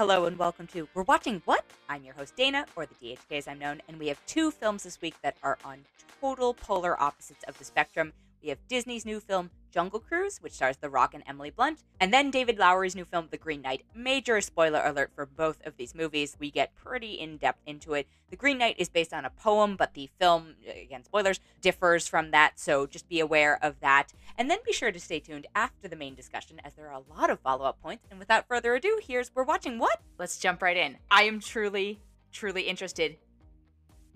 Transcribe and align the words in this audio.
Hello 0.00 0.24
and 0.24 0.38
welcome 0.38 0.66
to 0.68 0.88
We're 0.94 1.02
Watching 1.02 1.42
What? 1.44 1.62
I'm 1.90 2.02
your 2.04 2.14
host 2.14 2.34
Dana, 2.34 2.64
or 2.74 2.86
the 2.86 2.94
DHK 2.94 3.36
as 3.36 3.46
I'm 3.46 3.58
known, 3.58 3.82
and 3.86 3.98
we 3.98 4.06
have 4.06 4.18
two 4.24 4.50
films 4.50 4.82
this 4.82 4.98
week 5.02 5.14
that 5.20 5.36
are 5.42 5.58
on 5.62 5.84
total 6.22 6.54
polar 6.54 6.98
opposites 6.98 7.44
of 7.46 7.58
the 7.58 7.66
spectrum. 7.66 8.14
We 8.42 8.48
have 8.48 8.56
Disney's 8.66 9.04
new 9.04 9.20
film 9.20 9.50
Jungle 9.70 10.00
Cruise, 10.00 10.38
which 10.38 10.52
stars 10.52 10.76
The 10.76 10.90
Rock 10.90 11.14
and 11.14 11.22
Emily 11.26 11.50
Blunt, 11.50 11.82
and 12.00 12.12
then 12.12 12.30
David 12.30 12.58
Lowery's 12.58 12.94
new 12.94 13.04
film 13.04 13.28
The 13.30 13.36
Green 13.36 13.62
Knight. 13.62 13.84
Major 13.94 14.40
spoiler 14.40 14.82
alert 14.84 15.10
for 15.14 15.26
both 15.26 15.64
of 15.64 15.76
these 15.76 15.94
movies. 15.94 16.36
We 16.38 16.50
get 16.50 16.74
pretty 16.74 17.14
in 17.14 17.36
depth 17.36 17.60
into 17.66 17.94
it. 17.94 18.06
The 18.30 18.36
Green 18.36 18.58
Knight 18.58 18.76
is 18.78 18.88
based 18.88 19.12
on 19.12 19.24
a 19.24 19.30
poem, 19.30 19.76
but 19.76 19.94
the 19.94 20.10
film, 20.18 20.54
again, 20.68 21.04
spoilers, 21.04 21.40
differs 21.60 22.06
from 22.06 22.30
that, 22.30 22.58
so 22.58 22.86
just 22.86 23.08
be 23.08 23.20
aware 23.20 23.58
of 23.62 23.80
that. 23.80 24.12
And 24.36 24.50
then 24.50 24.58
be 24.64 24.72
sure 24.72 24.92
to 24.92 25.00
stay 25.00 25.20
tuned 25.20 25.46
after 25.54 25.88
the 25.88 25.96
main 25.96 26.14
discussion, 26.14 26.60
as 26.64 26.74
there 26.74 26.88
are 26.88 27.00
a 27.00 27.18
lot 27.18 27.30
of 27.30 27.40
follow 27.40 27.64
up 27.64 27.80
points. 27.82 28.06
And 28.10 28.18
without 28.18 28.48
further 28.48 28.74
ado, 28.74 29.00
here's 29.02 29.34
We're 29.34 29.44
Watching 29.44 29.78
What? 29.78 30.00
Let's 30.18 30.38
jump 30.38 30.62
right 30.62 30.76
in. 30.76 30.98
I 31.10 31.24
am 31.24 31.40
truly, 31.40 32.00
truly 32.32 32.62
interested. 32.62 33.16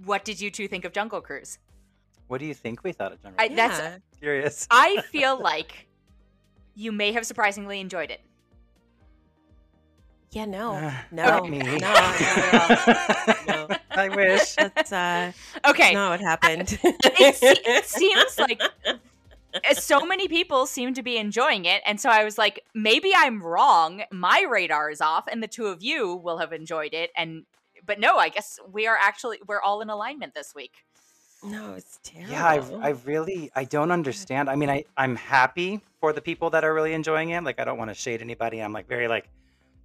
What 0.05 0.25
did 0.25 0.41
you 0.41 0.51
two 0.51 0.69
think 0.69 0.85
of 0.85 0.93
Jungle 0.93 1.21
Cruise? 1.21 1.59
What 2.29 2.39
do 2.41 2.47
you 2.47 2.55
think 2.55 2.83
we 2.85 2.93
thought 2.93 3.13
of 3.13 3.23
Jungle? 3.23 3.37
I, 3.41 3.49
that's 3.49 3.79
Yeah. 3.79 3.97
Curious. 4.21 4.67
I 4.71 5.03
feel 5.11 5.39
like 5.41 5.87
you 6.75 6.91
may 6.93 7.13
have 7.13 7.27
surprisingly 7.27 7.81
enjoyed 7.81 8.11
it. 8.11 8.21
Yeah, 10.33 10.47
no, 10.47 10.73
Uh, 10.73 10.93
no, 11.13 11.25
not 11.25 11.43
no, 11.45 11.49
me. 11.49 11.59
not 11.59 12.21
at 12.21 13.51
all. 13.51 13.67
No. 13.69 13.77
I 13.91 14.09
wish. 14.09 14.55
That's 14.57 14.93
uh, 14.93 15.31
Okay, 15.65 15.93
not 15.95 16.11
what 16.11 16.21
happened. 16.21 16.77
it, 16.83 17.37
se- 17.37 17.63
it 17.65 17.85
seems 17.85 18.37
like 18.39 18.61
uh, 18.85 19.75
so 19.75 20.05
many 20.05 20.27
people 20.27 20.67
seem 20.67 20.93
to 20.95 21.03
be 21.05 21.19
enjoying 21.19 21.67
it, 21.67 21.83
and 21.87 22.01
so 22.01 22.09
I 22.11 22.25
was 22.25 22.37
like, 22.37 22.65
maybe 22.75 23.13
I'm 23.17 23.41
wrong. 23.43 24.03
My 24.11 24.45
radar 24.51 24.91
is 24.91 25.01
off, 25.01 25.27
and 25.31 25.41
the 25.41 25.47
two 25.47 25.67
of 25.67 25.85
you 25.85 26.17
will 26.17 26.39
have 26.39 26.53
enjoyed 26.53 26.95
it. 26.95 27.11
And 27.17 27.45
but 27.87 28.01
no, 28.01 28.17
I 28.17 28.29
guess 28.29 28.59
we 28.69 28.89
are 28.89 28.97
actually 29.01 29.39
we're 29.47 29.61
all 29.63 29.81
in 29.83 29.91
alignment 29.91 30.35
this 30.35 30.53
week. 30.53 30.85
No, 31.45 31.75
it's 31.75 32.01
terrible. 32.03 32.33
Yeah, 32.33 32.47
I, 32.47 32.89
I 32.89 32.91
really, 33.05 33.51
I 33.55 33.65
don't 33.65 33.91
understand. 33.91 34.49
I 34.51 34.57
mean, 34.57 34.71
I, 34.71 34.85
I'm 34.97 35.17
happy 35.17 35.81
for 36.01 36.13
the 36.13 36.21
people 36.23 36.51
that 36.51 36.65
are 36.65 36.75
really 36.75 36.95
enjoying 36.95 37.31
it. 37.31 37.45
Like, 37.45 37.61
I 37.61 37.65
don't 37.65 37.79
want 37.79 37.91
to 37.91 37.95
shade 37.95 38.23
anybody. 38.23 38.61
I'm 38.63 38.73
like 38.73 38.89
very 38.89 39.09
like, 39.09 39.29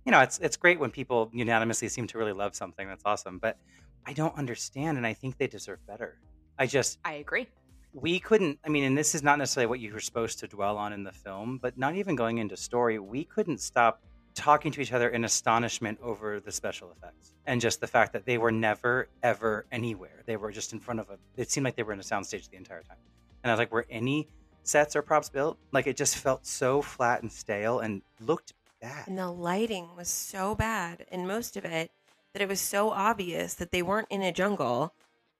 you 0.06 0.12
know, 0.12 0.22
it's 0.22 0.40
it's 0.40 0.58
great 0.58 0.80
when 0.80 0.92
people 0.92 1.30
unanimously 1.34 1.90
seem 1.90 2.08
to 2.08 2.18
really 2.18 2.34
love 2.34 2.56
something. 2.56 2.88
That's 2.88 3.04
awesome. 3.06 3.40
But 3.40 3.58
I 4.06 4.14
don't 4.14 4.36
understand, 4.38 4.98
and 4.98 5.06
I 5.06 5.14
think 5.14 5.38
they 5.38 5.48
deserve 5.48 5.86
better. 5.86 6.18
I 6.58 6.66
just 6.68 7.00
I 7.06 7.14
agree. 7.16 7.48
we 7.94 8.20
couldn't. 8.20 8.60
I 8.66 8.70
mean, 8.70 8.84
and 8.84 8.98
this 8.98 9.16
is 9.16 9.24
not 9.24 9.38
necessarily 9.40 9.68
what 9.68 9.80
you 9.80 9.94
were 9.94 10.00
supposed 10.00 10.40
to 10.40 10.48
dwell 10.48 10.78
on 10.78 10.94
in 10.94 11.04
the 11.04 11.12
film, 11.12 11.60
but 11.62 11.78
not 11.78 11.96
even 11.96 12.16
going 12.16 12.38
into 12.38 12.56
story, 12.58 13.00
we 13.00 13.24
couldn't 13.26 13.60
stop 13.62 14.02
talking 14.40 14.72
to 14.72 14.82
each 14.82 14.94
other 14.94 15.10
in 15.10 15.26
astonishment 15.26 16.00
over 16.02 16.40
the 16.40 16.52
special 16.52 16.92
effects 16.96 17.34
and 17.46 17.60
just 17.60 17.82
the 17.82 17.88
fact 17.88 18.14
that 18.14 18.26
they 18.26 18.38
were 18.38 18.52
never 18.52 19.08
ever 19.22 19.66
anywhere. 19.72 20.24
They 20.26 20.38
were 20.38 20.52
just 20.52 20.72
in 20.74 20.80
front 20.80 21.00
of 21.02 21.10
a. 21.10 21.18
It 21.36 21.52
seemed 21.52 21.66
like 21.66 21.76
they 21.76 21.84
were 21.84 21.94
in 21.94 22.00
a 22.00 22.04
soundstage 22.04 22.50
the 22.50 22.58
entire 22.58 22.82
time, 22.84 22.98
and 23.44 23.52
I 23.52 23.54
was 23.54 23.60
like, 23.60 23.72
were 23.72 23.86
any 23.90 24.28
sets 24.64 24.96
or 24.96 25.02
props 25.02 25.30
built? 25.30 25.58
Like 25.72 25.88
it 25.88 25.98
just 25.98 26.16
felt 26.18 26.46
so 26.46 26.82
flat 26.82 27.22
and 27.22 27.32
stale 27.32 27.80
and 27.80 28.02
looked 28.22 28.54
bad. 28.82 29.08
and 29.08 29.18
the 29.18 29.30
lighting 29.30 29.90
was 29.98 30.08
so 30.08 30.56
bad 30.56 31.06
in 31.12 31.28
most 31.28 31.58
of 31.58 31.66
it 31.66 31.92
that 32.34 32.42
it 32.42 32.48
was 32.48 32.62
so 32.62 32.92
obvious 32.92 33.56
that 33.56 33.72
they 33.72 33.82
weren't 33.82 34.08
in 34.10 34.22
a 34.22 34.32
jungle 34.32 34.94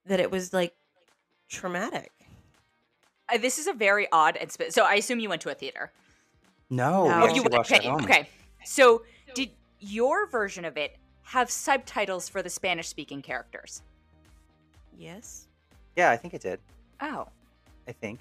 that 0.04 0.20
it 0.20 0.30
was 0.30 0.52
like 0.52 0.74
traumatic. 1.48 2.12
Uh, 3.32 3.38
this 3.38 3.58
is 3.58 3.66
a 3.66 3.72
very 3.72 4.08
odd 4.12 4.36
and 4.36 4.50
spe- 4.50 4.70
so 4.70 4.84
I 4.84 4.94
assume 4.94 5.20
you 5.20 5.28
went 5.28 5.40
to 5.42 5.50
a 5.50 5.54
theater. 5.54 5.90
No. 6.68 7.08
No, 7.08 7.24
we 7.26 7.30
Oh, 7.30 7.34
you 7.34 7.42
went. 7.42 7.54
watched 7.54 7.72
at 7.72 7.78
Okay, 7.80 7.88
home. 7.88 8.04
okay. 8.04 8.28
So 8.64 9.02
did 9.34 9.50
your 9.78 10.28
version 10.28 10.64
of 10.64 10.76
it 10.76 10.96
have 11.22 11.50
subtitles 11.50 12.28
for 12.28 12.42
the 12.42 12.50
Spanish 12.50 12.88
speaking 12.88 13.22
characters? 13.22 13.82
Yes. 14.96 15.48
Yeah, 15.96 16.10
I 16.10 16.16
think 16.16 16.34
it 16.34 16.42
did. 16.42 16.60
Oh. 17.00 17.26
I 17.88 17.92
think. 17.92 18.20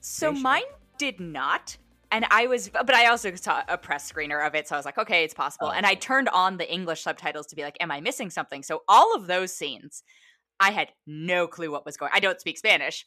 So 0.00 0.28
Pretty 0.28 0.38
sure. 0.38 0.42
mine 0.42 0.62
did 0.98 1.20
not. 1.20 1.76
And 2.10 2.24
I 2.30 2.46
was, 2.46 2.70
but 2.70 2.94
I 2.94 3.06
also 3.06 3.34
saw 3.34 3.62
a 3.68 3.76
press 3.76 4.10
screener 4.10 4.46
of 4.46 4.54
it. 4.54 4.66
So 4.66 4.74
I 4.74 4.78
was 4.78 4.86
like, 4.86 4.96
okay, 4.96 5.24
it's 5.24 5.34
possible. 5.34 5.68
Oh, 5.68 5.72
and 5.72 5.84
I 5.84 5.94
turned 5.94 6.28
on 6.30 6.56
the 6.56 6.72
English 6.72 7.02
subtitles 7.02 7.46
to 7.48 7.56
be 7.56 7.62
like, 7.62 7.76
am 7.80 7.90
I 7.90 8.00
missing 8.00 8.30
something? 8.30 8.62
So 8.62 8.82
all 8.88 9.14
of 9.14 9.26
those 9.26 9.52
scenes, 9.52 10.02
I 10.58 10.70
had 10.70 10.88
no 11.06 11.46
clue 11.46 11.70
what 11.70 11.84
was 11.84 11.96
going 11.96 12.10
I 12.14 12.20
don't 12.20 12.40
speak 12.40 12.58
Spanish. 12.58 13.04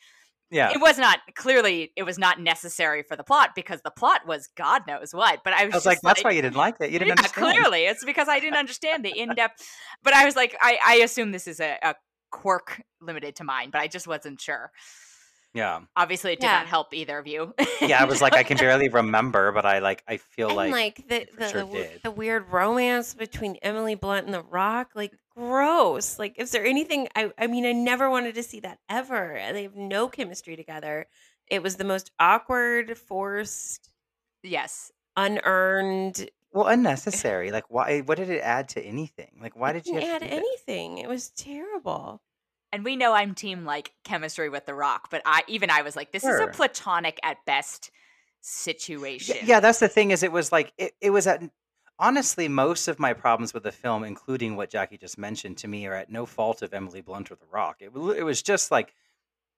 Yeah. 0.51 0.71
It 0.71 0.81
was 0.81 0.97
not, 0.97 1.19
clearly, 1.35 1.91
it 1.95 2.03
was 2.03 2.19
not 2.19 2.39
necessary 2.39 3.03
for 3.03 3.15
the 3.15 3.23
plot 3.23 3.51
because 3.55 3.81
the 3.83 3.91
plot 3.91 4.27
was 4.27 4.49
God 4.57 4.81
knows 4.85 5.13
what. 5.13 5.39
But 5.43 5.53
I 5.53 5.65
was, 5.65 5.73
I 5.73 5.77
was 5.77 5.83
just 5.83 5.85
like, 5.85 6.01
that's 6.01 6.23
why 6.23 6.31
you 6.31 6.41
didn't 6.41 6.57
like 6.57 6.75
it. 6.81 6.91
You 6.91 6.99
didn't 6.99 7.07
yeah, 7.07 7.23
understand. 7.23 7.55
clearly. 7.55 7.85
It's 7.85 8.03
because 8.03 8.27
I 8.27 8.39
didn't 8.39 8.57
understand 8.57 9.05
the 9.05 9.17
in 9.17 9.33
depth. 9.33 9.65
But 10.03 10.13
I 10.13 10.25
was 10.25 10.35
like, 10.35 10.55
I, 10.61 10.77
I 10.85 10.95
assume 10.95 11.31
this 11.31 11.47
is 11.47 11.61
a, 11.61 11.77
a 11.81 11.95
quirk 12.31 12.83
limited 12.99 13.37
to 13.37 13.43
mine, 13.45 13.69
but 13.71 13.79
I 13.79 13.87
just 13.87 14.07
wasn't 14.07 14.41
sure. 14.41 14.71
Yeah. 15.53 15.81
Obviously, 15.95 16.33
it 16.33 16.39
did 16.39 16.47
Yeah. 16.47 16.59
not 16.59 16.67
help 16.67 16.93
either 16.93 17.17
of 17.17 17.27
you. 17.27 17.53
Yeah, 17.81 18.01
I 18.01 18.05
was 18.05 18.21
like, 18.21 18.33
I 18.33 18.43
can 18.43 18.57
barely 18.59 18.89
remember, 18.89 19.51
but 19.51 19.65
I 19.65 19.79
like, 19.79 20.03
I 20.07 20.17
feel 20.17 20.47
and 20.49 20.71
like, 20.71 20.71
like, 20.71 21.07
the 21.07 21.27
the, 21.37 21.49
sure 21.49 21.65
the, 21.65 21.89
the 22.03 22.11
weird 22.11 22.51
romance 22.51 23.13
between 23.13 23.57
Emily 23.61 23.95
Blunt 23.95 24.25
and 24.25 24.33
The 24.33 24.43
Rock, 24.43 24.91
like 24.95 25.11
gross. 25.35 26.19
Like, 26.19 26.35
is 26.37 26.51
there 26.51 26.65
anything? 26.65 27.07
I 27.15 27.31
I 27.37 27.47
mean, 27.47 27.65
I 27.65 27.71
never 27.71 28.09
wanted 28.09 28.35
to 28.35 28.43
see 28.43 28.59
that 28.61 28.79
ever. 28.89 29.35
And 29.35 29.55
They 29.55 29.63
have 29.63 29.75
no 29.75 30.07
chemistry 30.07 30.55
together. 30.55 31.07
It 31.47 31.61
was 31.63 31.75
the 31.75 31.83
most 31.83 32.11
awkward, 32.19 32.97
forced, 32.97 33.89
yes. 34.43 34.91
unearned. 35.17 36.29
well, 36.53 36.67
eh 36.67 36.73
unnecessary. 36.73 37.51
Like, 37.51 37.65
why? 37.69 38.01
What 38.01 38.17
did 38.17 38.29
it 38.29 38.41
add 38.41 38.69
to 38.69 38.81
anything? 38.81 39.31
Like, 39.41 39.55
why 39.55 39.71
it 39.71 39.73
did 39.73 39.87
you 39.87 39.99
have 39.99 40.03
add 40.03 40.21
to 40.21 40.33
anything? 40.33 40.97
It 40.99 41.09
was 41.09 41.29
terrible. 41.31 42.21
And 42.73 42.85
we 42.85 42.95
know 42.95 43.13
I'm 43.13 43.35
team 43.35 43.65
like 43.65 43.91
chemistry 44.05 44.47
with 44.47 44.65
The 44.65 44.73
Rock, 44.73 45.09
but 45.11 45.21
I 45.25 45.43
even 45.47 45.69
I 45.69 45.81
was 45.81 45.95
like, 45.97 46.13
this 46.13 46.23
is 46.23 46.39
a 46.39 46.47
platonic 46.47 47.19
at 47.21 47.43
best 47.45 47.91
situation. 48.39 49.35
Yeah, 49.41 49.45
yeah, 49.45 49.59
that's 49.59 49.79
the 49.79 49.89
thing. 49.89 50.11
Is 50.11 50.23
it 50.23 50.31
was 50.31 50.53
like 50.53 50.71
it, 50.77 50.93
it 51.01 51.09
was 51.09 51.27
at 51.27 51.43
honestly 52.01 52.49
most 52.49 52.89
of 52.89 52.99
my 52.99 53.13
problems 53.13 53.53
with 53.53 53.63
the 53.63 53.71
film, 53.71 54.03
including 54.03 54.57
what 54.57 54.69
Jacque 54.69 54.99
just 54.99 55.17
mentioned 55.17 55.57
to 55.59 55.67
me, 55.69 55.85
are 55.87 55.93
at 55.93 56.09
no 56.09 56.25
fault 56.25 56.61
of 56.61 56.73
Emily 56.73 57.01
Blunt 57.01 57.31
or 57.31 57.35
The 57.35 57.45
Rock. 57.49 57.77
It 57.79 57.91
it 57.95 58.23
was 58.23 58.41
just 58.41 58.71
like 58.71 58.93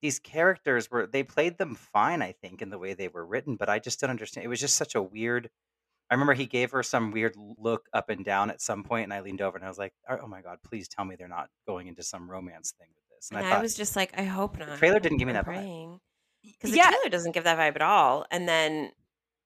these 0.01 0.19
characters 0.19 0.91
were 0.91 1.07
they 1.07 1.23
played 1.23 1.57
them 1.57 1.75
fine, 1.75 2.21
I 2.21 2.33
think, 2.33 2.61
in 2.61 2.69
the 2.69 2.77
way 2.77 2.93
they 2.93 3.07
were 3.07 3.25
written, 3.25 3.55
but 3.55 3.69
I 3.69 3.79
just 3.79 3.99
don't 4.01 4.09
understand. 4.11 4.45
It 4.45 4.49
was 4.49 4.59
just 4.59 4.75
such 4.75 4.95
a 4.95 5.01
weird. 5.01 5.49
I 6.11 6.15
remember 6.15 6.33
he 6.33 6.45
gave 6.45 6.71
her 6.71 6.83
some 6.83 7.11
weird 7.11 7.35
look 7.37 7.87
up 7.93 8.09
and 8.09 8.23
down 8.25 8.51
at 8.51 8.61
some 8.61 8.83
point, 8.83 9.05
and 9.05 9.13
I 9.13 9.21
leaned 9.21 9.41
over 9.41 9.57
and 9.57 9.65
I 9.65 9.69
was 9.69 9.77
like, 9.79 9.93
"Oh 10.09 10.27
my 10.27 10.41
god, 10.41 10.59
please 10.63 10.87
tell 10.87 11.05
me 11.05 11.15
they're 11.15 11.27
not 11.27 11.49
going 11.65 11.87
into 11.87 12.03
some 12.03 12.29
romance 12.29 12.73
thing 12.77 12.89
with 12.95 13.05
this." 13.17 13.29
And, 13.31 13.37
And 13.37 13.47
I 13.47 13.51
I, 13.51 13.53
thought, 13.53 13.61
was 13.61 13.75
just 13.75 13.95
like, 13.95 14.11
I 14.17 14.23
hope 14.23 14.57
not. 14.59 14.77
trailer 14.77 14.99
didn't 14.99 15.17
give 15.17 15.27
me 15.27 15.33
that 15.33 15.45
vibe. 15.45 15.99
Because 16.43 16.71
the 16.71 16.77
yeah. 16.77 16.89
trailer 16.89 17.09
doesn't 17.09 17.31
give 17.31 17.45
that 17.45 17.57
vibe 17.57 17.75
at 17.75 17.81
all. 17.81 18.25
And 18.29 18.47
then 18.47 18.91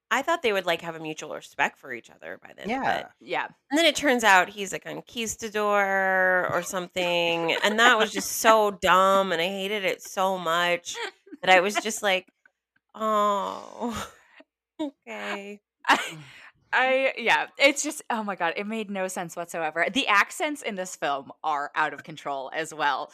I 0.10 0.22
thought 0.22 0.42
they 0.42 0.54
would 0.54 0.66
like 0.66 0.82
have 0.82 0.96
a 0.96 1.00
mutual 1.00 1.34
respect 1.36 1.78
for 1.78 1.94
each 1.94 2.10
other 2.10 2.40
by 2.42 2.52
then. 2.56 2.70
yeah, 2.70 3.02
But, 3.02 3.12
Yeah. 3.20 3.48
and 3.70 3.78
then 3.78 3.86
it 3.86 3.96
turns 3.96 4.24
out 4.24 4.48
he's 4.50 4.72
like 4.72 4.86
a 4.86 4.94
conquistador 4.94 6.48
or 6.52 6.62
something. 6.64 7.54
and 7.64 7.80
that 7.80 7.98
was 7.98 8.12
just 8.12 8.34
so 8.34 8.72
dumb. 8.82 9.32
And 9.32 9.42
I 9.42 9.48
hated 9.48 9.84
it 9.84 10.02
so 10.02 10.38
much 10.38 10.96
that 11.42 11.50
I 11.50 11.60
was 11.60 11.76
just 11.76 12.02
like, 12.02 12.28
oh, 12.96 14.10
okay. 14.82 15.62
I, 15.88 16.00
I 16.74 17.14
yeah, 17.18 17.48
it's 17.58 17.82
just 17.84 18.02
oh 18.10 18.24
my 18.24 18.36
god, 18.36 18.54
it 18.58 18.68
made 18.68 18.90
no 18.90 19.08
sense 19.08 19.36
whatsoever. 19.36 19.86
The 19.92 20.08
accents 20.08 20.62
in 20.62 20.76
this 20.76 20.96
film 20.96 21.32
are 21.44 21.72
out 21.76 21.94
of 21.94 22.04
control 22.04 22.52
as 22.54 22.74
well. 22.74 23.12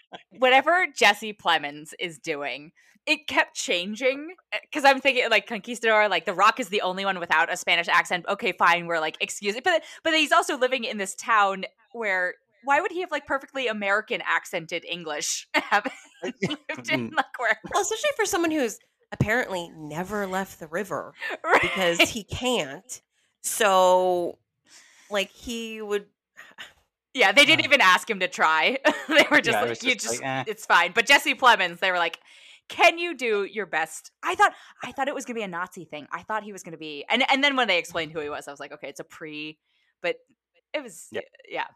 Whatever 0.30 0.86
Jesse 0.94 1.32
Plemons 1.32 1.92
is 1.98 2.18
doing, 2.18 2.72
it 3.06 3.26
kept 3.26 3.54
changing 3.54 4.34
because 4.62 4.84
I'm 4.84 5.00
thinking 5.00 5.28
like 5.30 5.46
Conquistador, 5.46 6.08
like 6.08 6.24
The 6.24 6.34
Rock 6.34 6.58
is 6.60 6.68
the 6.68 6.80
only 6.80 7.04
one 7.04 7.18
without 7.20 7.52
a 7.52 7.56
Spanish 7.56 7.88
accent. 7.88 8.24
Okay, 8.28 8.52
fine, 8.52 8.86
we're 8.86 9.00
like 9.00 9.16
excuse 9.20 9.54
it, 9.56 9.64
but 9.64 9.82
but 10.02 10.14
he's 10.14 10.32
also 10.32 10.56
living 10.58 10.84
in 10.84 10.98
this 10.98 11.14
town 11.14 11.64
where. 11.92 12.34
Why 12.66 12.80
would 12.80 12.92
he 12.92 13.00
have 13.02 13.10
like 13.10 13.26
perfectly 13.26 13.66
American 13.66 14.22
accented 14.26 14.86
English? 14.86 15.46
lived 16.24 16.90
in 16.90 17.10
like 17.10 17.38
where 17.38 17.58
Well, 17.72 17.82
especially 17.82 18.08
for 18.16 18.24
someone 18.24 18.50
who's 18.50 18.78
apparently 19.12 19.68
never 19.76 20.26
left 20.26 20.58
the 20.60 20.66
river 20.66 21.12
because 21.60 22.00
he 22.00 22.24
can't. 22.24 23.02
So, 23.42 24.38
like, 25.10 25.30
he 25.30 25.82
would. 25.82 26.06
Yeah, 27.12 27.32
they 27.32 27.44
didn't 27.44 27.66
Uh. 27.66 27.68
even 27.68 27.80
ask 27.82 28.08
him 28.08 28.20
to 28.20 28.28
try. 28.28 28.78
they 29.08 29.26
were 29.30 29.40
just 29.42 29.54
Yeah, 29.56 29.60
like, 29.60 29.68
was 29.68 29.82
"You 29.84 29.92
just 29.94 30.06
just, 30.06 30.22
like, 30.22 30.26
eh. 30.28 30.44
it's 30.46 30.66
fine." 30.66 30.92
But 30.92 31.06
Jesse 31.06 31.34
Plemons, 31.34 31.78
they 31.80 31.90
were 31.92 31.98
like, 31.98 32.18
"Can 32.68 32.98
you 32.98 33.14
do 33.14 33.44
your 33.44 33.66
best?" 33.66 34.10
I 34.22 34.34
thought, 34.34 34.54
I 34.82 34.92
thought 34.92 35.08
it 35.08 35.14
was 35.14 35.24
gonna 35.24 35.38
be 35.38 35.42
a 35.42 35.48
Nazi 35.48 35.84
thing. 35.84 36.06
I 36.12 36.22
thought 36.22 36.42
he 36.44 36.52
was 36.52 36.62
gonna 36.62 36.76
be, 36.78 37.04
and 37.08 37.24
and 37.30 37.42
then 37.44 37.56
when 37.56 37.68
they 37.68 37.78
explained 37.78 38.12
who 38.12 38.20
he 38.20 38.28
was, 38.28 38.48
I 38.48 38.50
was 38.50 38.60
like, 38.60 38.72
"Okay, 38.72 38.88
it's 38.88 39.00
a 39.00 39.04
pre," 39.04 39.58
but 40.02 40.16
it 40.72 40.82
was, 40.82 41.08
Yep. 41.12 41.24
yeah. 41.48 41.66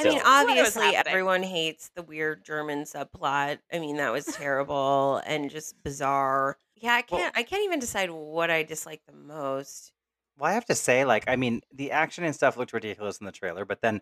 I 0.00 0.04
mean, 0.04 0.12
Still, 0.18 0.24
what 0.24 0.56
was 0.56 0.76
obviously, 0.76 0.96
everyone 0.96 1.42
hates 1.42 1.90
the 1.94 2.02
weird 2.02 2.44
German 2.44 2.82
subplot. 2.84 3.58
I 3.72 3.78
mean, 3.78 3.96
that 3.98 4.12
was 4.12 4.24
terrible 4.26 5.22
and 5.26 5.50
just 5.50 5.80
bizarre. 5.84 6.58
Yeah, 6.74 6.94
I 6.94 7.02
can't. 7.02 7.36
I 7.36 7.42
can't 7.44 7.62
even 7.64 7.78
decide 7.78 8.10
what 8.10 8.50
I 8.50 8.62
dislike 8.64 9.02
the 9.06 9.12
most. 9.12 9.92
Well, 10.36 10.50
I 10.50 10.54
have 10.54 10.64
to 10.66 10.74
say, 10.74 11.04
like, 11.04 11.24
I 11.28 11.36
mean, 11.36 11.60
the 11.72 11.92
action 11.92 12.24
and 12.24 12.34
stuff 12.34 12.56
looked 12.56 12.72
ridiculous 12.72 13.18
in 13.18 13.26
the 13.26 13.30
trailer, 13.32 13.64
but 13.64 13.82
then 13.82 14.00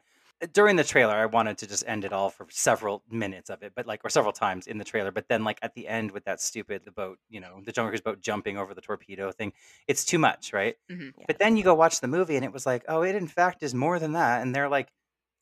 during 0.53 0.77
the 0.77 0.85
trailer, 0.85 1.15
I 1.15 1.27
wanted 1.27 1.59
to 1.59 1.67
just 1.67 1.85
end 1.87 2.05
it 2.05 2.12
all 2.12 2.31
for 2.31 2.47
several 2.50 3.03
minutes 3.11 3.50
of 3.50 3.62
it, 3.62 3.73
but 3.77 3.87
like, 3.87 4.05
or 4.05 4.11
several 4.11 4.33
times 4.33 4.67
in 4.67 4.79
the 4.79 4.85
trailer. 4.85 5.11
But 5.11 5.29
then, 5.29 5.44
like, 5.44 5.59
at 5.62 5.75
the 5.75 5.87
end 5.89 6.11
with 6.11 6.25
that 6.25 6.41
stupid, 6.41 6.83
the 6.85 6.91
boat, 6.91 7.19
you 7.29 7.41
know, 7.41 7.61
the 7.65 7.73
Jungle 7.73 7.91
Cruise 7.91 8.00
boat 8.00 8.21
jumping 8.21 8.59
over 8.59 8.75
the 8.75 8.81
torpedo 8.81 9.31
thing, 9.33 9.53
it's 9.87 10.05
too 10.05 10.19
much, 10.19 10.53
right? 10.53 10.77
Mhm. 10.91 11.12
Yeah. 11.17 11.25
But 11.27 11.39
then 11.39 11.56
you 11.56 11.65
go 11.65 11.75
watch 11.75 12.00
the 12.00 12.09
movie 12.09 12.37
and 12.37 12.44
it 12.44 12.53
was 12.53 12.67
like, 12.67 12.85
oh, 12.89 13.03
it 13.03 13.15
in 13.15 13.29
fact 13.29 13.62
is 13.62 13.75
more 13.75 13.99
than 13.99 14.12
that. 14.12 14.43
And 14.43 14.55
they're 14.55 14.69
like 14.69 14.93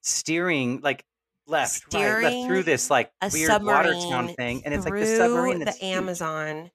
steering, 0.02 0.80
like, 0.82 1.04
left, 1.46 1.92
right, 1.94 2.22
left 2.22 2.46
through 2.46 2.62
this, 2.64 2.90
like, 2.90 3.12
weird 3.32 3.62
water 3.62 3.94
town 3.94 4.28
thing. 4.28 4.62
And 4.64 4.74
it's 4.74 4.84
like 4.84 4.96
the 4.96 5.06
submarine 5.06 5.58
the 5.60 5.64
that's 5.66 5.78
huge. 5.78 5.96
Amazon. 5.96 6.70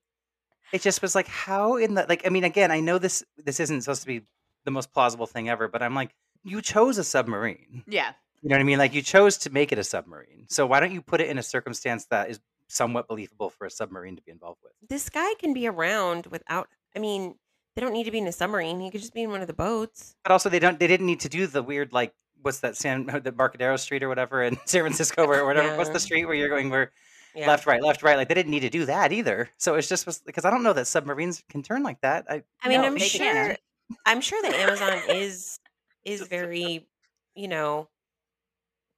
It 0.71 0.81
just 0.81 1.01
was 1.01 1.15
like, 1.15 1.27
how 1.27 1.77
in 1.77 1.93
the 1.93 2.05
like? 2.09 2.25
I 2.25 2.29
mean, 2.29 2.43
again, 2.43 2.71
I 2.71 2.79
know 2.81 2.97
this 2.97 3.23
this 3.37 3.59
isn't 3.59 3.81
supposed 3.81 4.01
to 4.01 4.07
be 4.07 4.25
the 4.65 4.71
most 4.71 4.91
plausible 4.91 5.27
thing 5.27 5.47
ever, 5.49 5.67
but 5.67 5.81
I'm 5.83 5.95
like, 5.95 6.13
you 6.45 6.61
chose 6.61 6.97
a 6.97 7.03
submarine. 7.03 7.83
Yeah. 7.87 8.13
You 8.41 8.49
know 8.49 8.55
what 8.55 8.61
I 8.61 8.63
mean? 8.63 8.77
Like, 8.77 8.93
you 8.93 9.01
chose 9.01 9.37
to 9.39 9.49
make 9.49 9.71
it 9.71 9.79
a 9.79 9.83
submarine. 9.83 10.45
So 10.49 10.65
why 10.67 10.79
don't 10.79 10.91
you 10.91 11.01
put 11.01 11.19
it 11.19 11.29
in 11.29 11.37
a 11.37 11.43
circumstance 11.43 12.05
that 12.05 12.29
is 12.29 12.39
somewhat 12.67 13.07
believable 13.07 13.49
for 13.49 13.65
a 13.65 13.71
submarine 13.71 14.15
to 14.15 14.21
be 14.21 14.31
involved 14.31 14.59
with? 14.63 14.71
This 14.87 15.09
guy 15.09 15.33
can 15.39 15.53
be 15.53 15.67
around 15.67 16.27
without. 16.27 16.69
I 16.95 16.99
mean, 16.99 17.35
they 17.75 17.81
don't 17.81 17.91
need 17.93 18.03
to 18.05 18.11
be 18.11 18.19
in 18.19 18.27
a 18.27 18.31
submarine. 18.31 18.79
He 18.79 18.91
could 18.91 19.01
just 19.01 19.13
be 19.13 19.23
in 19.23 19.31
one 19.31 19.41
of 19.41 19.47
the 19.47 19.53
boats. 19.53 20.15
But 20.23 20.31
also, 20.31 20.49
they 20.49 20.59
don't. 20.59 20.79
They 20.79 20.87
didn't 20.87 21.07
need 21.07 21.21
to 21.21 21.29
do 21.29 21.47
the 21.47 21.63
weird 21.63 21.91
like. 21.91 22.13
What's 22.41 22.59
that 22.59 22.77
San 22.77 23.05
the 23.23 23.31
Barcadero 23.31 23.79
Street 23.79 24.03
or 24.03 24.09
whatever 24.09 24.43
in 24.43 24.57
San 24.65 24.81
Francisco 24.81 25.25
or 25.25 25.43
whatever? 25.47 25.75
What's 25.77 25.89
the 25.89 25.99
street 25.99 26.25
where 26.25 26.35
you're 26.35 26.49
going 26.49 26.69
where 26.69 26.91
Yeah. 27.33 27.47
left, 27.47 27.65
right, 27.65 27.81
left, 27.81 28.03
right? 28.03 28.15
Like 28.17 28.27
they 28.27 28.35
didn't 28.35 28.51
need 28.51 28.59
to 28.59 28.69
do 28.69 28.85
that 28.85 29.11
either. 29.11 29.49
So 29.57 29.73
it's 29.75 29.89
just 29.89 30.05
because 30.25 30.45
I 30.45 30.51
don't 30.51 30.61
know 30.61 30.73
that 30.73 30.85
submarines 30.85 31.43
can 31.49 31.63
turn 31.63 31.81
like 31.81 32.01
that. 32.01 32.25
I 32.29 32.43
I 32.61 32.69
mean, 32.69 32.81
No, 32.81 32.87
I'm 32.87 32.93
they 32.97 33.09
can. 33.09 33.47
sure. 33.47 33.57
I'm 34.05 34.21
sure 34.21 34.39
the 34.43 34.55
Amazon 34.55 35.01
is 35.09 35.59
is 36.05 36.21
very, 36.27 36.87
you 37.35 37.47
know, 37.47 37.89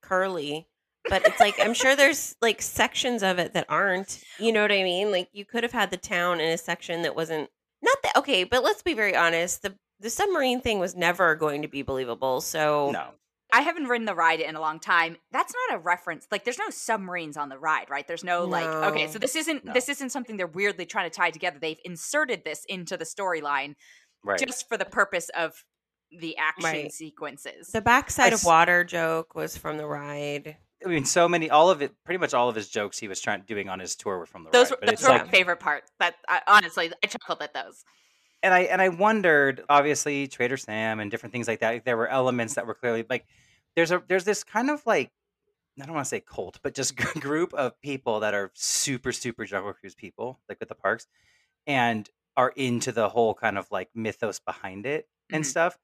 curly. 0.01 0.67
But 1.09 1.25
it's 1.25 1.39
like 1.39 1.55
I'm 1.59 1.73
sure 1.73 1.95
there's 1.95 2.35
like 2.41 2.61
sections 2.61 3.23
of 3.23 3.39
it 3.39 3.53
that 3.53 3.65
aren't. 3.69 4.21
You 4.39 4.51
know 4.51 4.61
what 4.61 4.71
I 4.73 4.83
mean? 4.83 5.11
Like 5.11 5.29
you 5.31 5.45
could 5.45 5.63
have 5.63 5.71
had 5.71 5.89
the 5.89 5.97
town 5.97 6.41
in 6.41 6.49
a 6.51 6.57
section 6.57 7.03
that 7.03 7.15
wasn't 7.15 7.49
not 7.81 7.97
that 8.03 8.17
okay. 8.17 8.43
But 8.43 8.63
let's 8.63 8.81
be 8.81 8.93
very 8.93 9.15
honest. 9.15 9.61
The 9.61 9.75
the 9.99 10.09
submarine 10.09 10.59
thing 10.61 10.79
was 10.79 10.95
never 10.95 11.33
going 11.35 11.61
to 11.61 11.67
be 11.67 11.81
believable. 11.81 12.41
So 12.41 12.91
no. 12.91 13.11
I 13.53 13.61
haven't 13.61 13.85
ridden 13.85 14.05
the 14.05 14.13
ride 14.13 14.41
in 14.41 14.57
a 14.57 14.59
long 14.59 14.81
time. 14.81 15.15
That's 15.31 15.53
not 15.69 15.77
a 15.77 15.81
reference. 15.81 16.27
Like 16.29 16.43
there's 16.43 16.59
no 16.59 16.69
submarines 16.69 17.37
on 17.37 17.47
the 17.47 17.57
ride, 17.57 17.89
right? 17.89 18.05
There's 18.05 18.25
no, 18.25 18.43
like 18.43 18.67
okay, 18.67 19.07
so 19.07 19.17
this 19.17 19.37
isn't 19.37 19.63
No. 19.63 19.71
this 19.71 19.87
isn't 19.87 20.09
something 20.09 20.35
they're 20.35 20.45
weirdly 20.45 20.85
trying 20.85 21.09
to 21.09 21.15
tie 21.15 21.31
together. 21.31 21.57
They've 21.57 21.79
inserted 21.85 22.43
this 22.43 22.65
into 22.67 22.97
the 22.97 23.05
storyline 23.05 23.75
Right. 24.25 24.37
just 24.45 24.67
for 24.67 24.75
the 24.77 24.83
purpose 24.83 25.29
of 25.29 25.63
the 26.11 26.37
action 26.37 26.63
Right. 26.63 26.91
sequences. 26.91 27.67
the 27.71 27.81
backside 27.81 28.25
I 28.25 28.27
of 28.29 28.33
s- 28.35 28.45
water 28.45 28.83
joke 28.83 29.35
was 29.35 29.57
from 29.57 29.77
the 29.77 29.85
ride. 29.85 30.57
I 30.85 30.87
mean, 30.89 31.05
so 31.05 31.27
many, 31.27 31.49
all 31.49 31.69
of 31.71 31.81
it, 31.81 31.91
pretty 32.05 32.19
much 32.19 32.33
all 32.33 32.49
of 32.49 32.55
his 32.55 32.69
jokes 32.69 32.97
he 32.99 33.07
was 33.07 33.19
trying 33.19 33.41
doing 33.41 33.67
on 33.67 33.79
his 33.79 33.95
tour 33.95 34.17
were 34.19 34.25
from 34.27 34.43
the 34.43 34.51
those 34.51 34.67
ride. 34.69 34.71
were 34.71 34.77
But 34.81 34.85
those 34.87 34.93
it's 34.93 35.03
were 35.03 35.09
like, 35.09 35.25
my 35.25 35.31
favorite 35.31 35.59
part. 35.59 35.83
That 35.99 36.15
I, 36.29 36.41
honestly, 36.47 36.91
I 37.03 37.07
chuckled 37.07 37.41
at 37.41 37.53
those. 37.53 37.83
and 38.43 38.53
I 38.53 38.61
and 38.61 38.81
I 38.81 38.89
wondered, 38.89 39.63
obviously, 39.69 40.27
Trader 40.27 40.55
Sam 40.57 40.99
and 40.99 41.09
different 41.11 41.33
things 41.33 41.47
like 41.47 41.59
that. 41.61 41.83
There 41.83 41.97
were 41.97 42.07
elements 42.07 42.53
that 42.55 42.67
were 42.67 42.75
clearly 42.75 43.03
like, 43.09 43.25
there's 43.75 43.91
a 43.91 44.01
there's 44.07 44.23
this 44.23 44.43
kind 44.43 44.69
of 44.69 44.85
like, 44.85 45.11
I 45.81 45.85
don't 45.85 45.95
want 45.95 46.05
to 46.05 46.09
say 46.09 46.19
cult, 46.19 46.59
but 46.61 46.75
just 46.75 46.95
group 47.19 47.53
of 47.55 47.79
people 47.81 48.19
that 48.21 48.33
are 48.35 48.51
super 48.53 49.11
super 49.11 49.45
Jungle 49.45 49.73
Cruise 49.73 49.95
people, 49.95 50.39
like 50.47 50.59
with 50.59 50.69
the 50.69 50.75
parks, 50.75 51.07
and 51.65 52.07
are 52.37 52.53
into 52.55 52.91
the 52.91 53.09
whole 53.09 53.33
kind 53.33 53.57
of 53.57 53.67
like 53.71 53.89
mythos 53.95 54.39
behind 54.39 54.85
it 54.85 55.09
and 55.31 55.43
Mhm. 55.43 55.47
stuff. 55.47 55.77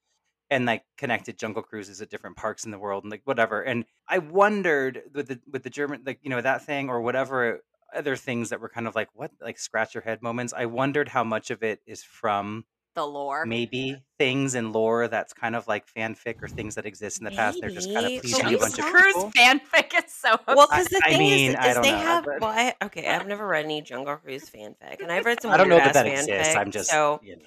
And 0.51 0.65
like 0.65 0.83
connected 0.97 1.37
jungle 1.39 1.63
cruises 1.63 1.99
at 2.01 2.09
different 2.09 2.35
parks 2.35 2.63
in 2.65 2.71
the 2.71 2.77
world 2.77 3.03
and 3.03 3.09
like 3.11 3.21
whatever. 3.25 3.61
And 3.61 3.85
I 4.07 4.19
wondered 4.19 5.01
with 5.13 5.27
the 5.27 5.39
with 5.51 5.63
the 5.63 5.69
German 5.71 6.03
like 6.05 6.19
you 6.21 6.29
know 6.29 6.41
that 6.41 6.63
thing 6.65 6.89
or 6.89 7.01
whatever 7.01 7.61
other 7.95 8.15
things 8.15 8.49
that 8.49 8.59
were 8.59 8.69
kind 8.69 8.87
of 8.87 8.93
like 8.95 9.07
what 9.13 9.31
like 9.41 9.57
scratch 9.57 9.95
your 9.95 10.03
head 10.03 10.21
moments. 10.21 10.53
I 10.55 10.65
wondered 10.65 11.07
how 11.09 11.23
much 11.23 11.49
of 11.49 11.63
it 11.63 11.79
is 11.87 12.03
from 12.03 12.65
The 12.95 13.05
lore. 13.05 13.45
maybe 13.47 13.97
things 14.19 14.53
in 14.53 14.71
lore 14.73 15.07
that's 15.07 15.33
kind 15.33 15.55
of 15.55 15.67
like 15.67 15.85
fanfic 15.91 16.41
or 16.43 16.47
things 16.47 16.75
that 16.75 16.85
exist 16.85 17.17
in 17.19 17.25
the 17.25 17.31
past. 17.31 17.57
They're 17.61 17.69
just 17.71 17.87
kind 17.91 18.05
of 18.05 18.11
Maybe. 18.11 18.19
pleasing 18.21 18.53
a 18.53 18.57
bunch 18.57 18.77
of 18.79 18.85
Cruise 18.85 19.13
people. 19.13 19.31
fanfic 19.35 20.05
is 20.05 20.11
so 20.13 20.37
Well, 20.47 20.67
because 20.69 20.87
the 20.87 21.01
I 21.03 21.09
thing 21.09 21.19
mean, 21.19 21.51
is, 21.55 21.65
is 21.77 21.81
they 21.81 21.91
know, 21.91 21.97
have. 21.97 22.25
but- 22.25 22.41
Well, 22.41 22.51
I, 22.51 22.75
okay, 22.83 23.07
I've 23.07 23.27
never 23.27 23.47
read 23.47 23.65
any 23.65 23.81
Jungle 23.81 24.17
Cruise 24.17 24.49
fanfic, 24.49 25.01
and 25.01 25.11
I've 25.11 25.25
read 25.25 25.41
some. 25.41 25.51
I 25.51 25.57
don't 25.57 25.69
know 25.69 25.77
that 25.77 25.95
weird-ass 25.95 26.25
that 26.25 26.31
exists. 26.31 26.55
fanfic, 26.55 26.59
I'm 26.61 26.71
just 26.71 26.89
so. 26.91 27.19
you 27.23 27.37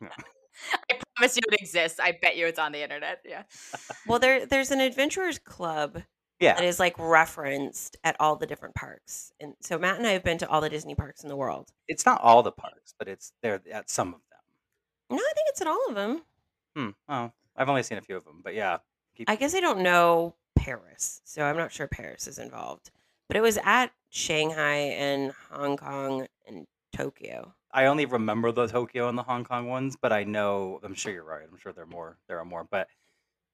know. 0.00 0.08
I 0.90 0.98
promise 1.16 1.36
you 1.36 1.42
it 1.52 1.60
exists. 1.60 1.98
I 2.00 2.12
bet 2.20 2.36
you 2.36 2.46
it's 2.46 2.58
on 2.58 2.72
the 2.72 2.82
internet. 2.82 3.20
Yeah. 3.24 3.42
Well, 4.06 4.18
there 4.18 4.46
there's 4.46 4.70
an 4.70 4.80
adventurers 4.80 5.38
club 5.38 5.94
that 5.94 6.04
Yeah, 6.40 6.60
is 6.62 6.78
like 6.78 6.94
referenced 6.98 7.96
at 8.04 8.16
all 8.20 8.36
the 8.36 8.46
different 8.46 8.74
parks, 8.74 9.32
and 9.40 9.54
so 9.60 9.78
Matt 9.78 9.98
and 9.98 10.06
I 10.06 10.12
have 10.12 10.22
been 10.24 10.38
to 10.38 10.48
all 10.48 10.60
the 10.60 10.68
Disney 10.70 10.94
parks 10.94 11.22
in 11.22 11.28
the 11.28 11.36
world. 11.36 11.70
it's 11.88 12.04
not 12.06 12.20
all 12.20 12.42
the 12.42 12.52
parks, 12.52 12.94
but 12.98 13.08
it's 13.08 13.32
there 13.42 13.60
at 13.72 13.88
some 13.90 14.08
of 14.08 14.20
them. 14.30 15.16
No, 15.16 15.22
I 15.22 15.32
think 15.34 15.46
it's 15.48 15.60
at 15.60 15.66
all 15.66 15.86
of 15.88 15.94
them. 15.94 16.22
Hmm. 16.76 16.90
Oh, 17.08 17.32
I've 17.56 17.68
only 17.68 17.82
seen 17.82 17.98
a 17.98 18.02
few 18.02 18.16
of 18.16 18.24
them, 18.24 18.40
but 18.44 18.54
yeah. 18.54 18.78
Keep, 19.16 19.30
I 19.30 19.36
guess 19.36 19.54
I 19.54 19.60
don't 19.60 19.80
know 19.80 20.34
Paris, 20.56 21.22
so 21.24 21.42
I'm 21.42 21.56
not 21.56 21.72
sure 21.72 21.86
Paris 21.86 22.26
is 22.28 22.38
involved. 22.38 22.90
But 23.28 23.36
it 23.38 23.40
was 23.40 23.58
at 23.64 23.90
Shanghai 24.10 24.76
and 24.76 25.32
Hong 25.50 25.76
Kong 25.78 26.26
and 26.46 26.66
Tokyo. 26.94 27.54
I 27.72 27.86
only 27.86 28.06
remember 28.06 28.52
the 28.52 28.66
Tokyo 28.66 29.08
and 29.08 29.18
the 29.18 29.22
Hong 29.22 29.44
Kong 29.44 29.68
ones, 29.68 29.96
but 30.00 30.12
I 30.12 30.24
know 30.24 30.80
I'm 30.82 30.94
sure 30.94 31.12
you're 31.12 31.24
right. 31.24 31.46
I'm 31.50 31.58
sure 31.58 31.72
there 31.72 31.84
are 31.84 31.88
more. 31.88 32.18
There 32.28 32.38
are 32.38 32.44
more, 32.44 32.66
but 32.70 32.88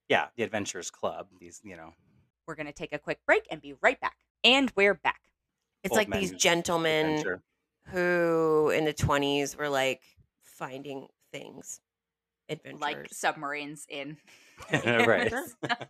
yeah, 0.09 0.27
the 0.35 0.43
Adventurers 0.43 0.91
Club. 0.91 1.27
These, 1.39 1.61
you 1.63 1.75
know, 1.75 1.93
We're 2.47 2.55
going 2.55 2.67
to 2.67 2.73
take 2.73 2.93
a 2.93 2.99
quick 2.99 3.19
break 3.25 3.47
and 3.49 3.61
be 3.61 3.73
right 3.81 3.99
back. 3.99 4.17
And 4.43 4.71
we're 4.75 4.93
back. 4.93 5.21
It's 5.83 5.91
Old 5.91 5.97
like 5.97 6.11
these 6.11 6.31
gentlemen 6.31 7.05
adventure. 7.07 7.41
who 7.87 8.71
in 8.73 8.85
the 8.85 8.93
20s 8.93 9.57
were 9.57 9.69
like 9.69 10.01
finding 10.43 11.07
things, 11.31 11.81
adventures. 12.49 12.81
Like 12.81 13.07
submarines 13.11 13.85
in. 13.89 14.17
right. 14.85 15.33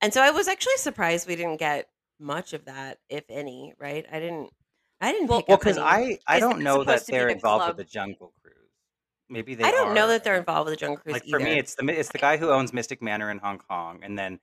And 0.00 0.12
so 0.12 0.20
I 0.20 0.32
was 0.32 0.48
actually 0.48 0.76
surprised 0.76 1.26
we 1.26 1.34
didn't 1.34 1.58
get 1.58 1.88
much 2.20 2.52
of 2.52 2.66
that, 2.66 2.98
if 3.08 3.24
any. 3.30 3.72
Right? 3.78 4.04
I 4.12 4.20
didn't. 4.20 4.50
I 5.04 5.12
didn't 5.12 5.28
Well- 5.28 5.40
pick 5.40 5.48
Well, 5.48 5.58
because. 5.58 5.78
I 5.78 6.18
I 6.26 6.38
don't 6.40 6.60
know 6.62 6.84
that 6.84 7.00
supposed 7.00 7.06
to 7.06 7.12
be 7.12 7.18
they're 7.18 7.28
involved 7.28 7.64
club? 7.64 7.76
with 7.76 7.86
the 7.86 7.90
Jungle 7.92 8.32
Cruise. 8.42 8.54
Maybe 9.28 9.54
they. 9.54 9.64
I 9.64 9.70
don't 9.70 9.94
know 9.94 10.08
that 10.08 10.24
they're 10.24 10.36
involved 10.36 10.66
with 10.70 10.78
the 10.78 10.80
Jungle 10.80 10.98
Cruise 10.98 11.12
Like 11.14 11.26
either. 11.26 11.38
for 11.38 11.44
me, 11.44 11.58
it's 11.58 11.74
the 11.74 11.86
it's 11.88 12.10
the 12.10 12.18
guy 12.18 12.36
who 12.36 12.50
owns 12.50 12.72
Mystic 12.72 13.00
Manor 13.02 13.30
in 13.30 13.38
Hong 13.38 13.58
Kong, 13.58 14.00
and 14.02 14.18
then 14.18 14.40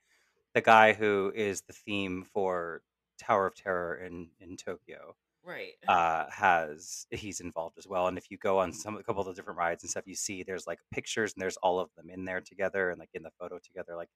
the 0.54 0.62
guy 0.62 0.94
who 0.94 1.32
is 1.36 1.62
the 1.62 1.74
theme 1.74 2.24
for 2.34 2.82
Tower 3.20 3.46
of 3.48 3.56
Terror 3.56 3.96
in 3.96 4.30
in 4.40 4.58
Tokyo. 4.58 5.16
right. 5.44 5.74
uh, 5.88 6.26
has 6.30 7.06
he's 7.12 7.40
involved 7.40 7.78
as 7.78 7.88
well. 7.88 8.08
And 8.08 8.18
if 8.18 8.30
you 8.32 8.38
go 8.38 8.60
on 8.60 8.74
some 8.74 8.98
a 8.98 9.04
couple 9.04 9.22
of 9.22 9.28
the 9.28 9.34
different 9.34 9.58
rides 9.60 9.84
and 9.84 9.90
stuff, 9.90 10.06
you 10.08 10.16
see 10.16 10.44
there's 10.44 10.68
like 10.68 10.80
pictures 10.92 11.34
and 11.34 11.42
there's 11.42 11.58
all 11.58 11.80
of 11.80 11.90
them 11.96 12.10
in 12.10 12.26
there 12.26 12.42
together 12.42 12.90
and 12.90 13.00
like 13.00 13.10
in 13.14 13.24
the 13.24 13.32
photo 13.40 13.60
together, 13.60 13.96
like 13.96 14.10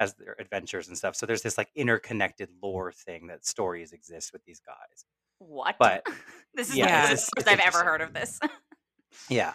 as 0.00 0.14
their 0.14 0.34
adventures 0.40 0.88
and 0.88 0.98
stuff. 0.98 1.14
So 1.16 1.24
there's 1.26 1.42
this 1.42 1.56
like 1.56 1.70
interconnected 1.76 2.50
lore 2.62 2.90
thing 2.92 3.28
that 3.28 3.46
stories 3.46 3.92
exist 3.92 4.32
with 4.32 4.44
these 4.44 4.60
guys. 4.60 5.04
What? 5.46 5.76
But 5.78 6.06
this 6.54 6.70
is 6.70 6.76
yeah, 6.76 7.02
the 7.02 7.16
first 7.16 7.48
I've 7.48 7.60
ever 7.60 7.84
heard 7.84 8.00
of 8.00 8.12
this. 8.12 8.40
yeah. 9.28 9.52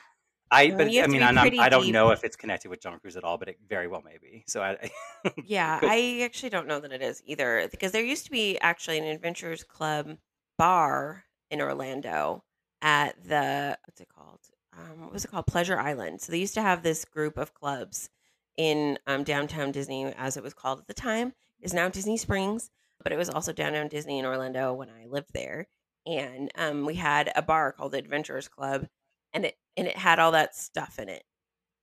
I 0.52 0.72
but 0.72 0.92
you 0.92 1.04
I 1.04 1.08
mean 1.08 1.22
I'm 1.22 1.36
not, 1.36 1.54
I 1.60 1.70
don't 1.70 1.84
deep. 1.84 1.94
know 1.94 2.10
if 2.10 2.24
it's 2.24 2.36
connected 2.36 2.70
with 2.70 2.82
Jungle 2.82 3.00
Cruise 3.00 3.16
at 3.16 3.24
all, 3.24 3.38
but 3.38 3.50
it 3.50 3.58
very 3.68 3.88
well 3.88 4.02
may 4.02 4.18
be. 4.20 4.44
So 4.48 4.62
I, 4.62 4.90
Yeah, 5.46 5.80
I 5.82 6.22
actually 6.24 6.50
don't 6.50 6.68
know 6.68 6.80
that 6.80 6.92
it 6.92 7.02
is 7.02 7.22
either 7.26 7.68
because 7.70 7.92
there 7.92 8.04
used 8.04 8.26
to 8.26 8.32
be 8.32 8.58
actually 8.60 8.98
an 8.98 9.04
Adventurers 9.06 9.64
Club 9.64 10.18
bar 10.58 11.26
in 11.52 11.62
Orlando 11.62 12.44
at 12.82 13.22
the 13.24 13.78
what's 13.86 14.02
it 14.02 14.10
called? 14.10 14.40
Um, 14.74 15.02
what 15.02 15.14
was 15.14 15.26
it 15.26 15.32
called? 15.32 15.46
Pleasure 15.46 15.80
Island. 15.80 16.22
So 16.22 16.32
they 16.32 16.40
used 16.40 16.54
to 16.56 16.62
have 16.62 16.82
this 16.82 17.06
group 17.06 17.38
of 17.38 17.54
clubs 17.54 18.10
in 18.58 18.98
um, 19.08 19.24
downtown 19.24 19.72
Disney, 19.72 20.06
as 20.06 20.38
it 20.38 20.44
was 20.44 20.54
called 20.54 20.80
at 20.80 20.88
the 20.88 20.94
time. 20.94 21.34
Is 21.62 21.74
now 21.74 21.90
Disney 21.90 22.18
Springs, 22.18 22.72
but 23.04 23.12
it 23.12 23.18
was 23.18 23.30
also 23.30 23.52
downtown 23.52 23.88
Disney 23.90 24.18
in 24.18 24.26
Orlando 24.26 24.74
when 24.74 24.90
I 24.90 25.06
lived 25.08 25.34
there. 25.34 25.68
And 26.06 26.52
um, 26.56 26.86
we 26.86 26.96
had 26.96 27.32
a 27.36 27.42
bar 27.42 27.72
called 27.72 27.92
the 27.92 27.98
Adventurers 28.00 28.48
Club, 28.48 28.88
and 29.34 29.46
it 29.46 29.58
and 29.78 29.88
it 29.88 29.98
had 29.98 30.20
all 30.20 30.32
that 30.32 30.56
stuff 30.56 30.98
in 31.00 31.10
it 31.10 31.24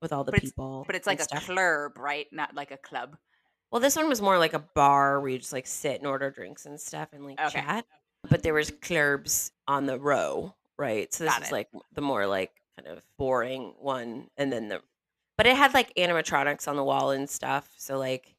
with 0.03 0.13
all 0.13 0.25
the 0.25 0.33
But 0.33 0.39
it's- 0.39 0.53
people. 0.53 0.85
But 0.87 0.97
it's 0.97 1.07
like 1.07 1.21
a 1.21 1.25
stuff. 1.25 1.47
club, 1.47 1.99
right? 1.99 2.27
Not 2.33 2.55
like 2.55 2.71
a 2.71 2.77
club. 2.77 3.17
Well, 3.71 3.81
this 3.81 3.97
one 3.97 4.09
was 4.09 4.23
more 4.23 4.39
like 4.39 4.53
a 4.55 4.59
bar 4.61 5.21
where 5.21 5.31
you 5.31 5.39
just 5.39 5.53
like 5.53 5.67
sit 5.67 5.99
and 5.99 6.07
order 6.07 6.31
drinks 6.31 6.67
and 6.67 6.81
stuff 6.81 7.09
and 7.13 7.25
like 7.25 7.41
Okay. 7.41 7.61
chat. 7.61 7.85
But 8.29 8.43
there 8.43 8.55
was 8.55 8.71
clubs 8.81 9.53
on 9.69 9.87
the 9.87 9.99
row, 9.99 10.55
right? 10.79 11.13
So 11.13 11.25
this 11.25 11.33
Got 11.33 11.41
was 11.41 11.49
it. 11.51 11.53
like 11.53 11.69
the 11.93 12.01
more 12.01 12.27
like 12.27 12.53
kind 12.77 12.89
of 12.89 13.03
boring 13.19 13.75
one, 13.79 14.29
and 14.37 14.53
then 14.53 14.69
the, 14.69 14.83
but 15.37 15.47
it 15.47 15.57
had 15.57 15.75
like 15.75 15.95
animatronics 15.95 16.67
on 16.69 16.77
the 16.77 16.85
wall 16.85 17.11
and 17.11 17.29
stuff. 17.29 17.69
So 17.77 17.99
like, 17.99 18.35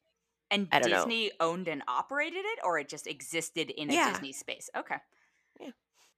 And 0.50 0.68
don't 0.70 0.82
know. 0.90 0.96
Disney 1.04 1.30
owned 1.40 1.68
and 1.68 1.82
operated 1.88 2.44
it, 2.44 2.58
or 2.64 2.78
it 2.78 2.88
just 2.88 3.06
existed 3.06 3.70
in 3.70 3.90
a 3.90 3.94
Yeah. 3.94 4.12
Disney 4.12 4.32
space? 4.32 4.68
Okay. 4.76 4.96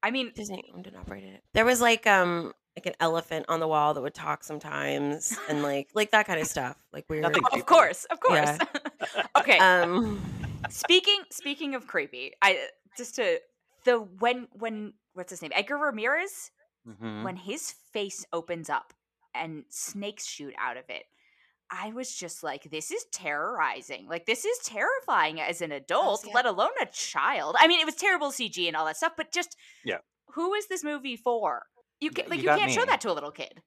I 0.02 0.10
mean, 0.10 0.32
Disney 0.34 0.70
owned 0.74 0.86
and 0.86 0.96
operated 0.96 1.34
it. 1.34 1.42
There 1.54 1.64
was 1.64 1.80
like 1.80 2.06
um 2.06 2.52
like 2.76 2.86
an 2.86 2.94
elephant 3.00 3.46
on 3.48 3.60
the 3.60 3.68
wall 3.68 3.94
that 3.94 4.00
would 4.00 4.14
talk 4.14 4.44
sometimes 4.44 5.36
and 5.48 5.62
like 5.62 5.88
like 5.94 6.10
that 6.12 6.26
kind 6.26 6.40
of 6.40 6.46
stuff. 6.46 6.76
Like 6.92 7.04
weird. 7.08 7.22
Nothing 7.22 7.42
of 7.52 7.66
course, 7.66 8.04
of 8.06 8.20
course. 8.20 8.38
Yeah. 8.58 9.22
okay. 9.38 9.58
Um 9.58 10.20
speaking 10.68 11.22
speaking 11.30 11.74
of 11.74 11.86
creepy, 11.86 12.32
I 12.42 12.66
just 12.96 13.16
to 13.16 13.38
the 13.84 13.98
when 13.98 14.48
when 14.52 14.94
what's 15.14 15.30
his 15.30 15.42
name? 15.42 15.52
Edgar 15.54 15.76
Ramirez 15.78 16.50
Mhm. 16.88 17.24
when 17.24 17.36
his 17.36 17.74
face 17.92 18.24
opens 18.32 18.70
up 18.70 18.94
and 19.34 19.64
snakes 19.68 20.26
shoot 20.26 20.54
out 20.58 20.78
of 20.78 20.84
it. 20.88 21.04
I 21.70 21.92
was 21.92 22.12
just 22.14 22.42
like, 22.42 22.70
this 22.70 22.90
is 22.90 23.04
terrorizing. 23.12 24.06
Like, 24.08 24.26
this 24.26 24.44
is 24.44 24.58
terrifying 24.64 25.40
as 25.40 25.60
an 25.62 25.72
adult, 25.72 26.24
yeah. 26.26 26.34
let 26.34 26.46
alone 26.46 26.70
a 26.82 26.86
child. 26.86 27.56
I 27.60 27.68
mean, 27.68 27.80
it 27.80 27.86
was 27.86 27.94
terrible 27.94 28.30
CG 28.30 28.66
and 28.66 28.76
all 28.76 28.86
that 28.86 28.96
stuff, 28.96 29.12
but 29.16 29.32
just 29.32 29.56
Yeah. 29.84 29.98
who 30.34 30.54
is 30.54 30.66
this 30.66 30.82
movie 30.82 31.16
for? 31.16 31.66
You 32.00 32.10
can, 32.10 32.28
like, 32.28 32.42
you, 32.42 32.50
you 32.50 32.56
can't 32.56 32.72
show 32.72 32.84
that 32.84 33.00
to 33.02 33.12
a 33.12 33.14
little 33.14 33.30
kid. 33.30 33.62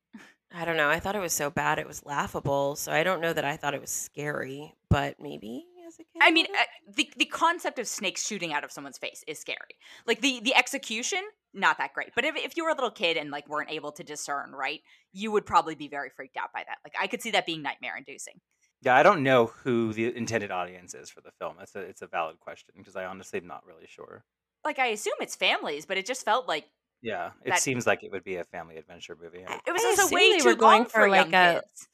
I 0.53 0.65
don't 0.65 0.77
know. 0.77 0.89
I 0.89 0.99
thought 0.99 1.15
it 1.15 1.21
was 1.21 1.33
so 1.33 1.49
bad 1.49 1.79
it 1.79 1.87
was 1.87 2.05
laughable. 2.05 2.75
So 2.75 2.91
I 2.91 3.03
don't 3.03 3.21
know 3.21 3.33
that 3.33 3.45
I 3.45 3.57
thought 3.57 3.73
it 3.73 3.81
was 3.81 3.89
scary, 3.89 4.73
but 4.89 5.15
maybe 5.19 5.65
as 5.93 5.99
a 5.99 6.03
kid. 6.03 6.21
I 6.21 6.31
mean, 6.31 6.47
uh, 6.47 6.63
the 6.95 7.09
the 7.17 7.25
concept 7.25 7.79
of 7.79 7.87
snakes 7.87 8.25
shooting 8.25 8.53
out 8.53 8.63
of 8.63 8.71
someone's 8.71 8.97
face 8.97 9.23
is 9.27 9.39
scary. 9.39 9.77
Like 10.07 10.21
the 10.21 10.39
the 10.41 10.55
execution, 10.55 11.19
not 11.53 11.77
that 11.77 11.93
great. 11.93 12.09
But 12.15 12.25
if 12.25 12.35
if 12.35 12.57
you 12.57 12.63
were 12.63 12.69
a 12.71 12.75
little 12.75 12.91
kid 12.91 13.17
and 13.17 13.31
like 13.31 13.47
weren't 13.47 13.71
able 13.71 13.91
to 13.93 14.03
discern, 14.03 14.51
right, 14.51 14.81
you 15.11 15.31
would 15.31 15.45
probably 15.45 15.75
be 15.75 15.87
very 15.87 16.09
freaked 16.09 16.37
out 16.37 16.51
by 16.53 16.63
that. 16.67 16.77
Like 16.83 16.93
I 16.99 17.07
could 17.07 17.21
see 17.21 17.31
that 17.31 17.45
being 17.45 17.61
nightmare 17.61 17.95
inducing. 17.97 18.35
Yeah, 18.81 18.95
I 18.95 19.03
don't 19.03 19.23
know 19.23 19.45
who 19.63 19.93
the 19.93 20.15
intended 20.15 20.51
audience 20.51 20.93
is 20.93 21.09
for 21.09 21.21
the 21.21 21.31
film. 21.39 21.55
It's 21.61 21.75
a 21.75 21.79
it's 21.81 22.01
a 22.01 22.07
valid 22.07 22.39
question 22.39 22.73
because 22.77 22.95
I 22.95 23.05
honestly 23.05 23.39
am 23.39 23.47
not 23.47 23.65
really 23.65 23.87
sure. 23.87 24.23
Like 24.65 24.79
I 24.79 24.87
assume 24.87 25.13
it's 25.21 25.35
families, 25.35 25.85
but 25.85 25.97
it 25.97 26.05
just 26.05 26.25
felt 26.25 26.47
like 26.47 26.65
Yeah, 27.01 27.31
it 27.45 27.49
That- 27.51 27.59
seems 27.59 27.85
like 27.85 28.03
it 28.03 28.11
would 28.11 28.23
be 28.23 28.37
a 28.37 28.43
family 28.45 28.77
adventure 28.77 29.17
movie. 29.21 29.39
It 29.39 29.71
was 29.71 29.83
I 29.83 29.87
also 29.87 30.01
assume 30.03 30.15
way 30.15 30.31
they 30.33 30.39
too 30.39 30.49
were 30.49 30.55
going 30.55 30.79
long 30.83 30.85
for, 30.85 31.01
for 31.01 31.09
like, 31.09 31.27
a- 31.33 31.61
kids. 31.61 31.87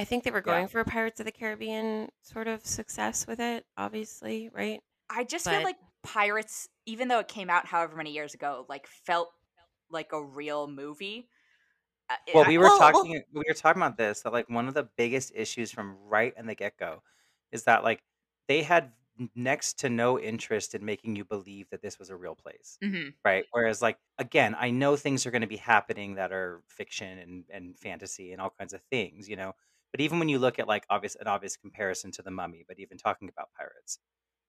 I 0.00 0.04
think 0.04 0.24
they 0.24 0.30
were 0.30 0.38
Yeah. 0.38 0.42
going 0.54 0.68
for 0.68 0.80
a 0.80 0.84
Pirates 0.84 1.20
of 1.20 1.26
the 1.26 1.32
Caribbean 1.32 2.08
sort 2.22 2.48
of 2.48 2.64
success 2.64 3.26
with 3.26 3.38
it, 3.38 3.66
obviously, 3.76 4.48
right? 4.48 4.80
I 5.10 5.24
just 5.24 5.44
feel 5.44 5.58
but- 5.58 5.64
like 5.64 5.76
Pirates, 6.02 6.68
even 6.86 7.08
though 7.08 7.18
it 7.18 7.28
came 7.28 7.50
out 7.50 7.66
however 7.66 7.96
many 7.96 8.12
years 8.12 8.32
ago, 8.32 8.64
like 8.68 8.86
felt 8.86 9.30
like 9.90 10.12
a 10.12 10.22
real 10.24 10.66
movie. 10.68 11.28
Uh, 12.08 12.16
it- 12.26 12.34
Well, 12.34 12.44
I- 12.44 12.48
we 12.48 12.56
were 12.58 12.64
well, 12.64 12.78
well- 12.80 12.92
talking 12.92 13.22
we 13.32 13.44
were 13.46 13.54
talking 13.54 13.82
about 13.82 13.98
this 13.98 14.22
that 14.22 14.32
like 14.32 14.48
one 14.48 14.68
of 14.68 14.74
the 14.74 14.84
biggest 14.84 15.32
issues 15.34 15.70
from 15.70 15.96
right 15.98 16.32
in 16.36 16.46
the 16.46 16.54
get 16.54 16.78
go 16.78 17.02
is 17.52 17.64
that 17.64 17.84
like 17.84 18.02
they 18.48 18.62
had 18.62 18.92
n- 19.18 19.30
next 19.34 19.78
to 19.80 19.90
no 19.90 20.18
interest 20.18 20.74
in 20.74 20.82
making 20.84 21.14
you 21.16 21.24
believe 21.26 21.68
that 21.70 21.82
this 21.82 21.98
was 21.98 22.08
a 22.08 22.16
real 22.16 22.34
place. 22.34 22.78
Mhm. 22.82 23.14
right 23.24 23.44
whereas 23.50 23.82
like 23.82 23.98
again 24.18 24.56
i 24.58 24.70
know 24.70 24.96
things 24.96 25.26
are 25.26 25.30
going 25.30 25.42
to 25.42 25.46
be 25.46 25.56
happening 25.58 26.14
that 26.14 26.32
are 26.32 26.62
fiction 26.68 27.18
and, 27.18 27.44
and 27.50 27.78
fantasy 27.78 28.32
and 28.32 28.40
all 28.40 28.50
kinds 28.58 28.72
of 28.72 28.82
things 28.84 29.28
you 29.28 29.36
know 29.36 29.54
but 29.92 30.00
even 30.00 30.18
when 30.18 30.28
you 30.28 30.38
look 30.38 30.58
at 30.58 30.68
like 30.68 30.86
obvious 30.90 31.16
an 31.16 31.26
obvious 31.26 31.56
comparison 31.56 32.10
to 32.12 32.22
the 32.22 32.30
mummy 32.30 32.64
but 32.66 32.78
even 32.78 32.98
talking 32.98 33.28
about 33.28 33.50
pirates 33.56 33.98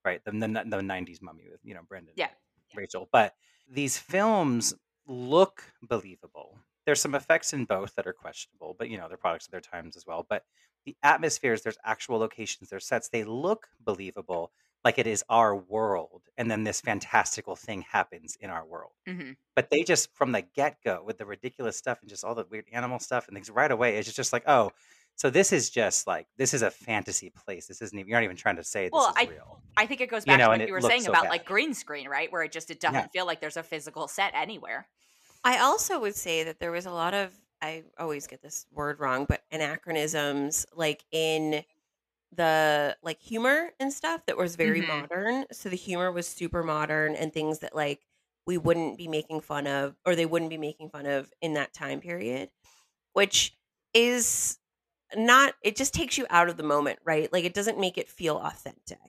right 0.05 0.23
the, 0.25 0.31
the, 0.31 0.65
the 0.69 0.81
90s 0.81 1.21
mummy 1.21 1.47
with 1.49 1.59
you 1.63 1.73
know 1.73 1.83
brendan 1.87 2.15
Yeah, 2.15 2.31
rachel. 2.75 3.09
But 3.11 3.35
these 3.67 3.97
films 3.97 4.73
look 5.05 5.63
believable. 5.81 6.59
There's 6.85 7.01
some 7.01 7.15
effects 7.15 7.53
in 7.53 7.65
both 7.65 7.95
that 7.95 8.07
are 8.07 8.13
questionable 8.13 8.75
but 8.77 8.89
you 8.89 8.97
know 8.97 9.07
they're 9.07 9.17
products 9.17 9.47
of 9.47 9.51
their 9.51 9.61
times 9.61 9.95
as 9.97 10.05
well. 10.05 10.25
But 10.27 10.45
the 10.85 10.97
atmospheres 11.03 11.61
there's 11.61 11.77
actual 11.83 12.17
locations 12.19 12.69
there's 12.69 12.87
sets 12.87 13.09
they 13.09 13.23
look 13.23 13.67
believable 13.79 14.51
like 14.83 14.97
it 14.97 15.05
is 15.07 15.23
our 15.29 15.55
world 15.55 16.23
and 16.37 16.49
then 16.49 16.63
this 16.63 16.81
fantastical 16.81 17.55
thing 17.55 17.81
happens 17.83 18.35
in 18.39 18.49
our 18.49 18.65
world. 18.65 18.93
Mhm. 19.07 19.35
but 19.55 19.69
they 19.69 19.83
just 19.83 20.13
from 20.15 20.31
the 20.31 20.41
get-go 20.41 21.03
with 21.03 21.17
the 21.17 21.25
ridiculous 21.25 21.77
stuff 21.77 21.99
and 22.01 22.09
just 22.09 22.23
all 22.23 22.35
the 22.35 22.45
weird 22.49 22.67
animal 22.71 22.99
stuff 22.99 23.27
and 23.27 23.35
things 23.35 23.49
right 23.49 23.71
away 23.71 23.97
it's 23.97 24.11
just 24.13 24.33
like 24.33 24.43
oh 24.47 24.71
so 25.15 25.29
this 25.29 25.51
is 25.53 25.69
just 25.69 26.07
like 26.07 26.27
this 26.37 26.53
is 26.53 26.61
a 26.61 26.71
fantasy 26.71 27.29
place 27.29 27.67
this 27.67 27.81
isn't 27.81 27.97
even 27.97 28.09
you're 28.09 28.17
not 28.19 28.23
even 28.23 28.35
trying 28.35 28.55
to 28.55 28.63
say 28.63 28.85
this 28.85 28.91
Well, 28.93 29.09
is 29.09 29.13
I- 29.17 29.23
real 29.31 29.61
I 29.77 29.85
think 29.85 30.01
it 30.01 30.07
goes 30.09 30.23
You 30.25 30.31
back 30.33 30.39
know, 30.39 30.45
to 30.53 30.57
what 30.59 30.67
you 30.67 30.73
were 30.73 30.81
saying 30.81 31.03
so 31.03 31.11
about 31.11 31.23
bad. 31.23 31.29
like 31.29 31.45
green 31.45 31.73
screen, 31.73 32.09
right? 32.09 32.29
Where 32.31 32.43
it 32.43 32.51
just 32.51 32.69
it 32.71 32.79
doesn't 32.81 32.95
Yeah. 32.95 33.07
feel 33.07 33.25
like 33.25 33.39
there's 33.39 33.55
a 33.57 33.63
physical 33.63 34.07
set 34.07 34.33
anywhere. 34.35 34.87
I 35.43 35.59
also 35.59 35.99
would 35.99 36.15
say 36.15 36.43
that 36.43 36.59
there 36.59 36.71
was 36.71 36.85
a 36.85 36.91
lot 36.91 37.13
of 37.13 37.33
I 37.61 37.83
always 37.99 38.27
get 38.27 38.41
this 38.41 38.65
word 38.71 38.99
wrong, 38.99 39.25
but 39.25 39.43
anachronisms 39.51 40.65
like 40.73 41.03
in 41.11 41.63
the 42.33 42.97
like 43.01 43.19
humor 43.21 43.71
and 43.79 43.91
stuff 43.91 44.25
that 44.25 44.37
was 44.37 44.55
very 44.55 44.81
Mhm. 44.81 44.87
modern. 44.87 45.45
So 45.51 45.69
the 45.69 45.75
humor 45.75 46.11
was 46.11 46.27
super 46.27 46.63
modern 46.63 47.15
and 47.15 47.33
things 47.33 47.59
that 47.59 47.75
like 47.75 48.01
we 48.45 48.57
wouldn't 48.57 48.97
be 48.97 49.07
making 49.07 49.41
fun 49.41 49.67
of 49.67 49.95
or 50.05 50.15
they 50.15 50.25
wouldn't 50.25 50.49
be 50.49 50.57
making 50.57 50.89
fun 50.89 51.05
of 51.05 51.31
in 51.41 51.53
that 51.53 51.73
time 51.73 51.99
period, 52.01 52.49
which 53.13 53.57
is 53.93 54.57
not 55.15 55.53
it 55.63 55.75
just 55.75 55.93
takes 55.93 56.17
you 56.17 56.25
out 56.29 56.49
of 56.49 56.57
the 56.57 56.63
moment, 56.63 56.99
right? 57.05 57.31
Like 57.31 57.45
it 57.45 57.53
doesn't 57.53 57.79
make 57.79 57.97
it 57.97 58.09
feel 58.09 58.37
authentic. 58.37 58.99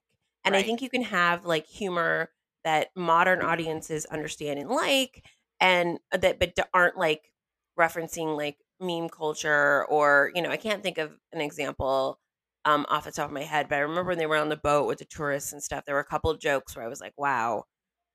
And 0.44 0.56
I 0.56 0.62
think 0.62 0.82
you 0.82 0.90
can 0.90 1.02
have 1.02 1.44
like 1.44 1.66
humor 1.66 2.30
that 2.64 2.88
modern 2.96 3.42
audiences 3.42 4.06
understand 4.06 4.58
and 4.58 4.68
like 4.70 5.24
and 5.60 5.98
uh, 6.12 6.16
that 6.18 6.38
but 6.38 6.56
aren't 6.74 6.96
like 6.96 7.32
referencing 7.78 8.36
like 8.36 8.58
meme 8.80 9.08
culture 9.08 9.84
or 9.86 10.30
you 10.34 10.42
know 10.42 10.50
i 10.50 10.56
can't 10.56 10.82
think 10.82 10.98
of 10.98 11.12
an 11.32 11.40
example 11.40 12.18
um 12.64 12.84
off 12.88 13.04
the 13.04 13.12
top 13.12 13.26
of 13.26 13.32
my 13.32 13.42
head 13.42 13.68
but 13.68 13.76
i 13.76 13.80
remember 13.80 14.10
when 14.10 14.18
they 14.18 14.26
were 14.26 14.36
on 14.36 14.48
the 14.48 14.56
boat 14.56 14.86
with 14.86 14.98
the 14.98 15.04
tourists 15.04 15.52
and 15.52 15.62
stuff 15.62 15.84
there 15.84 15.94
were 15.94 16.00
a 16.00 16.04
couple 16.04 16.30
of 16.30 16.40
jokes 16.40 16.74
where 16.76 16.84
i 16.84 16.88
was 16.88 17.00
like 17.00 17.14
wow 17.16 17.64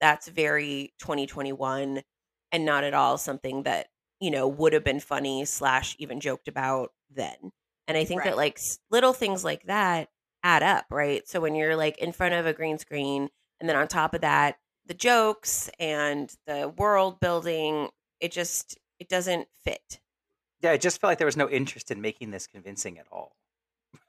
that's 0.01 0.27
very 0.27 0.93
2021 0.99 2.01
and 2.51 2.65
not 2.65 2.83
at 2.83 2.93
all 2.93 3.17
something 3.17 3.63
that 3.63 3.87
you 4.19 4.31
know 4.31 4.47
would 4.47 4.73
have 4.73 4.83
been 4.83 4.99
funny 4.99 5.45
slash 5.45 5.95
even 5.99 6.19
joked 6.19 6.47
about 6.47 6.91
then 7.09 7.51
and 7.87 7.97
i 7.97 8.03
think 8.05 8.19
Right. 8.19 8.31
that 8.31 8.37
like 8.37 8.59
little 8.91 9.13
things 9.13 9.43
like 9.43 9.63
that 9.63 10.09
add 10.43 10.63
up 10.63 10.85
right? 10.91 11.27
So 11.27 11.41
when 11.41 11.55
you're 11.55 11.75
like 11.75 11.97
in 11.97 12.11
front 12.11 12.33
of 12.35 12.45
a 12.45 12.53
green 12.53 12.77
screen 12.77 13.29
and 13.59 13.67
then 13.67 13.75
on 13.75 13.87
top 13.87 14.13
of 14.13 14.21
that 14.21 14.57
the 14.85 14.93
jokes 14.93 15.69
and 15.79 16.33
the 16.45 16.69
world 16.77 17.19
building 17.19 17.89
it 18.21 18.31
just 18.31 18.77
it 18.99 19.09
doesn't 19.09 19.47
fit. 19.63 19.99
Yeah 20.61 20.71
it 20.73 20.81
just 20.81 21.01
felt 21.01 21.09
like 21.11 21.17
there 21.17 21.25
was 21.27 21.37
no 21.37 21.49
interest 21.49 21.91
in 21.91 22.01
making 22.01 22.31
this 22.31 22.47
convincing 22.47 22.97
at 22.99 23.07
all. 23.11 23.35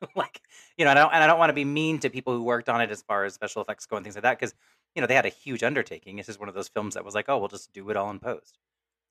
Like 0.14 0.42
you 0.76 0.84
know 0.84 0.90
I 0.92 0.94
don't, 0.94 1.12
and 1.12 1.22
i 1.24 1.26
don't 1.26 1.38
want 1.38 1.50
to 1.50 1.54
be 1.54 1.64
mean 1.64 1.98
to 2.00 2.10
people 2.10 2.32
who 2.34 2.42
worked 2.42 2.68
on 2.68 2.80
it 2.80 2.90
as 2.90 3.02
far 3.02 3.24
as 3.24 3.34
special 3.34 3.62
effects 3.62 3.86
go 3.86 3.96
and 3.96 4.04
things 4.04 4.16
like 4.16 4.22
that 4.22 4.38
because 4.38 4.54
you 4.94 5.00
know 5.00 5.06
they 5.06 5.14
had 5.14 5.26
a 5.26 5.30
huge 5.30 5.62
undertaking. 5.62 6.16
This 6.16 6.28
is 6.28 6.38
one 6.38 6.48
of 6.48 6.54
those 6.54 6.68
films 6.68 6.94
that 6.94 7.04
was 7.04 7.14
like 7.14 7.26
oh 7.28 7.38
we'll 7.38 7.48
just 7.48 7.72
do 7.72 7.88
it 7.90 7.96
all 7.96 8.10
in 8.10 8.18
post 8.20 8.58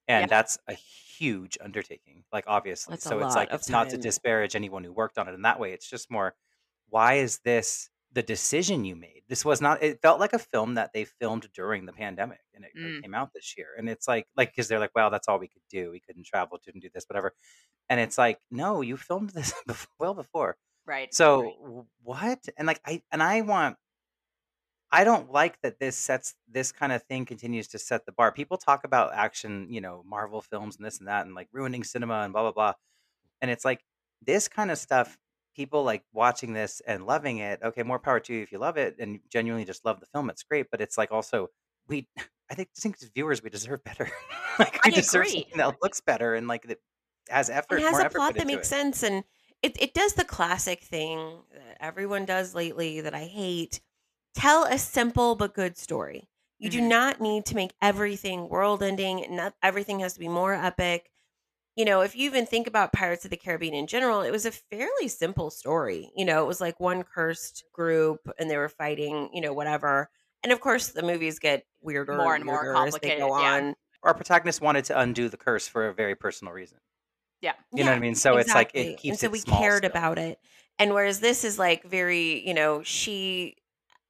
and 0.07 0.23
Yeah. 0.23 0.27
that's 0.27 0.57
a 0.67 0.73
huge 0.73 1.57
undertaking 1.61 2.23
like 2.31 2.43
obviously 2.47 2.93
That's 2.93 3.05
a 3.05 3.09
so 3.09 3.15
it's 3.17 3.23
lot 3.29 3.35
like 3.35 3.49
of 3.49 3.59
it's 3.59 3.69
not 3.69 3.85
to 3.89 3.95
time. 3.97 4.01
disparage 4.01 4.55
anyone 4.55 4.83
who 4.83 4.93
worked 4.93 5.17
on 5.17 5.27
it 5.27 5.33
in 5.33 5.41
that 5.43 5.59
way 5.59 5.73
it's 5.73 5.89
just 5.89 6.11
more 6.11 6.35
why 6.89 7.15
is 7.15 7.39
this 7.39 7.89
the 8.13 8.21
decision 8.23 8.85
you 8.85 8.95
made 8.95 9.23
this 9.27 9.43
was 9.43 9.59
not 9.59 9.81
it 9.83 9.99
felt 10.01 10.19
like 10.19 10.33
a 10.33 10.39
film 10.39 10.75
that 10.75 10.91
they 10.93 11.05
filmed 11.05 11.47
during 11.53 11.85
the 11.85 11.91
pandemic 11.93 12.39
and 12.53 12.63
it, 12.65 12.71
Mm. 12.77 13.01
came 13.01 13.13
out 13.15 13.31
this 13.33 13.55
year 13.57 13.67
and 13.77 13.89
it's 13.89 14.07
like 14.07 14.25
like 14.37 14.49
because 14.51 14.67
they're 14.67 14.79
like 14.79 14.91
well 14.95 15.09
that's 15.09 15.27
all 15.27 15.39
we 15.39 15.47
could 15.47 15.61
do 15.69 15.91
we 15.91 15.99
couldn't 15.99 16.25
travel 16.25 16.59
didn't 16.63 16.81
do 16.81 16.89
this 16.93 17.05
whatever 17.09 17.33
and 17.89 17.99
it's 17.99 18.17
like 18.17 18.39
no 18.51 18.81
you 18.81 18.95
filmed 18.95 19.31
this 19.31 19.53
bef- 19.69 19.87
well 19.99 20.13
before 20.13 20.55
Right. 20.85 21.13
so 21.13 21.41
right. 21.41 21.53
w- 21.61 21.85
what 22.03 22.45
and 22.57 22.65
like 22.67 22.79
i 22.85 23.01
and 23.11 23.21
i 23.23 23.41
want 23.41 23.75
i 24.91 25.03
don't 25.03 25.31
like 25.31 25.59
that 25.61 25.79
this 25.79 25.97
sets 25.97 26.35
this 26.47 26.71
kind 26.71 26.91
of 26.91 27.03
thing 27.03 27.25
continues 27.25 27.67
to 27.67 27.79
set 27.79 28.05
the 28.05 28.11
bar 28.11 28.31
people 28.31 28.57
talk 28.57 28.83
about 28.83 29.13
action 29.13 29.67
you 29.69 29.81
know 29.81 30.03
marvel 30.05 30.41
films 30.41 30.77
and 30.77 30.85
this 30.85 30.99
and 30.99 31.07
that 31.07 31.25
and 31.25 31.35
like 31.35 31.47
ruining 31.51 31.83
cinema 31.83 32.21
and 32.21 32.33
blah 32.33 32.41
blah 32.43 32.51
blah 32.51 32.73
and 33.41 33.51
it's 33.51 33.65
like 33.65 33.83
this 34.21 34.47
kind 34.47 34.71
of 34.71 34.77
stuff 34.77 35.17
people 35.55 35.83
like 35.83 36.03
watching 36.13 36.53
this 36.53 36.81
and 36.87 37.05
loving 37.05 37.39
it 37.39 37.59
okay 37.63 37.83
more 37.83 37.99
power 37.99 38.19
to 38.19 38.33
you 38.33 38.41
if 38.43 38.51
you 38.51 38.59
love 38.59 38.77
it 38.77 38.95
and 38.99 39.19
genuinely 39.29 39.65
just 39.65 39.83
love 39.85 39.99
the 39.99 40.05
film 40.07 40.29
it's 40.29 40.43
great 40.43 40.67
but 40.71 40.81
it's 40.81 40.97
like 40.97 41.11
also 41.11 41.47
we 41.87 42.07
i 42.49 42.53
think 42.53 42.69
think 42.77 42.95
as 43.01 43.09
viewers 43.13 43.43
we 43.43 43.49
deserve 43.49 43.83
better 43.83 44.09
like 44.59 44.73
we 44.85 44.91
I 44.91 44.95
deserve 44.95 45.23
agree. 45.25 45.41
something 45.41 45.57
that 45.57 45.75
looks 45.81 45.99
better 46.01 46.35
and 46.35 46.47
like 46.47 46.67
that 46.67 46.77
has 47.29 47.49
effort 47.49 47.75
and 47.75 47.83
has 47.83 47.99
a 47.99 48.09
plot 48.09 48.35
that 48.35 48.47
makes 48.47 48.67
it. 48.67 48.69
sense 48.69 49.03
and 49.03 49.23
it, 49.63 49.75
it 49.81 49.95
does 49.95 50.13
the 50.13 50.23
classic 50.23 50.83
thing 50.83 51.41
that 51.51 51.77
everyone 51.79 52.25
does 52.25 52.53
lately 52.53 53.01
that 53.01 53.15
i 53.15 53.25
hate 53.25 53.81
tell 54.37 54.65
a 54.65 54.77
simple 54.77 55.35
but 55.35 55.53
good 55.53 55.77
story 55.77 56.29
you 56.59 56.69
do 56.69 56.81
Mhm. 56.81 56.89
not 56.89 57.21
need 57.21 57.45
to 57.45 57.55
make 57.55 57.73
everything 57.81 58.49
world 58.49 58.83
ending 58.83 59.25
not 59.35 59.55
everything 59.63 59.99
has 60.01 60.13
to 60.13 60.19
be 60.19 60.27
more 60.29 60.53
epic 60.53 61.09
you 61.75 61.85
know 61.85 62.01
if 62.01 62.15
you 62.15 62.25
even 62.25 62.45
think 62.45 62.67
about 62.67 62.93
pirates 62.93 63.25
of 63.25 63.31
the 63.31 63.37
caribbean 63.37 63.73
in 63.73 63.87
general 63.87 64.21
it 64.21 64.31
was 64.31 64.45
a 64.45 64.51
fairly 64.51 65.07
simple 65.07 65.49
story 65.49 66.11
you 66.15 66.25
know 66.25 66.43
it 66.43 66.47
was 66.47 66.61
like 66.61 66.79
one 66.79 67.03
cursed 67.03 67.63
group 67.73 68.19
and 68.39 68.49
they 68.49 68.57
were 68.57 68.69
fighting 68.69 69.29
you 69.33 69.41
know 69.41 69.53
whatever 69.53 70.09
and 70.43 70.51
of 70.51 70.59
course 70.61 70.89
the 70.89 71.03
movies 71.03 71.39
get 71.39 71.65
weirder 71.81 72.17
More 72.17 72.35
and 72.35 72.45
more 72.45 72.59
weirder 72.63 72.75
as 72.75 72.93
they 72.99 73.11
complicated, 73.11 73.19
go 73.19 73.35
yeah. 73.39 73.55
on 73.57 73.75
our 74.03 74.13
protagonist 74.13 74.61
wanted 74.61 74.85
to 74.85 74.99
undo 74.99 75.29
the 75.29 75.37
curse 75.37 75.67
for 75.67 75.87
a 75.87 75.93
very 75.93 76.15
personal 76.15 76.53
reason 76.53 76.79
Yeah. 77.41 77.53
You 77.71 77.83
know 77.83 77.91
what 77.91 77.97
I 77.97 77.99
mean? 77.99 78.15
So 78.15 78.37
it's 78.37 78.55
like 78.55 78.71
it 78.73 78.97
keeps 78.97 79.09
and 79.09 79.19
so 79.19 79.27
it 79.27 79.31
we 79.31 79.39
small 79.39 79.59
cared 79.59 79.77
still. 79.77 79.91
about 79.91 80.17
it. 80.17 80.39
And 80.79 80.93
whereas 80.93 81.19
this 81.19 81.43
is 81.43 81.59
like 81.59 81.83
very, 81.83 82.47
you 82.47 82.53
know, 82.53 82.83
she 82.83 83.57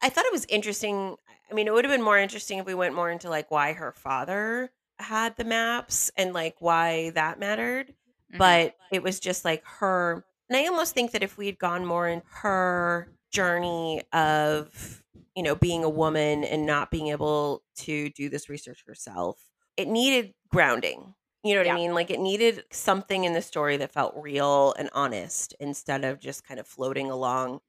I 0.02 0.10
thought 0.10 0.26
it 0.26 0.32
was 0.32 0.46
interesting. 0.50 1.16
I 1.50 1.54
mean, 1.54 1.68
it 1.68 1.74
would 1.74 1.86
have 1.86 1.94
been 1.94 2.04
more 2.04 2.18
interesting 2.18 2.60
if 2.60 2.66
we 2.66 2.74
went 2.76 2.96
more 2.96 3.10
into 3.10 3.30
like 3.30 3.50
why 3.52 3.74
her 3.74 3.92
father 3.92 4.72
had 5.00 5.36
the 5.38 5.44
maps 5.44 6.12
and 6.18 6.34
like 6.34 6.56
why 6.60 7.12
that 7.12 7.40
mattered. 7.40 7.94
Mhm. 8.30 8.38
But 8.38 8.76
it 8.92 9.04
was 9.04 9.20
just 9.20 9.46
like 9.46 9.64
her. 9.66 10.26
And 10.50 10.58
I 10.58 10.68
almost 10.68 10.94
think 10.94 11.12
that 11.12 11.24
if 11.24 11.38
we 11.38 11.46
had 11.48 11.58
gone 11.60 11.86
more 11.86 12.08
in 12.08 12.22
her 12.28 13.14
journey 13.32 14.04
of, 14.14 15.04
you 15.36 15.44
know, 15.44 15.56
being 15.56 15.84
a 15.84 15.90
woman 15.90 16.44
and 16.44 16.66
not 16.66 16.92
being 16.92 17.08
able 17.08 17.64
to 17.78 18.10
do 18.12 18.30
this 18.30 18.50
research 18.50 18.84
herself, 18.86 19.50
it 19.78 19.88
needed 19.88 20.34
grounding. 20.50 21.16
You 21.44 21.54
know 21.54 21.62
what 21.62 21.68
Yeah. 21.68 21.74
I 21.74 21.76
mean? 21.76 21.94
Like 21.94 22.10
it 22.10 22.20
needed 22.20 22.66
something 22.72 23.24
in 23.24 23.34
the 23.34 23.42
story 23.42 23.78
that 23.78 23.92
felt 23.94 24.14
real 24.18 24.74
and 24.78 24.90
honest 24.94 25.54
instead 25.60 26.04
of 26.04 26.20
just 26.20 26.44
kind 26.46 26.60
of 26.60 26.68
floating 26.68 27.10
along 27.10 27.62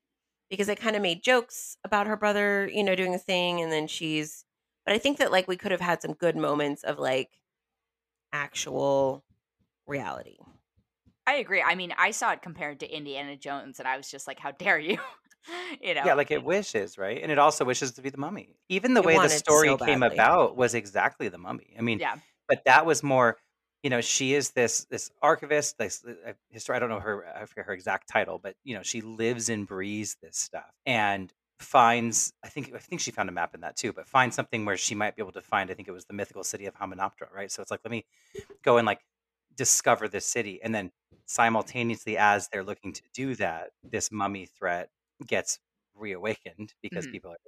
because 0.50 0.66
they 0.66 0.76
kind 0.76 0.96
of 0.96 1.02
made 1.02 1.22
jokes 1.22 1.76
about 1.84 2.06
her 2.06 2.16
brother, 2.16 2.68
you 2.72 2.82
know, 2.82 2.94
doing 2.94 3.14
a 3.14 3.18
thing 3.18 3.60
and 3.60 3.70
then 3.72 3.86
she's 3.86 4.44
but 4.84 4.94
I 4.94 4.98
think 4.98 5.18
that 5.18 5.30
like 5.30 5.46
we 5.46 5.56
could 5.56 5.70
have 5.70 5.82
had 5.82 6.00
some 6.00 6.14
good 6.14 6.34
moments 6.34 6.82
of 6.82 6.98
like 6.98 7.28
actual 8.32 9.22
reality. 9.86 10.38
I 11.26 11.34
agree. 11.34 11.62
I 11.62 11.74
mean, 11.74 11.92
I 11.98 12.10
saw 12.10 12.32
it 12.32 12.40
compared 12.40 12.80
to 12.80 12.90
Indiana 12.90 13.36
Jones, 13.36 13.78
and 13.78 13.86
I 13.86 13.98
was 13.98 14.10
just 14.10 14.26
like, 14.26 14.38
"How 14.38 14.50
dare 14.52 14.78
you?" 14.78 14.96
you 15.82 15.92
know. 15.92 16.02
Yeah, 16.06 16.14
like 16.14 16.30
it 16.30 16.42
wishes, 16.42 16.96
right? 16.96 17.22
And 17.22 17.30
it 17.30 17.38
also 17.38 17.66
wishes 17.66 17.92
to 17.92 18.02
be 18.02 18.08
the 18.08 18.16
mummy. 18.16 18.56
Even 18.70 18.94
the 18.94 19.02
It 19.02 19.06
way 19.06 19.18
the 19.18 19.28
story 19.28 19.68
so 19.68 19.76
came 19.76 20.02
about 20.02 20.56
was 20.56 20.72
exactly 20.72 21.28
the 21.28 21.36
mummy. 21.36 21.74
I 21.78 21.82
mean, 21.82 21.98
yeah. 21.98 22.16
but 22.48 22.64
that 22.64 22.86
was 22.86 23.02
more, 23.02 23.36
you 23.82 23.90
know, 23.90 24.00
she 24.00 24.34
is 24.34 24.50
this 24.52 24.84
this 24.86 25.10
archivist, 25.22 25.78
this 25.78 26.04
uh, 26.04 26.32
history. 26.50 26.76
I 26.76 26.78
don't 26.78 26.88
know 26.90 27.00
her, 27.00 27.26
I 27.26 27.46
forget 27.46 27.66
her 27.66 27.72
exact 27.72 28.08
title, 28.08 28.38
but 28.38 28.56
you 28.64 28.74
know, 28.74 28.82
she 28.82 29.00
lives 29.00 29.48
and 29.48 29.66
breathes 29.66 30.16
this 30.22 30.36
stuff 30.36 30.72
and 30.86 31.32
finds. 31.60 32.32
I 32.44 32.48
think 32.48 32.74
I 32.74 32.78
think 32.78 33.00
she 33.00 33.10
found 33.10 33.28
a 33.28 33.32
map 33.32 33.54
in 33.54 33.60
that 33.62 33.76
too, 33.76 33.92
but 33.92 34.08
finds 34.08 34.36
something 34.36 34.64
where 34.64 34.76
she 34.76 34.94
might 34.94 35.16
be 35.16 35.22
able 35.22 35.32
to 35.32 35.42
find. 35.42 35.70
I 35.70 35.74
think 35.74 35.88
it 35.88 35.92
was 35.92 36.06
the 36.06 36.14
mythical 36.14 36.44
city 36.44 36.66
of 36.66 36.74
Hamunaptra, 36.74 37.30
right? 37.32 37.50
So 37.50 37.62
it's 37.62 37.70
like, 37.70 37.80
let 37.84 37.90
me 37.92 38.06
go 38.64 38.78
and 38.78 38.86
like 38.86 39.02
discover 39.56 40.08
this 40.08 40.26
city, 40.26 40.62
and 40.62 40.74
then 40.74 40.92
simultaneously 41.26 42.16
as 42.18 42.48
they're 42.48 42.64
looking 42.64 42.92
to 42.94 43.02
do 43.14 43.34
that, 43.36 43.70
this 43.82 44.10
mummy 44.12 44.46
threat 44.46 44.90
gets 45.26 45.60
reawakened 45.94 46.74
because 46.82 47.06
Mhm. 47.06 47.08
people 47.08 47.30
are 47.32 47.38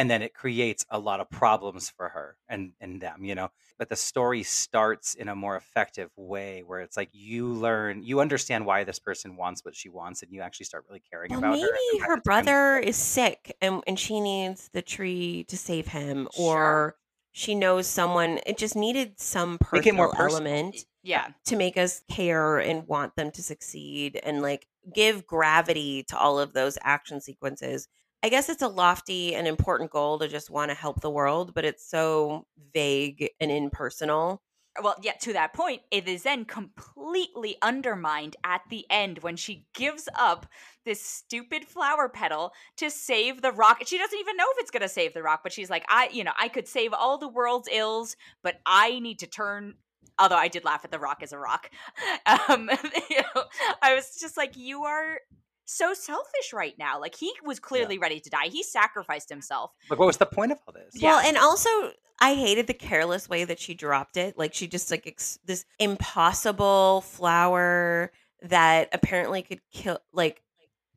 and 0.00 0.10
then 0.10 0.22
it 0.22 0.32
creates 0.34 0.84
a 0.88 0.98
lot 0.98 1.20
of 1.20 1.28
problems 1.30 1.90
for 1.90 2.08
her 2.08 2.36
and 2.48 2.72
and 2.80 3.00
them 3.02 3.22
you 3.24 3.34
know 3.34 3.50
but 3.78 3.88
the 3.88 3.96
story 3.96 4.42
starts 4.42 5.14
in 5.14 5.28
a 5.28 5.34
more 5.34 5.56
effective 5.56 6.10
way 6.16 6.62
where 6.62 6.80
it's 6.80 6.96
like 6.96 7.10
you 7.12 7.48
learn 7.48 8.02
you 8.02 8.20
understand 8.20 8.64
why 8.64 8.82
this 8.84 8.98
person 8.98 9.36
wants 9.36 9.64
what 9.64 9.74
she 9.76 9.88
wants 9.90 10.22
and 10.22 10.32
you 10.32 10.40
actually 10.40 10.66
start 10.66 10.84
really 10.88 11.02
caring 11.10 11.30
Well, 11.30 11.38
about 11.38 11.52
maybe 11.52 11.68
her 11.98 11.98
fact 11.98 12.08
her 12.08 12.16
brother 12.22 12.78
is 12.78 12.96
sick 12.96 13.56
and, 13.60 13.82
and 13.86 13.98
she 13.98 14.20
needs 14.20 14.68
the 14.72 14.82
tree 14.82 15.44
to 15.44 15.56
save 15.56 15.88
him, 15.88 16.28
Sure. 16.32 16.46
or 16.46 16.96
she 17.32 17.54
knows 17.54 17.86
someone. 17.86 18.40
It 18.46 18.58
just 18.58 18.74
needed 18.76 19.20
some 19.20 19.58
it 19.72 19.94
more 19.94 20.08
personal 20.08 20.10
personal. 20.10 20.46
element 20.52 20.76
Yeah. 21.02 21.28
to 21.46 21.56
make 21.56 21.76
us 21.76 22.02
care 22.10 22.58
and 22.58 22.86
want 22.88 23.14
them 23.16 23.30
to 23.32 23.42
succeed 23.42 24.18
and 24.22 24.42
like 24.42 24.66
give 24.92 25.26
gravity 25.26 26.02
to 26.04 26.18
all 26.18 26.38
of 26.40 26.52
those 26.52 26.78
action 26.82 27.20
sequences. 27.20 27.88
I 28.22 28.28
guess 28.28 28.48
it's 28.48 28.62
a 28.62 28.68
lofty 28.68 29.34
and 29.34 29.46
important 29.46 29.90
goal 29.90 30.18
to 30.18 30.28
just 30.28 30.50
want 30.50 30.70
to 30.70 30.74
help 30.74 31.00
the 31.00 31.10
world, 31.10 31.54
but 31.54 31.64
it's 31.64 31.88
so 31.88 32.46
vague 32.74 33.30
and 33.40 33.50
impersonal. 33.50 34.42
Well, 34.82 34.96
yeah, 35.02 35.14
to 35.22 35.32
that 35.32 35.52
point, 35.52 35.82
it 35.90 36.06
is 36.06 36.22
then 36.22 36.44
completely 36.44 37.56
undermined 37.60 38.36
at 38.44 38.62
the 38.70 38.86
end 38.88 39.18
when 39.20 39.36
she 39.36 39.66
gives 39.74 40.08
up 40.16 40.46
this 40.84 41.02
stupid 41.02 41.64
flower 41.64 42.08
petal 42.08 42.52
to 42.76 42.90
save 42.90 43.42
the 43.42 43.52
rock. 43.52 43.82
She 43.84 43.98
doesn't 43.98 44.18
even 44.18 44.36
know 44.36 44.46
if 44.52 44.58
it's 44.60 44.70
going 44.70 44.82
to 44.82 44.88
save 44.88 45.12
the 45.12 45.22
rock, 45.22 45.40
but 45.42 45.52
she's 45.52 45.70
like, 45.70 45.84
I, 45.88 46.08
you 46.12 46.22
know, 46.22 46.32
I 46.38 46.48
could 46.48 46.68
save 46.68 46.92
all 46.92 47.18
the 47.18 47.28
world's 47.28 47.68
ills, 47.72 48.16
but 48.42 48.60
I 48.64 49.00
need 49.00 49.18
to 49.20 49.26
turn. 49.26 49.74
Although 50.18 50.36
I 50.36 50.48
did 50.48 50.64
laugh 50.64 50.84
at 50.84 50.90
the 50.90 50.98
rock 50.98 51.22
as 51.22 51.32
a 51.32 51.38
rock. 51.38 51.70
Um, 52.26 52.70
you 53.10 53.22
know, 53.34 53.44
I 53.82 53.94
was 53.94 54.18
just 54.20 54.36
like, 54.36 54.56
you 54.56 54.84
are 54.84 55.18
so 55.70 55.94
selfish 55.94 56.52
right 56.52 56.74
now. 56.78 57.00
Like 57.00 57.14
he 57.14 57.32
was 57.44 57.60
clearly 57.60 57.98
ready 57.98 58.20
to 58.20 58.30
die. 58.30 58.48
He 58.48 58.62
sacrificed 58.62 59.28
himself. 59.28 59.72
like 59.88 59.98
what 59.98 60.06
was 60.06 60.16
the 60.16 60.26
point 60.26 60.52
of 60.52 60.58
all 60.66 60.74
this 60.74 60.94
Yeah. 60.94 61.10
Well, 61.10 61.20
and 61.20 61.36
also 61.36 61.68
I 62.20 62.34
hated 62.34 62.66
the 62.66 62.74
careless 62.74 63.28
way 63.28 63.44
that 63.44 63.58
she 63.58 63.74
dropped 63.74 64.16
it. 64.16 64.36
Like 64.36 64.52
she 64.54 64.66
just 64.66 64.90
like 64.90 65.06
ex- 65.06 65.38
this 65.44 65.64
impossible 65.78 67.02
flower 67.02 68.12
that 68.42 68.88
apparently 68.92 69.42
could 69.42 69.60
kill 69.72 70.00
like 70.12 70.42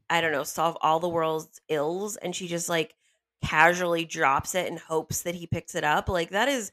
I 0.09 0.21
don't 0.21 0.31
know, 0.31 0.43
solve 0.43 0.77
all 0.81 0.99
the 0.99 1.09
world's 1.09 1.61
ills 1.69 2.17
and 2.17 2.35
she 2.35 2.47
just 2.47 2.69
like 2.69 2.95
casually 3.43 4.05
drops 4.05 4.55
it 4.55 4.67
and 4.67 4.79
hopes 4.79 5.21
that 5.21 5.35
he 5.35 5.47
picks 5.47 5.75
it 5.75 5.83
up. 5.83 6.09
Like 6.09 6.31
that 6.31 6.49
is 6.49 6.71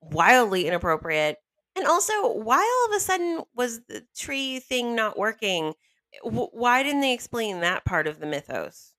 wildly 0.00 0.66
inappropriate. 0.66 1.38
And 1.74 1.86
also, 1.86 2.32
why 2.32 2.58
all 2.58 2.90
of 2.90 2.96
a 2.96 3.00
sudden 3.00 3.42
was 3.54 3.80
the 3.88 4.04
tree 4.14 4.58
thing 4.58 4.94
not 4.94 5.18
working? 5.18 5.72
W- 6.24 6.48
why 6.52 6.82
didn't 6.82 7.00
they 7.00 7.12
explain 7.14 7.60
that 7.60 7.84
part 7.84 8.06
of 8.06 8.20
the 8.20 8.26
mythos? 8.26 8.94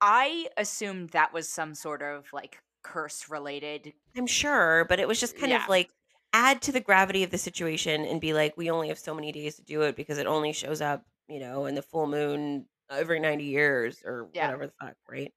I 0.00 0.48
assumed 0.56 1.10
that 1.10 1.32
was 1.32 1.48
some 1.48 1.74
sort 1.74 2.02
of 2.02 2.32
like 2.32 2.58
curse 2.82 3.28
related. 3.28 3.92
I'm 4.16 4.26
sure, 4.26 4.84
but 4.88 5.00
it 5.00 5.08
was 5.08 5.18
just 5.20 5.36
kind 5.38 5.50
Yeah. 5.52 5.62
of 5.64 5.68
like 5.68 5.90
add 6.32 6.60
to 6.62 6.72
the 6.72 6.80
gravity 6.80 7.22
of 7.22 7.30
the 7.30 7.38
situation 7.38 8.04
and 8.04 8.20
be 8.20 8.32
like, 8.32 8.56
we 8.56 8.70
only 8.70 8.88
have 8.88 8.98
so 8.98 9.14
many 9.14 9.32
days 9.32 9.56
to 9.56 9.62
do 9.62 9.82
it 9.82 9.96
because 9.96 10.18
it 10.18 10.26
only 10.26 10.52
shows 10.52 10.80
up, 10.80 11.04
you 11.28 11.40
know, 11.40 11.66
in 11.66 11.74
the 11.74 11.82
full 11.82 12.06
moon 12.06 12.68
every 12.90 13.18
90 13.20 13.44
years 13.44 14.02
or 14.04 14.28
Yeah. 14.32 14.46
whatever 14.46 14.66
the 14.66 14.72
fuck, 14.80 14.96
right? 15.08 15.32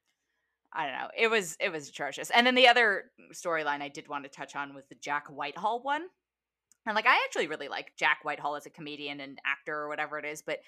I 0.71 0.85
don't 0.85 0.97
know. 0.99 1.09
It 1.17 1.27
was 1.29 1.57
it 1.59 1.71
was 1.71 1.89
atrocious. 1.89 2.29
And 2.29 2.45
then 2.45 2.53
the 2.55 2.67
other 2.67 3.11
storyline 3.33 3.81
I 3.81 3.87
did 3.89 4.07
want 4.07 4.25
to 4.25 4.29
touch 4.29 4.55
on 4.55 4.75
was 4.75 4.85
the 4.87 4.95
Jack 4.95 5.27
Whitehall 5.27 5.81
one. 5.81 6.07
And 6.85 6.95
like 6.95 7.07
I 7.07 7.15
actually 7.25 7.47
really 7.47 7.67
like 7.69 7.95
Jack 7.97 8.19
Whitehall 8.23 8.55
as 8.55 8.65
a 8.65 8.69
comedian 8.69 9.19
and 9.19 9.39
actor 9.45 9.75
or 9.75 9.87
whatever 9.89 10.19
it 10.19 10.25
is, 10.25 10.41
but 10.43 10.59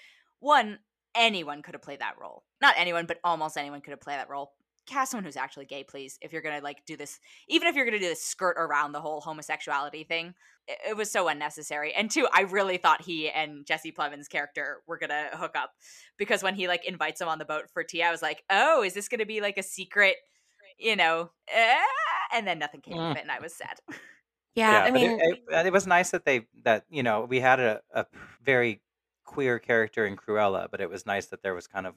one 0.42 0.78
anyone 1.14 1.62
could 1.62 1.74
have 1.74 1.82
played 1.82 2.00
that 2.00 2.14
role. 2.20 2.42
Not 2.60 2.74
anyone, 2.76 3.06
but 3.06 3.18
almost 3.22 3.56
anyone 3.56 3.80
could 3.80 3.90
have 3.92 4.00
played 4.00 4.18
that 4.18 4.28
role. 4.30 4.52
Cast 4.86 5.12
someone 5.12 5.24
who's 5.24 5.36
actually 5.36 5.66
gay, 5.66 5.84
please. 5.84 6.18
If 6.20 6.32
you're 6.32 6.42
gonna 6.42 6.60
like 6.62 6.84
do 6.86 6.96
this, 6.96 7.20
even 7.48 7.68
if 7.68 7.76
you're 7.76 7.84
gonna 7.84 7.98
do 8.00 8.08
this 8.08 8.24
skirt 8.24 8.56
around 8.58 8.92
the 8.92 9.00
whole 9.00 9.20
homosexuality 9.20 10.04
thing, 10.04 10.34
it, 10.66 10.78
it 10.90 10.96
was 10.96 11.10
so 11.10 11.28
unnecessary. 11.28 11.94
And 11.94 12.10
two, 12.10 12.26
I 12.32 12.42
really 12.42 12.78
thought 12.78 13.02
he 13.02 13.30
and 13.30 13.64
Jesse 13.64 13.92
Plemons' 13.92 14.28
character 14.28 14.78
were 14.88 14.98
gonna 14.98 15.28
hook 15.34 15.54
up 15.54 15.72
because 16.16 16.42
when 16.42 16.54
he 16.56 16.66
like 16.66 16.84
invites 16.84 17.20
him 17.20 17.28
on 17.28 17.38
the 17.38 17.44
boat 17.44 17.66
for 17.72 17.84
tea, 17.84 18.02
I 18.02 18.10
was 18.10 18.22
like, 18.22 18.42
oh, 18.50 18.82
is 18.82 18.94
this 18.94 19.08
gonna 19.08 19.26
be 19.26 19.40
like 19.40 19.58
a 19.58 19.62
secret, 19.62 20.16
you 20.78 20.96
know? 20.96 21.30
eh? 21.48 21.78
And 22.34 22.46
then 22.46 22.58
nothing 22.58 22.80
came 22.80 22.94
of 22.94 23.14
Mm. 23.14 23.16
it, 23.16 23.22
and 23.22 23.30
I 23.30 23.38
was 23.38 23.54
sad. 23.54 23.78
Yeah, 24.54 24.82
I 24.84 24.90
mean, 24.90 25.10
it, 25.10 25.40
it, 25.48 25.66
it 25.66 25.72
was 25.72 25.86
nice 25.86 26.10
that 26.10 26.24
they 26.24 26.46
that 26.64 26.84
you 26.90 27.02
know 27.02 27.24
we 27.24 27.40
had 27.40 27.60
a, 27.60 27.80
a 27.94 28.06
very 28.44 28.80
queer 29.32 29.58
character 29.58 30.06
in 30.06 30.16
Cruella, 30.16 30.68
but 30.70 30.80
it 30.80 30.90
was 30.90 31.06
nice 31.06 31.26
that 31.26 31.42
there 31.42 31.54
was 31.54 31.66
kind 31.66 31.86
of 31.86 31.94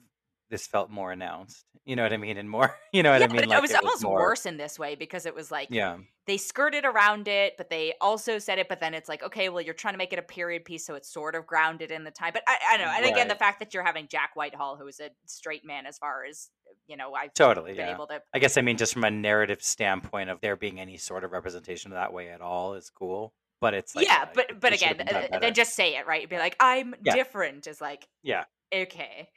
this 0.50 0.68
felt 0.68 0.90
more 0.92 1.12
announced. 1.12 1.66
You 1.86 1.96
know 1.96 2.04
what 2.04 2.14
I 2.14 2.18
mean? 2.18 2.38
And 2.38 2.50
more, 2.50 2.76
you 2.94 3.02
know 3.04 3.12
what 3.12 3.22
yeah, 3.22 3.28
I 3.28 3.30
mean? 3.30 3.42
but 3.42 3.48
Like 3.50 3.58
it 3.58 3.62
was 3.62 3.74
almost 3.74 4.04
more, 4.04 4.20
worse 4.20 4.46
in 4.46 4.58
this 4.58 4.78
way 4.78 4.96
because 4.96 5.26
it 5.26 5.34
was 5.36 5.52
like 5.52 5.70
Yeah, 5.72 5.98
they 6.28 6.38
skirted 6.38 6.86
around 6.86 7.28
it, 7.28 7.56
but 7.58 7.70
they 7.70 7.94
also 8.00 8.38
said 8.40 8.60
it. 8.60 8.70
But 8.70 8.80
then 8.80 8.94
it's 8.94 9.10
like, 9.10 9.24
okay, 9.24 9.50
well, 9.50 9.62
you're 9.62 9.74
trying 9.74 9.94
to 9.96 9.98
make 9.98 10.14
it 10.14 10.20
a 10.20 10.24
period 10.24 10.66
piece, 10.66 10.86
so 10.86 10.96
it's 10.96 11.12
sort 11.12 11.36
of 11.36 11.46
grounded 11.48 11.92
in 11.92 12.04
the 12.04 12.12
time. 12.12 12.32
But 12.34 12.44
I, 12.48 12.58
I 12.74 12.78
don't 12.78 12.86
know. 12.88 12.94
And 12.96 13.06
again, 13.06 13.28
the 13.28 13.36
fact 13.36 13.60
that 13.60 13.74
you're 13.74 13.84
having 13.84 14.08
Jack 14.08 14.32
Whitehall, 14.36 14.78
who 14.78 14.88
is 14.88 15.00
a 15.00 15.10
straight 15.26 15.66
man, 15.66 15.86
as 15.86 15.98
far 15.98 16.26
as 16.26 16.50
you 16.88 16.96
know, 16.98 17.14
I've 17.14 17.34
totally. 17.34 17.74
been 17.74 17.88
Yeah. 17.88 17.94
able 17.94 18.08
to. 18.08 18.22
I 18.34 18.40
guess 18.40 18.58
I 18.58 18.62
mean 18.62 18.78
just 18.78 18.94
from 18.94 19.04
a 19.04 19.12
narrative 19.12 19.64
standpoint 19.64 20.30
of 20.30 20.42
there 20.42 20.56
being 20.56 20.80
any 20.80 20.98
sort 20.98 21.24
of 21.24 21.32
representation 21.32 21.92
that 21.92 22.14
way 22.14 22.30
at 22.30 22.42
all 22.42 22.76
is 22.76 22.90
cool. 22.92 23.34
But 23.66 23.74
it's 23.74 23.96
like 23.96 24.06
yeah, 24.06 24.26
but 24.32 24.60
but 24.60 24.74
again, 24.74 24.90
have 24.90 24.98
been 25.00 25.08
done 25.08 25.16
uh, 25.16 25.28
better. 25.28 25.40
then 25.40 25.54
just 25.56 25.74
say 25.76 25.96
it 25.98 26.06
right. 26.06 26.30
Be 26.30 26.38
like, 26.38 26.56
I'm 26.60 26.94
Yeah. 27.04 27.16
different. 27.16 27.66
Is 27.66 27.82
like, 27.82 28.08
yeah, 28.22 28.44
okay, 28.72 29.30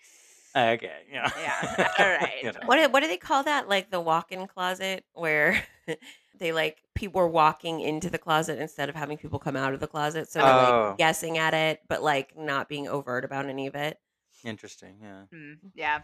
okay, 0.55 0.93
yeah, 1.11 1.31
Yeah, 1.41 1.89
all 1.99 2.05
right. 2.11 2.43
You 2.43 2.53
know. 2.53 2.59
what 2.67 2.77
do, 2.77 2.89
what 2.91 3.01
do 3.01 3.09
they 3.09 3.17
call 3.17 3.43
that? 3.45 3.71
Like 3.71 3.91
the 3.91 4.01
walk-in 4.01 4.47
closet 4.47 5.05
where 5.15 5.63
they 6.39 6.53
like 6.53 6.77
people 6.95 7.23
were 7.23 7.29
walking 7.29 7.81
into 7.81 8.11
the 8.11 8.19
closet 8.19 8.59
instead 8.59 8.91
of 8.91 8.95
having 8.95 9.17
people 9.17 9.39
come 9.39 9.57
out 9.57 9.73
of 9.73 9.81
the 9.81 9.87
closet. 9.87 10.31
So 10.31 10.41
they're 10.41 10.49
Oh. 10.53 10.89
like 10.91 10.99
guessing 10.99 11.39
at 11.39 11.55
it, 11.55 11.81
but 11.89 12.03
like 12.03 12.37
not 12.37 12.69
being 12.69 12.87
overt 12.87 13.25
about 13.25 13.47
any 13.47 13.67
of 13.67 13.75
it. 13.75 13.99
Interesting. 14.45 14.97
Yeah. 15.03 15.23
Mm, 15.35 15.57
yeah. 15.75 16.01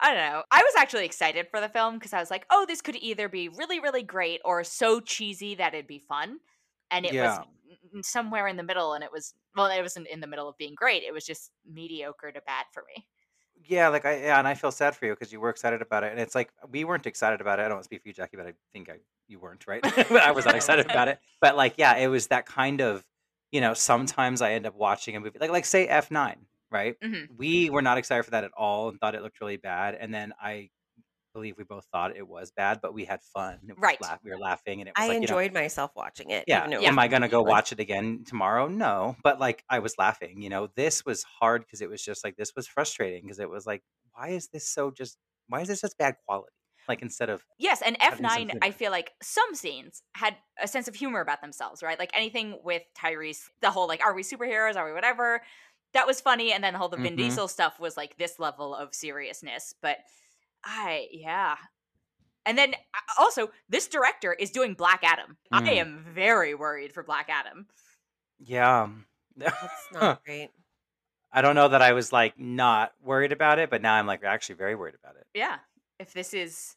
I 0.00 0.12
don't 0.12 0.18
know. 0.32 0.42
I 0.50 0.58
was 0.62 0.74
actually 0.76 1.04
excited 1.06 1.46
for 1.50 1.60
the 1.60 1.68
film 1.68 1.94
because 1.94 2.12
I 2.12 2.18
was 2.18 2.30
like, 2.30 2.44
oh, 2.50 2.64
this 2.66 2.80
could 2.80 2.96
either 2.96 3.28
be 3.28 3.48
really, 3.48 3.78
really 3.78 4.02
great 4.02 4.40
or 4.44 4.64
so 4.64 4.98
cheesy 5.00 5.54
that 5.54 5.72
it'd 5.72 5.86
be 5.86 6.00
fun. 6.00 6.40
And 6.90 7.04
it 7.06 7.14
Yeah. 7.14 7.42
was 7.92 8.06
somewhere 8.06 8.46
in 8.46 8.56
the 8.56 8.62
middle, 8.62 8.94
and 8.94 9.02
it 9.04 9.12
was, 9.12 9.34
well, 9.56 9.66
it 9.66 9.80
wasn't 9.82 10.08
in 10.08 10.20
the 10.20 10.26
middle 10.26 10.48
of 10.48 10.56
being 10.58 10.74
great. 10.74 11.02
It 11.02 11.12
was 11.12 11.24
just 11.24 11.50
mediocre 11.66 12.32
to 12.32 12.40
bad 12.46 12.66
for 12.72 12.84
me. 12.94 13.06
Yeah, 13.66 13.88
like 13.88 14.04
I 14.04 14.18
yeah, 14.20 14.38
and 14.38 14.46
I 14.46 14.54
feel 14.54 14.70
sad 14.72 14.94
for 14.94 15.06
you 15.06 15.12
because 15.12 15.32
you 15.32 15.40
were 15.40 15.48
excited 15.48 15.80
about 15.80 16.04
it, 16.04 16.10
and 16.10 16.20
it's 16.20 16.34
like 16.34 16.52
we 16.70 16.84
weren't 16.84 17.06
excited 17.06 17.40
about 17.40 17.58
it. 17.58 17.62
I 17.62 17.68
don't 17.68 17.76
want 17.76 17.84
to 17.84 17.86
speak 17.86 18.02
for 18.02 18.08
you, 18.08 18.14
Jacque, 18.14 18.32
but 18.34 18.46
I 18.46 18.52
think 18.72 18.90
I, 18.90 18.96
you 19.26 19.38
weren't, 19.38 19.66
right? 19.66 19.80
but 20.08 20.22
I 20.22 20.32
was 20.32 20.44
not 20.44 20.54
excited 20.56 20.90
about 20.90 21.08
it. 21.08 21.18
But 21.40 21.56
like, 21.56 21.74
yeah, 21.78 21.96
it 21.96 22.08
was 22.08 22.26
that 22.26 22.46
kind 22.46 22.80
of, 22.80 23.04
you 23.52 23.60
know, 23.60 23.72
sometimes 23.72 24.42
I 24.42 24.52
end 24.52 24.66
up 24.66 24.74
watching 24.74 25.16
a 25.16 25.20
movie 25.20 25.38
like 25.40 25.50
like 25.50 25.64
say 25.64 25.86
F 25.86 26.10
nine, 26.10 26.46
right? 26.70 26.96
Mhm. 27.02 27.28
We 27.36 27.70
were 27.70 27.82
not 27.82 27.96
excited 27.96 28.24
for 28.24 28.32
that 28.32 28.44
at 28.44 28.50
all 28.56 28.88
and 28.90 29.00
thought 29.00 29.14
it 29.14 29.22
looked 29.22 29.40
really 29.40 29.56
bad, 29.56 29.94
and 29.94 30.12
then 30.12 30.34
I 30.40 30.70
believe 31.34 31.56
we 31.58 31.64
both 31.64 31.84
thought 31.92 32.16
it 32.16 32.26
was 32.26 32.50
bad, 32.52 32.80
but 32.80 32.94
we 32.94 33.04
had 33.04 33.20
fun. 33.22 33.58
Right. 33.76 34.00
laugh- 34.00 34.20
we 34.24 34.30
were 34.30 34.38
laughing, 34.38 34.80
and 34.80 34.88
it 34.88 34.94
was 34.96 35.04
I 35.04 35.08
like, 35.08 35.14
you 35.22 35.28
know, 35.28 35.38
enjoyed 35.38 35.52
myself 35.52 35.90
watching 35.94 36.30
it. 36.30 36.44
yeah. 36.46 36.66
it 36.70 36.80
Yeah. 36.80 36.88
Am 36.88 36.98
I 36.98 37.08
gonna 37.08 37.28
go 37.28 37.42
watch 37.42 37.72
it 37.72 37.80
again 37.80 38.24
tomorrow? 38.26 38.68
No, 38.68 39.16
but 39.22 39.38
like 39.40 39.62
I 39.68 39.80
was 39.80 39.94
laughing. 39.98 40.40
You 40.40 40.48
know, 40.48 40.68
this 40.74 41.04
was 41.04 41.24
hard 41.24 41.62
because 41.62 41.82
it 41.82 41.90
was 41.90 42.02
just 42.02 42.24
like 42.24 42.36
this 42.36 42.52
was 42.56 42.66
frustrating 42.66 43.22
because 43.24 43.40
it 43.40 43.50
was 43.50 43.66
like, 43.66 43.82
why 44.12 44.28
is 44.28 44.48
this 44.48 44.66
so 44.68 44.90
just? 44.90 45.18
Why 45.48 45.60
is 45.60 45.68
this 45.68 45.82
just 45.82 45.98
bad 45.98 46.14
quality? 46.26 46.52
Like 46.88 47.00
instead 47.02 47.30
of 47.30 47.42
Yes, 47.58 47.80
and 47.80 47.98
F9, 47.98 48.58
I 48.62 48.70
feel 48.70 48.90
like 48.90 49.10
some 49.22 49.54
scenes 49.54 50.02
had 50.14 50.36
a 50.62 50.68
sense 50.68 50.86
of 50.86 50.94
humor 50.94 51.20
about 51.20 51.40
themselves, 51.40 51.82
right? 51.82 51.98
Like 51.98 52.10
anything 52.14 52.58
with 52.62 52.82
Tyrese, 52.98 53.40
the 53.62 53.70
whole 53.70 53.88
like, 53.88 54.04
are 54.04 54.14
we 54.14 54.22
superheroes? 54.22 54.76
Are 54.76 54.86
we 54.86 54.92
whatever? 54.92 55.40
That 55.94 56.06
was 56.06 56.20
funny. 56.20 56.52
And 56.52 56.62
then 56.62 56.74
the 56.74 56.78
whole 56.78 56.88
the 56.90 56.96
Vin 56.98 57.14
Mhm. 57.14 57.18
Diesel 57.18 57.48
stuff 57.48 57.80
was 57.80 57.96
like 57.96 58.18
this 58.18 58.38
level 58.38 58.74
of 58.74 58.94
seriousness. 58.94 59.74
But 59.80 59.98
I, 60.64 61.08
yeah. 61.10 61.56
And 62.46 62.58
then 62.58 62.74
also, 63.18 63.50
this 63.68 63.86
director 63.88 64.32
is 64.32 64.50
doing 64.50 64.74
Black 64.74 65.00
Adam. 65.02 65.36
I 65.52 65.62
Mm. 65.62 65.76
am 65.76 66.04
very 66.14 66.54
worried 66.54 66.92
for 66.92 67.02
Black 67.02 67.28
Adam. 67.28 67.66
yeah. 68.38 68.88
That's 69.36 69.88
not 69.92 70.22
great. 70.24 70.50
I 71.32 71.42
don't 71.42 71.56
know 71.56 71.66
that 71.68 71.82
I 71.82 71.92
was 71.92 72.12
like 72.12 72.38
not 72.38 72.92
worried 73.02 73.32
about 73.32 73.58
it, 73.58 73.68
but 73.68 73.82
now 73.82 73.94
I'm 73.94 74.06
like 74.06 74.22
actually 74.22 74.54
very 74.54 74.76
worried 74.76 74.94
about 74.94 75.16
it. 75.16 75.26
Yeah. 75.34 75.56
If 75.98 76.12
this 76.12 76.32
is 76.34 76.76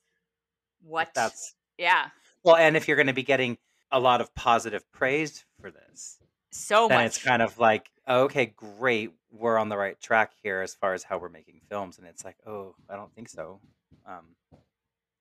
If 0.82 0.88
what, 0.89 1.13
that's 1.13 1.54
yeah, 1.78 2.08
well, 2.43 2.56
and 2.56 2.76
if 2.76 2.88
you're 2.88 2.97
going 2.97 3.08
to 3.08 3.13
be 3.13 3.21
getting 3.23 3.58
a 3.91 4.00
lot 4.00 4.21
of 4.21 4.34
positive 4.34 4.89
praise 4.91 5.45
for 5.62 5.69
this, 5.69 6.17
so 6.52 6.88
then 6.88 6.97
much. 7.00 7.06
it's 7.08 7.23
kind 7.23 7.41
of 7.43 7.60
like, 7.60 7.91
okay, 8.08 8.47
great, 8.47 9.12
we're 9.32 9.60
on 9.60 9.69
the 9.69 9.78
right 9.78 10.00
track 10.02 10.32
here 10.41 10.62
as 10.62 10.73
far 10.73 10.93
as 10.95 11.04
how 11.04 11.19
we're 11.19 11.30
making 11.30 11.62
films, 11.69 12.00
and 12.00 12.08
it's 12.08 12.26
like, 12.26 12.38
oh, 12.47 12.73
I 12.89 12.95
don't 12.95 13.13
think 13.13 13.30
so. 13.30 13.60
Um, 14.06 14.36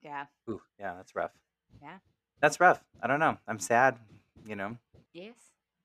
yeah. 0.03 0.27
ooh, 0.49 0.61
yeah, 0.79 0.95
that's 0.97 1.15
rough. 1.15 1.33
Yeah. 1.83 1.99
That's 2.41 2.61
rough. 2.61 2.83
I 3.03 3.07
don't 3.07 3.21
know. 3.21 3.39
I'm 3.49 3.59
sad. 3.59 3.99
You 4.47 4.55
know, 4.55 4.77
Yes. 5.13 5.35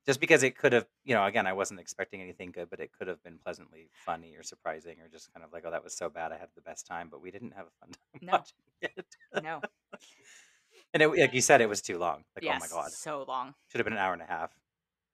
just 0.05 0.19
because 0.19 0.43
it 0.43 0.55
could 0.57 0.73
have, 0.73 0.85
you 1.03 1.15
know, 1.15 1.25
again, 1.25 1.47
I 1.47 1.53
wasn't 1.53 1.79
expecting 1.79 2.21
anything 2.21 2.51
good, 2.51 2.69
but 2.69 2.79
it 2.79 2.91
could 2.91 3.07
have 3.07 3.23
been 3.23 3.39
pleasantly 3.43 3.89
funny 4.05 4.35
or 4.35 4.43
surprising 4.43 4.97
or 5.01 5.07
just 5.07 5.33
kind 5.33 5.43
of 5.43 5.51
like, 5.51 5.63
oh, 5.65 5.71
that 5.71 5.83
was 5.83 5.95
so 5.95 6.09
bad. 6.09 6.31
I 6.31 6.37
had 6.37 6.49
the 6.55 6.61
best 6.61 6.85
time, 6.85 7.07
but 7.09 7.21
we 7.21 7.31
didn't 7.31 7.53
have 7.55 7.65
a 7.65 7.71
fun 7.79 7.89
time 8.13 8.21
No. 8.21 8.31
watching 8.33 8.57
it. 8.81 9.05
No. 9.43 9.61
And 10.93 11.01
it, 11.01 11.07
like 11.17 11.33
you 11.33 11.39
said, 11.41 11.61
it 11.61 11.69
was 11.69 11.81
too 11.81 11.97
long. 11.97 12.25
Like, 12.35 12.43
yes. 12.43 12.55
oh 12.57 12.59
my 12.59 12.67
god, 12.67 12.91
So 12.91 13.23
long. 13.25 13.53
should 13.69 13.79
have 13.79 13.85
been 13.85 13.93
an 13.93 13.99
hour 13.99 14.11
and 14.11 14.21
a 14.21 14.25
half. 14.25 14.51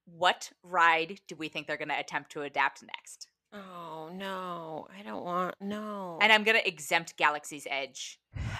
What 0.06 0.52
ride 0.64 1.22
do 1.28 1.36
we 1.36 1.50
think 1.50 1.68
they're 1.68 1.78
going 1.78 1.90
to 1.90 2.00
attempt 2.00 2.32
to 2.32 2.42
adapt 2.42 2.82
next? 2.82 3.28
Oh 3.58 4.10
no, 4.14 4.88
I 4.98 5.04
don't 5.04 5.24
want 5.24 5.56
no. 5.60 6.20
And 6.22 6.32
I'm 6.32 6.44
going 6.44 6.58
to 6.58 6.68
exempt 6.68 7.18
Galaxy's 7.18 7.68
Edge. 7.70 8.20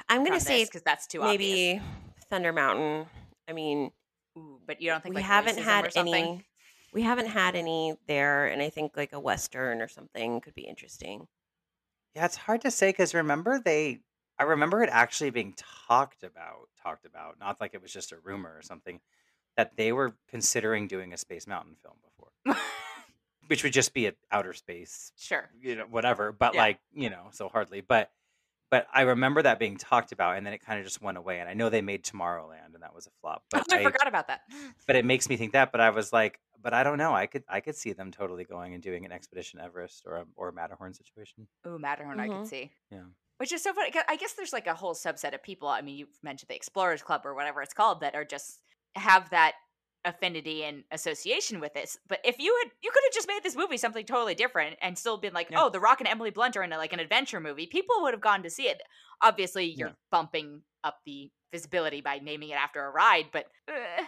I'm 0.10 0.24
gonna 0.24 0.40
say 0.40 0.66
because 0.66 0.82
that's 0.82 1.08
too 1.08 1.22
obvious. 1.22 1.40
maybe 1.40 1.82
Thunder 2.30 2.54
Mountain. 2.54 3.08
I 3.48 3.54
mean, 3.54 3.92
Ooh, 4.38 4.60
but 4.66 4.82
you 4.82 4.90
don't 4.90 5.02
think 5.02 5.16
we 5.16 5.22
like 5.22 5.30
haven't 5.30 5.60
had 5.60 5.86
or 5.86 5.90
any. 5.96 6.46
We 6.94 7.02
haven't 7.02 7.28
had 7.28 7.56
any 7.56 7.96
there, 8.08 8.48
and 8.48 8.62
I 8.62 8.70
think 8.70 8.96
like 8.96 9.14
a 9.14 9.20
western 9.20 9.82
or 9.82 9.88
something 9.88 10.42
could 10.42 10.56
be 10.56 10.64
interesting. 10.64 11.28
Yeah, 12.16 12.26
it's 12.26 12.38
hard 12.38 12.62
to 12.62 12.72
say 12.72 12.90
because 12.90 13.14
remember 13.14 13.60
they, 13.64 14.00
I 14.40 14.44
remember 14.44 14.82
it 14.82 14.90
actually 14.92 15.30
being 15.30 15.54
talked 15.88 16.24
about, 16.24 16.70
talked 16.82 17.06
about, 17.06 17.40
not 17.40 17.60
like 17.62 17.74
it 17.74 17.82
was 17.82 17.92
just 17.92 18.12
a 18.14 18.18
rumor 18.24 18.56
or 18.58 18.62
something, 18.62 19.00
that 19.58 19.76
they 19.76 19.92
were 19.92 20.16
considering 20.30 20.88
doing 20.88 21.14
a 21.14 21.18
Space 21.18 21.46
Mountain 21.46 21.76
film 21.84 21.96
before, 22.02 22.58
which 23.48 23.64
would 23.64 23.74
just 23.74 23.94
be 23.94 24.06
an 24.06 24.16
outer 24.32 24.54
space, 24.54 25.12
sure. 25.18 25.50
you 25.60 25.76
know, 25.76 25.86
whatever. 25.90 26.32
But 26.32 26.54
Yeah. 26.54 26.62
like, 26.62 26.80
you 26.94 27.10
know, 27.10 27.28
so 27.32 27.50
hardly. 27.50 27.82
But, 27.82 28.12
but 28.70 28.88
I 28.94 29.02
remember 29.04 29.42
that 29.42 29.60
being 29.60 29.78
talked 29.78 30.12
about, 30.12 30.38
and 30.38 30.46
then 30.46 30.54
it 30.54 30.60
kind 30.60 30.80
of 30.80 30.86
just 30.86 31.02
went 31.02 31.18
away. 31.18 31.40
And 31.40 31.50
I 31.50 31.54
know 31.54 31.70
they 31.70 31.82
made 31.82 32.04
Tomorrowland, 32.04 32.74
and 32.74 32.84
that 32.84 32.94
was 32.94 33.08
a 33.08 33.12
flop. 33.22 33.44
But 33.50 33.62
oh, 33.62 33.64
I, 33.76 33.80
I, 33.80 33.84
forgot 33.84 34.08
about 34.08 34.28
that. 34.28 34.42
but 34.88 34.96
it 34.96 35.06
makes 35.06 35.30
me 35.30 35.38
think 35.38 35.54
that. 35.54 35.72
But 35.72 35.82
I 35.82 35.90
was 35.90 36.12
like, 36.12 36.40
but 36.62 36.74
I 36.74 36.84
don't 36.84 36.98
know. 36.98 37.14
I 37.14 37.28
could, 37.28 37.44
I 37.48 37.60
could 37.62 37.76
see 37.76 37.94
them 37.94 38.12
totally 38.12 38.44
going 38.44 38.74
and 38.74 38.84
doing 38.84 39.06
an 39.06 39.12
Expedition 39.12 39.60
Everest 39.60 40.04
or 40.06 40.18
a 40.18 40.26
or 40.36 40.50
a 40.50 40.54
Matterhorn 40.54 40.94
situation. 40.94 41.48
Oh, 41.66 41.78
Matterhorn, 41.78 42.20
I 42.20 42.28
Mhm. 42.28 42.40
could 42.40 42.48
see. 42.48 42.72
Yeah. 42.92 43.04
Which 43.38 43.52
is 43.54 43.62
so 43.62 43.72
funny. 43.74 43.92
'cause 43.92 44.04
I 44.10 44.16
guess 44.16 44.34
there's 44.34 44.52
like 44.54 44.66
a 44.68 44.74
whole 44.74 44.96
subset 44.96 45.34
of 45.36 45.44
people. 45.44 45.68
I 45.68 45.82
mean, 45.82 45.96
you've 45.96 46.24
mentioned 46.24 46.50
the 46.50 46.56
Explorers 46.56 47.04
Club 47.04 47.22
or 47.24 47.36
whatever 47.36 47.62
it's 47.62 47.74
called 47.74 48.02
that 48.02 48.16
are 48.16 48.26
just 48.26 48.62
have 48.96 49.30
that 49.30 49.54
affinity 50.08 50.64
and 50.64 50.84
association 50.92 51.60
with 51.60 51.74
this. 51.74 51.98
But 52.08 52.20
if 52.24 52.40
you 52.40 52.56
had, 52.64 52.72
you 52.82 52.92
could 52.92 53.04
have 53.06 53.14
just 53.14 53.28
made 53.28 53.44
this 53.44 53.56
movie 53.56 53.78
something 53.78 54.06
totally 54.06 54.36
different 54.36 54.78
and 54.82 54.98
still 54.98 55.18
been 55.18 55.34
like, 55.34 55.50
Yeah. 55.50 55.64
oh, 55.64 55.70
The 55.70 55.80
Rock 55.80 56.00
and 56.02 56.08
Emily 56.08 56.32
Blunt 56.32 56.58
are 56.58 56.64
in 56.64 56.74
a, 56.74 56.78
like 56.78 56.94
an 56.94 57.00
adventure 57.00 57.40
movie. 57.40 57.68
People 57.68 58.02
would 58.02 58.14
have 58.14 58.22
gone 58.22 58.44
to 58.44 58.50
see 58.50 58.68
it. 58.70 58.82
Obviously, 59.22 59.66
you're 59.66 59.90
Yeah. 59.90 59.94
bumping 60.12 60.64
up 60.84 61.00
the 61.06 61.32
visibility 61.52 62.02
by 62.02 62.20
naming 62.20 62.50
it 62.50 62.56
after 62.56 62.84
a 62.86 62.92
ride, 62.92 63.26
but 63.32 63.48
uh, 63.68 64.04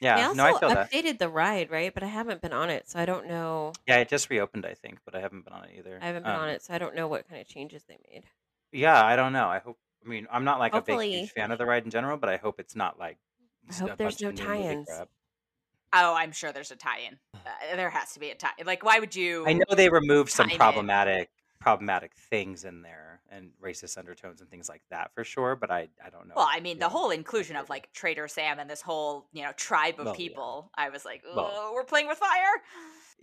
Yeah, 0.00 0.14
they 0.14 0.22
also 0.22 0.32
no, 0.32 0.44
I 0.44 0.52
feel 0.52 0.70
that. 0.72 0.92
updated 0.92 1.18
the 1.18 1.28
ride, 1.28 1.70
right? 1.70 1.92
But 1.92 2.02
I 2.02 2.06
haven't 2.08 2.42
been 2.42 2.52
on 2.52 2.70
it, 2.70 2.88
so 2.88 2.98
I 2.98 3.04
don't 3.06 3.26
know. 3.26 3.78
Yeah, 3.86 3.98
it 3.98 4.08
just 4.08 4.30
reopened, 4.30 4.66
I 4.66 4.74
think, 4.74 5.00
but 5.04 5.14
I 5.14 5.20
haven't 5.20 5.42
been 5.44 5.52
on 5.52 5.64
it 5.64 5.76
either. 5.78 5.96
I 6.00 6.06
haven't 6.06 6.24
been 6.24 6.36
on 6.36 6.48
Um, 6.48 6.50
it, 6.50 6.62
so 6.62 6.72
I 6.72 6.78
don't 6.78 6.94
know 6.94 7.08
what 7.08 7.26
kind 7.28 7.40
of 7.40 7.48
changes 7.48 7.84
they 7.84 7.98
made. 8.08 8.28
Yeah, 8.72 9.02
I 9.04 9.16
don't 9.16 9.32
know. 9.32 9.48
I 9.48 9.58
hope. 9.58 9.78
I 10.04 10.08
mean, 10.08 10.26
I'm 10.30 10.44
not 10.44 10.58
like 10.58 10.76
a 10.76 10.82
big 10.82 11.00
huge 11.10 11.30
fan 11.32 11.50
of 11.50 11.58
the 11.58 11.66
ride 11.66 11.84
in 11.84 11.90
general, 11.90 12.16
but 12.18 12.28
I 12.28 12.36
hope 12.36 12.60
it's 12.60 12.76
not 12.76 12.98
like. 12.98 13.18
I 13.70 13.74
hope 13.74 13.96
there's 13.96 14.20
no 14.20 14.28
of 14.28 14.34
new 14.34 14.44
movie 14.44 14.62
tie-ins. 14.62 14.88
oh, 15.92 16.14
I'm 16.14 16.32
sure 16.32 16.52
there's 16.52 16.70
a 16.70 16.76
tie-in. 16.76 17.18
Uh, 17.34 17.38
there 17.76 17.90
has 17.90 18.12
to 18.12 18.20
be 18.20 18.30
a 18.30 18.34
tie. 18.34 18.50
Like, 18.64 18.84
why 18.84 18.98
would 19.00 19.14
you? 19.14 19.46
I 19.46 19.52
know 19.54 19.64
they 19.74 19.88
removed 19.88 20.30
some 20.30 20.46
time 20.46 20.52
in. 20.52 20.58
problematic, 20.58 21.30
problematic 21.60 22.14
things 22.14 22.64
in 22.64 22.82
there 22.82 23.20
and 23.30 23.50
racist 23.62 23.96
undertones 23.98 24.40
and 24.40 24.50
things 24.50 24.68
like 24.68 24.82
that 24.90 25.12
for 25.14 25.24
sure, 25.24 25.56
but 25.56 25.70
I, 25.70 25.88
I 26.04 26.10
don't 26.10 26.28
know. 26.28 26.34
Well, 26.36 26.48
I 26.48 26.60
mean, 26.60 26.78
the 26.78 26.84
Yeah. 26.84 26.90
whole 26.90 27.10
inclusion 27.10 27.56
of 27.56 27.68
like 27.70 27.92
Trader 27.92 28.28
Sam 28.28 28.58
and 28.60 28.68
this 28.70 28.82
whole, 28.82 29.26
you 29.32 29.42
know, 29.42 29.50
tribe 29.56 29.94
of 29.98 30.04
Well, 30.06 30.14
yeah. 30.14 30.18
people. 30.18 30.70
I 30.76 30.90
was 30.90 31.04
like, 31.04 31.22
Well- 31.24 31.50
oh, 31.52 31.72
we're 31.74 31.84
playing 31.84 32.06
with 32.06 32.18
fire. 32.18 32.62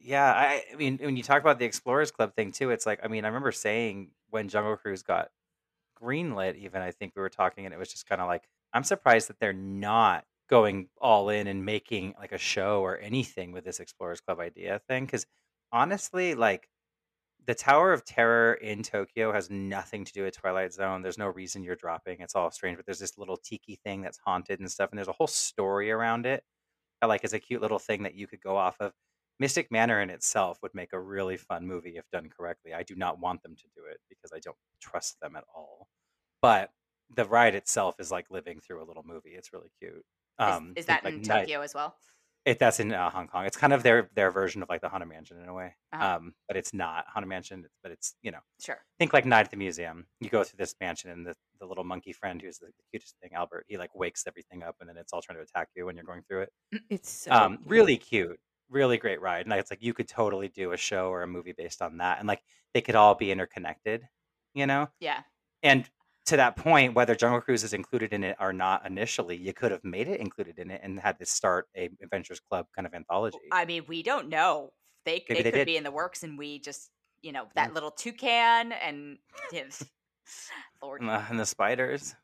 Yeah, 0.03 0.33
I, 0.33 0.63
I 0.73 0.75
mean, 0.75 0.97
when 0.99 1.15
you 1.15 1.21
talk 1.23 1.39
about 1.41 1.59
the 1.59 1.65
Explorers 1.65 2.09
Club 2.09 2.33
thing 2.35 2.51
too, 2.51 2.71
it's 2.71 2.87
like, 2.87 2.99
I 3.03 3.07
mean, 3.07 3.23
I 3.23 3.27
remember 3.27 3.51
saying 3.51 4.09
when 4.31 4.49
Jungle 4.49 4.75
Cruise 4.75 5.03
got 5.03 5.29
greenlit, 6.01 6.55
even 6.57 6.81
I 6.81 6.89
think 6.91 7.13
we 7.15 7.21
were 7.21 7.29
talking, 7.29 7.65
and 7.65 7.73
it 7.73 7.77
was 7.77 7.89
just 7.91 8.07
kind 8.07 8.19
of 8.19 8.27
like, 8.27 8.49
I'm 8.73 8.83
surprised 8.83 9.29
that 9.29 9.39
they're 9.39 9.53
not 9.53 10.25
going 10.51 10.89
all 11.01 11.29
in 11.29 11.47
and 11.47 11.65
making 11.65 12.13
like 12.19 12.33
a 12.33 12.37
show 12.37 12.81
or 12.81 12.99
anything 12.99 13.51
with 13.53 13.65
this 13.65 13.79
Explorers 13.79 14.21
Club 14.21 14.39
idea 14.39 14.81
thing. 14.87 15.05
Because 15.05 15.25
honestly, 15.71 16.35
like 16.35 16.67
the 17.47 17.55
Tower 17.55 17.93
of 17.93 18.05
Terror 18.05 18.53
in 18.55 18.83
Tokyo 18.83 19.31
has 19.33 19.49
nothing 19.49 20.05
to 20.05 20.13
do 20.13 20.23
with 20.23 20.37
Twilight 20.37 20.73
Zone. 20.73 21.01
There's 21.01 21.17
no 21.17 21.27
reason 21.27 21.63
you're 21.63 21.75
dropping. 21.75 22.19
It's 22.19 22.35
all 22.35 22.51
strange, 22.51 22.77
but 22.77 22.85
there's 22.85 22.99
this 22.99 23.17
little 23.17 23.37
tiki 23.37 23.79
thing 23.83 24.01
that's 24.01 24.19
haunted 24.23 24.59
and 24.59 24.69
stuff, 24.69 24.91
and 24.91 24.97
there's 24.97 25.07
a 25.07 25.13
whole 25.13 25.27
story 25.27 25.91
around 25.91 26.25
it. 26.25 26.43
That 27.01 27.07
like 27.07 27.23
is 27.23 27.33
a 27.33 27.39
cute 27.39 27.61
little 27.61 27.79
thing 27.79 28.03
that 28.03 28.15
you 28.15 28.27
could 28.27 28.41
go 28.41 28.57
off 28.57 28.77
of. 28.79 28.93
Mystic 29.39 29.71
Manor 29.71 30.01
in 30.01 30.11
itself 30.11 30.59
would 30.61 30.75
make 30.75 30.93
a 30.93 30.99
really 31.01 31.37
fun 31.37 31.65
movie 31.65 31.97
if 31.97 32.05
done 32.11 32.29
correctly. 32.29 32.73
I 32.73 32.83
do 32.83 32.95
not 32.95 33.19
want 33.19 33.41
them 33.43 33.55
to 33.55 33.63
do 33.75 33.83
it 33.89 33.99
because 34.09 34.31
I 34.35 34.39
don't 34.39 34.57
trust 34.81 35.19
them 35.21 35.35
at 35.35 35.45
all. 35.55 35.87
But 36.41 36.71
the 37.15 37.25
ride 37.25 37.55
itself 37.55 37.95
is 37.99 38.11
like 38.11 38.29
living 38.29 38.59
through 38.61 38.83
a 38.83 38.85
little 38.85 39.03
movie. 39.05 39.31
It's 39.31 39.53
really 39.53 39.71
cute. 39.79 40.05
Um, 40.41 40.73
is, 40.75 40.81
is 40.81 40.85
that 40.87 41.05
in 41.05 41.17
like, 41.17 41.27
night- 41.27 41.41
Tokyo 41.41 41.61
as 41.61 41.73
well? 41.73 41.95
it 42.43 42.57
that's 42.57 42.79
in 42.79 42.91
uh, 42.91 43.09
Hong 43.11 43.27
Kong. 43.27 43.45
It's 43.45 43.55
kind 43.57 43.71
of 43.71 43.83
their 43.83 44.09
their 44.15 44.31
version 44.31 44.63
of 44.63 44.69
like 44.69 44.81
the 44.81 44.89
Haunted 44.89 45.09
Mansion 45.09 45.37
in 45.41 45.47
a 45.47 45.53
way. 45.53 45.75
Uh-huh. 45.93 46.15
Um, 46.15 46.33
but 46.47 46.57
it's 46.57 46.73
not 46.73 47.05
Haunted 47.07 47.29
Mansion. 47.29 47.65
But 47.83 47.91
it's 47.91 48.15
you 48.23 48.31
know 48.31 48.39
Sure. 48.59 48.79
think 48.97 49.13
like 49.13 49.25
Night 49.25 49.45
at 49.45 49.51
the 49.51 49.57
Museum. 49.57 50.07
You 50.19 50.29
go 50.29 50.43
through 50.43 50.57
this 50.57 50.73
mansion 50.81 51.11
and 51.11 51.25
the 51.25 51.35
the 51.59 51.67
little 51.67 51.83
monkey 51.83 52.13
friend 52.13 52.41
who's 52.41 52.57
the, 52.57 52.65
the 52.67 52.83
cutest 52.91 53.15
thing, 53.21 53.31
Albert. 53.35 53.65
He 53.67 53.77
like 53.77 53.93
wakes 53.93 54.25
everything 54.25 54.63
up 54.63 54.75
and 54.79 54.89
then 54.89 54.97
it's 54.97 55.13
all 55.13 55.21
trying 55.21 55.37
to 55.37 55.43
attack 55.43 55.69
you 55.75 55.85
when 55.85 55.95
you're 55.95 56.05
going 56.05 56.23
through 56.27 56.41
it. 56.41 56.49
It's 56.89 57.11
so 57.11 57.31
um, 57.31 57.57
cute. 57.57 57.69
really 57.69 57.97
cute, 57.97 58.39
really 58.69 58.97
great 58.97 59.21
ride. 59.21 59.45
And 59.45 59.53
it's 59.53 59.69
like 59.69 59.83
you 59.83 59.93
could 59.93 60.07
totally 60.07 60.47
do 60.47 60.71
a 60.71 60.77
show 60.77 61.09
or 61.09 61.21
a 61.21 61.27
movie 61.27 61.53
based 61.55 61.81
on 61.83 61.97
that, 61.97 62.17
and 62.17 62.27
like 62.27 62.41
they 62.73 62.81
could 62.81 62.95
all 62.95 63.13
be 63.13 63.31
interconnected, 63.31 64.01
you 64.55 64.65
know. 64.65 64.89
Yeah. 64.99 65.19
And 65.61 65.87
to 66.31 66.37
that 66.37 66.55
point, 66.55 66.95
whether 66.95 67.13
Jungle 67.15 67.39
Cruise 67.41 67.63
is 67.63 67.73
included 67.73 68.11
in 68.13 68.23
it 68.23 68.35
or 68.39 68.51
not 68.51 68.85
initially, 68.85 69.37
you 69.37 69.53
could 69.53 69.71
have 69.71 69.83
made 69.83 70.07
it 70.07 70.19
included 70.19 70.57
in 70.59 70.71
it 70.71 70.81
and 70.83 70.99
had 70.99 71.19
this 71.19 71.29
start 71.29 71.67
a 71.77 71.89
Adventures 72.01 72.39
Club 72.39 72.65
kind 72.75 72.85
of 72.87 72.93
anthology. 72.93 73.37
I 73.51 73.65
mean, 73.65 73.83
we 73.87 74.01
don't 74.03 74.29
know. 74.29 74.71
They 75.05 75.23
Maybe 75.29 75.35
they 75.35 75.43
they 75.43 75.51
could 75.51 75.57
did. 75.59 75.65
be 75.67 75.77
in 75.77 75.83
the 75.83 75.91
works, 75.91 76.23
and 76.23 76.37
we 76.37 76.59
just, 76.59 76.89
you 77.21 77.31
know, 77.31 77.43
Yeah. 77.55 77.65
that 77.67 77.73
little 77.73 77.91
toucan 77.91 78.71
and. 78.71 79.17
yeah, 79.51 79.63
Lord. 80.81 81.01
and, 81.01 81.09
the, 81.09 81.13
uh, 81.13 81.25
and 81.29 81.39
the 81.39 81.45
spiders. 81.45 82.15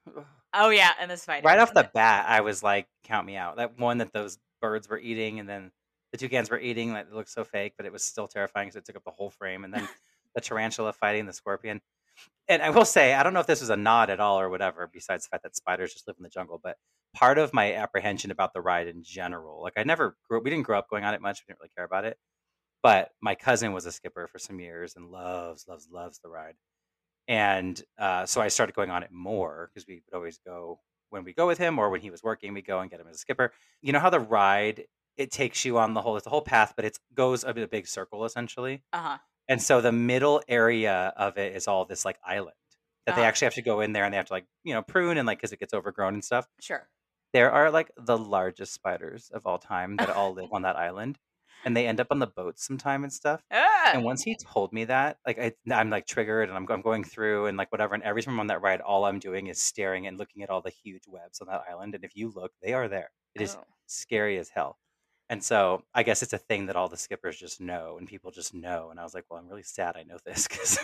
Oh 0.54 0.70
yeah, 0.70 0.92
and 1.00 1.12
the 1.12 1.18
spider. 1.18 1.46
Right 1.46 1.60
off 1.60 1.74
the 1.74 1.90
bat, 1.94 2.26
I 2.28 2.42
was 2.42 2.64
like, 2.64 2.88
"Count 3.04 3.26
me 3.28 3.36
out." 3.36 3.58
That 3.58 3.78
one 3.78 3.98
that 4.00 4.14
those 4.14 4.38
birds 4.62 4.88
were 4.88 5.00
eating, 5.00 5.40
and 5.40 5.48
then 5.50 5.72
the 6.12 6.18
toucans 6.18 6.50
were 6.50 6.60
eating. 6.60 6.94
Like 6.94 7.08
it 7.08 7.14
looked 7.14 7.30
so 7.30 7.44
fake, 7.44 7.74
but 7.78 7.86
it 7.86 7.92
was 7.92 8.04
still 8.04 8.28
terrifying 8.28 8.68
because 8.68 8.78
it 8.78 8.86
took 8.86 8.96
up 8.96 9.04
the 9.04 9.12
whole 9.12 9.30
frame. 9.30 9.66
And 9.66 9.74
then 9.74 9.88
the 10.36 10.42
tarantula 10.42 10.94
fighting 10.94 11.26
the 11.26 11.34
scorpion. 11.34 11.82
And 12.48 12.62
I 12.62 12.70
will 12.70 12.86
say, 12.86 13.14
I 13.14 13.24
don't 13.24 13.34
know 13.34 13.42
if 13.42 13.48
this 13.48 13.62
was 13.62 13.70
a 13.70 13.78
nod 13.78 14.10
at 14.10 14.20
all 14.20 14.40
or 14.40 14.50
whatever, 14.50 14.90
besides 14.92 15.26
the 15.26 15.30
fact 15.30 15.44
that 15.44 15.56
spiders 15.56 15.94
just 15.94 16.08
live 16.08 16.16
in 16.18 16.24
the 16.24 16.30
jungle. 16.30 16.60
But 16.64 16.78
part 17.14 17.38
of 17.38 17.54
my 17.54 17.74
apprehension 17.74 18.32
about 18.32 18.54
the 18.54 18.62
ride 18.62 18.88
in 18.88 19.04
general, 19.04 19.62
like 19.62 19.74
I 19.78 19.84
never 19.84 20.16
grew, 20.30 20.42
we 20.42 20.50
didn't 20.50 20.66
grow 20.66 20.80
up 20.80 20.90
going 20.90 21.04
on 21.04 21.14
it 21.14 21.22
much. 21.22 21.42
We 21.42 21.52
didn't 21.52 21.60
really 21.62 21.72
care 21.76 21.86
about 21.86 22.06
it. 22.06 22.18
But 22.84 23.12
my 23.22 23.36
cousin 23.36 23.74
was 23.74 23.86
a 23.86 23.92
skipper 23.92 24.28
for 24.28 24.40
some 24.40 24.60
years 24.60 24.96
and 24.96 25.10
loves, 25.10 25.68
loves, 25.68 25.90
loves 25.92 26.20
the 26.20 26.30
ride. 26.30 26.56
And 27.28 27.82
uh, 27.98 28.26
so 28.26 28.42
I 28.42 28.48
started 28.48 28.76
going 28.76 28.90
on 28.90 29.04
it 29.04 29.12
more 29.12 29.70
because 29.74 29.88
we 29.88 30.02
would 30.06 30.16
always 30.16 30.40
go 30.40 30.80
when 31.10 31.24
we 31.24 31.34
go 31.34 31.48
with 31.48 31.58
him 31.58 31.80
or 31.80 31.90
when 31.90 32.02
he 32.02 32.10
was 32.12 32.24
working, 32.24 32.54
we 32.54 32.62
go 32.62 32.80
and 32.80 32.92
get 32.92 33.00
him 33.00 33.08
as 33.08 33.16
a 33.16 33.20
skipper. 33.20 33.54
You 33.82 33.94
know 33.94 34.00
how 34.00 34.10
the 34.10 34.20
ride 34.20 34.86
it 35.18 35.32
takes 35.32 35.66
you 35.66 35.78
on 35.80 35.94
the 35.94 36.02
whole 36.02 36.18
it's 36.18 36.28
a 36.28 36.30
whole 36.30 36.42
path, 36.42 36.74
but 36.76 36.86
it 36.86 37.00
goes 37.14 37.44
a, 37.44 37.50
a 37.50 37.68
big 37.68 37.88
circle 37.88 38.26
essentially. 38.26 38.84
Uh 38.94 39.02
huh. 39.02 39.18
And 39.48 39.62
so 39.62 39.82
the 39.82 39.92
middle 39.92 40.42
area 40.48 41.14
of 41.18 41.38
it 41.38 41.56
is 41.56 41.68
all 41.68 41.86
this 41.86 42.06
like 42.06 42.20
island 42.24 42.56
that 43.06 43.16
they 43.16 43.22
Uh-huh. 43.22 43.30
actually 43.30 43.46
have 43.46 43.54
to 43.56 43.62
go 43.62 43.82
in 43.82 43.94
there 43.94 44.04
and 44.06 44.14
they 44.14 44.18
have 44.18 44.28
to 44.28 44.34
like 44.34 44.48
you 44.64 44.74
know 44.74 44.82
prune 44.84 45.18
and 45.18 45.26
like 45.28 45.40
because 45.40 45.54
it 45.54 45.60
gets 45.60 45.74
overgrown 45.74 46.14
and 46.16 46.24
stuff. 46.26 46.48
Sure. 46.60 46.90
There 47.34 47.52
are 47.52 47.72
like 47.72 47.92
the 47.98 48.18
largest 48.18 48.74
spiders 48.74 49.30
of 49.30 49.46
all 49.46 49.60
time 49.60 49.98
that 49.98 50.10
all 50.10 50.34
live 50.34 50.52
on 50.52 50.64
that 50.64 50.76
island, 50.78 51.20
and 51.66 51.76
they 51.76 51.88
end 51.88 52.00
up 52.00 52.08
on 52.12 52.20
the 52.20 52.28
boat 52.28 52.60
sometime 52.60 53.04
and 53.04 53.14
stuff. 53.14 53.44
Ah! 53.52 53.94
And 53.94 54.04
once 54.04 54.24
he 54.24 54.36
told 54.36 54.74
me 54.74 54.86
that, 54.86 55.20
like 55.26 55.40
I, 55.40 55.54
I'm 55.72 55.90
like 55.90 56.06
triggered, 56.08 56.50
and 56.50 56.58
I'm, 56.58 56.70
I'm 56.72 56.82
going 56.82 57.04
through 57.04 57.46
and 57.48 57.58
like 57.58 57.72
whatever. 57.72 57.96
And 57.96 58.04
every 58.04 58.22
time 58.24 58.34
I'm 58.36 58.40
on 58.42 58.48
that 58.48 58.62
ride, 58.62 58.82
all 58.82 59.06
I'm 59.06 59.20
doing 59.20 59.48
is 59.48 59.62
staring 59.62 60.08
and 60.08 60.18
looking 60.18 60.44
at 60.44 60.50
all 60.50 60.62
the 60.62 60.70
huge 60.70 61.08
webs 61.08 61.40
on 61.42 61.48
that 61.48 61.64
island. 61.70 61.96
And 61.96 62.04
if 62.06 62.16
you 62.16 62.30
look, 62.30 62.54
they 62.62 62.74
are 62.74 62.88
there. 62.90 63.12
It 63.36 63.42
is 63.42 63.58
Oh. 63.58 63.64
scary 63.88 64.38
as 64.38 64.50
hell. 64.50 64.80
And 65.30 65.44
so 65.44 65.84
I 65.94 66.04
guess 66.04 66.24
it's 66.24 66.34
a 66.34 66.38
thing 66.38 66.68
that 66.68 66.76
all 66.76 66.88
the 66.88 66.98
skippers 66.98 67.38
just 67.38 67.60
know, 67.60 67.98
and 67.98 68.08
people 68.08 68.32
just 68.32 68.54
know. 68.54 68.90
And 68.92 69.00
I 69.00 69.04
was 69.04 69.14
like, 69.14 69.26
well, 69.30 69.40
I'm 69.40 69.48
really 69.48 69.64
sad 69.64 69.98
I 69.98 70.04
know 70.04 70.18
this 70.26 70.48
because, 70.50 70.80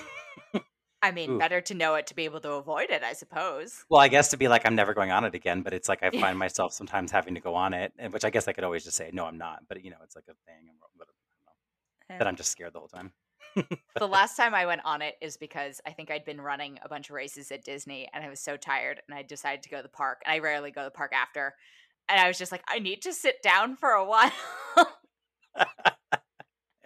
I 1.01 1.11
mean, 1.11 1.31
Oof. 1.31 1.39
better 1.39 1.61
to 1.61 1.73
know 1.73 1.95
it 1.95 2.07
to 2.07 2.15
be 2.15 2.25
able 2.25 2.41
to 2.41 2.51
avoid 2.53 2.89
it, 2.89 3.03
I 3.03 3.13
suppose. 3.13 3.85
well, 3.89 4.01
I 4.01 4.09
guess 4.09 4.29
to 4.29 4.37
be 4.37 4.47
like 4.47 4.65
I'm 4.65 4.75
never 4.75 4.93
going 4.93 5.11
on 5.11 5.23
it 5.23 5.35
again. 5.35 5.61
But 5.61 5.73
it's 5.73 5.87
like 5.87 6.03
I 6.03 6.11
find 6.11 6.37
myself 6.37 6.73
sometimes 6.73 7.11
having 7.11 7.35
to 7.35 7.41
go 7.41 7.55
on 7.55 7.73
it, 7.73 7.93
and 7.97 8.11
which 8.11 8.25
I 8.25 8.29
guess 8.29 8.47
I 8.47 8.53
could 8.53 8.63
always 8.63 8.83
just 8.83 8.97
say 8.97 9.09
no, 9.13 9.25
I'm 9.25 9.37
not. 9.37 9.63
But 9.67 9.83
you 9.83 9.91
know, 9.91 9.97
it's 10.03 10.15
like 10.15 10.25
a 10.29 10.35
thing, 10.45 10.71
but 10.97 11.07
I 11.07 11.31
don't 11.31 12.09
know, 12.09 12.15
eh. 12.15 12.17
that 12.19 12.27
I'm 12.27 12.35
just 12.35 12.51
scared 12.51 12.73
the 12.73 12.79
whole 12.79 12.89
time. 12.89 13.13
the 13.99 14.07
last 14.07 14.35
time 14.35 14.55
I 14.55 14.65
went 14.65 14.81
on 14.83 15.01
it 15.01 15.15
is 15.21 15.37
because 15.37 15.79
I 15.85 15.91
think 15.91 16.09
I'd 16.11 16.25
been 16.25 16.41
running 16.41 16.79
a 16.83 16.89
bunch 16.89 17.09
of 17.09 17.15
races 17.15 17.51
at 17.51 17.63
Disney 17.63 18.09
and 18.13 18.23
I 18.23 18.29
was 18.29 18.39
so 18.39 18.57
tired 18.57 19.01
and 19.07 19.17
I 19.17 19.21
decided 19.21 19.63
to 19.63 19.69
go 19.69 19.77
to 19.77 19.83
the 19.83 19.89
park. 19.89 20.21
And 20.25 20.33
I 20.33 20.39
rarely 20.39 20.71
go 20.71 20.81
to 20.81 20.85
the 20.85 20.91
park 20.91 21.13
after. 21.13 21.53
And 22.09 22.19
I 22.19 22.27
was 22.27 22.37
just 22.37 22.51
like, 22.51 22.63
I 22.67 22.79
need 22.79 23.01
to 23.03 23.13
sit 23.13 23.41
down 23.41 23.75
for 23.75 23.89
a 23.91 24.05
while. 24.05 24.31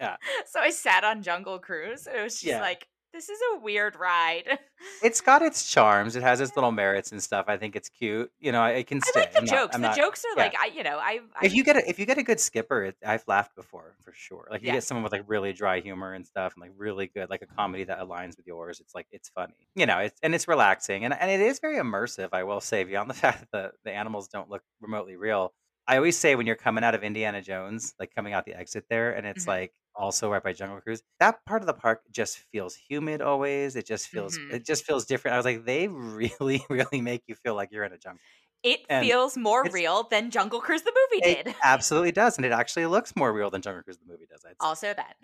Yeah. 0.00 0.16
So 0.46 0.60
I 0.60 0.70
sat 0.70 1.04
on 1.04 1.22
Jungle 1.22 1.58
Cruise. 1.58 2.06
It 2.06 2.22
was 2.22 2.40
just 2.40 2.44
Yeah. 2.44 2.60
like, 2.60 2.86
this 3.18 3.28
is 3.28 3.38
a 3.56 3.58
weird 3.58 3.96
ride. 3.96 4.60
It's 5.02 5.20
got 5.20 5.42
its 5.42 5.68
charms. 5.68 6.14
It 6.14 6.22
has 6.22 6.40
its 6.40 6.54
little 6.54 6.70
merits 6.70 7.10
and 7.10 7.20
stuff. 7.20 7.46
I 7.48 7.56
think 7.56 7.74
it's 7.74 7.88
cute. 7.88 8.30
You 8.38 8.52
know, 8.52 8.64
it 8.64 8.86
can 8.86 9.00
I 9.04 9.18
like 9.18 9.32
the 9.32 9.38
I'm 9.38 9.46
jokes. 9.46 9.74
I'm 9.74 9.82
the 9.82 9.88
not- 9.88 9.96
jokes 9.96 10.24
are 10.24 10.36
yeah. 10.36 10.42
like, 10.44 10.54
I, 10.56 10.66
you 10.66 10.84
know, 10.84 10.98
I, 10.98 11.18
I 11.34 11.46
if 11.46 11.52
you 11.52 11.64
get 11.64 11.74
a 11.76 11.88
if 11.90 11.98
you 11.98 12.06
get 12.06 12.16
a 12.18 12.22
good 12.22 12.38
skipper, 12.38 12.84
it, 12.84 12.96
I've 13.04 13.24
laughed 13.26 13.56
before 13.56 13.96
for 14.04 14.12
sure. 14.14 14.46
Like 14.48 14.62
you 14.62 14.68
Yeah. 14.68 14.74
get 14.74 14.84
someone 14.84 15.02
with 15.02 15.10
like 15.10 15.24
really 15.26 15.52
dry 15.52 15.80
humor 15.80 16.12
and 16.12 16.24
stuff, 16.24 16.52
and 16.54 16.60
like 16.62 16.70
really 16.76 17.08
good, 17.08 17.28
like 17.28 17.42
a 17.42 17.46
comedy 17.46 17.82
that 17.84 17.98
aligns 17.98 18.36
with 18.36 18.46
yours. 18.46 18.78
It's 18.78 18.94
like 18.94 19.08
it's 19.10 19.30
funny, 19.30 19.66
you 19.74 19.84
know. 19.86 19.98
It's 19.98 20.20
and 20.22 20.32
it's 20.32 20.46
relaxing, 20.46 21.04
and 21.04 21.12
and 21.12 21.28
it 21.28 21.40
is 21.40 21.58
very 21.58 21.78
immersive. 21.78 22.28
I 22.32 22.44
will 22.44 22.60
say, 22.60 22.84
beyond 22.84 23.10
the 23.10 23.14
fact 23.24 23.40
that 23.40 23.50
the 23.50 23.72
the 23.84 23.92
animals 23.92 24.28
don't 24.28 24.48
look 24.48 24.62
remotely 24.80 25.16
real. 25.16 25.52
I 25.88 25.96
always 25.96 26.16
say 26.18 26.36
when 26.36 26.46
you're 26.46 26.54
coming 26.54 26.84
out 26.84 26.94
of 26.94 27.02
Indiana 27.02 27.42
Jones, 27.42 27.94
like 27.98 28.14
coming 28.14 28.32
out 28.32 28.44
the 28.44 28.54
exit 28.54 28.84
there, 28.88 29.10
and 29.12 29.26
it's 29.26 29.44
Mhm. 29.46 29.48
like 29.48 29.72
also 29.98 30.30
right 30.30 30.42
by 30.42 30.52
Jungle 30.54 30.80
Cruise. 30.80 31.02
That 31.20 31.44
part 31.46 31.62
of 31.62 31.66
the 31.66 31.74
park 31.74 32.02
just 32.10 32.38
feels 32.38 32.74
humid 32.76 33.20
always. 33.22 33.76
It 33.76 33.86
just 33.86 34.08
feels 34.08 34.38
Mhm. 34.38 34.52
it 34.52 34.64
just 34.66 34.84
feels 34.86 35.06
different. 35.06 35.34
I 35.34 35.38
was 35.38 35.46
like, 35.46 35.64
they 35.64 35.88
really 35.90 36.62
really 36.70 37.00
make 37.02 37.24
you 37.26 37.34
feel 37.36 37.54
like 37.56 37.70
you're 37.72 37.84
in 37.84 37.92
a 37.92 37.98
jungle. 37.98 38.20
it 38.62 38.80
and 38.88 39.04
feels 39.06 39.36
more 39.36 39.68
real 39.70 40.04
than 40.04 40.30
Jungle 40.30 40.60
Cruise 40.60 40.82
the 40.82 40.92
movie 41.12 41.20
It 41.20 41.44
did. 41.44 41.54
absolutely 41.64 42.12
does, 42.12 42.36
and 42.38 42.44
it 42.46 42.52
actually 42.52 42.86
looks 42.86 43.16
more 43.16 43.32
real 43.32 43.50
than 43.50 43.62
Jungle 43.62 43.82
Cruise 43.82 43.98
the 43.98 44.06
movie 44.06 44.26
does. 44.26 44.44
Also 44.60 44.94
that. 44.94 45.16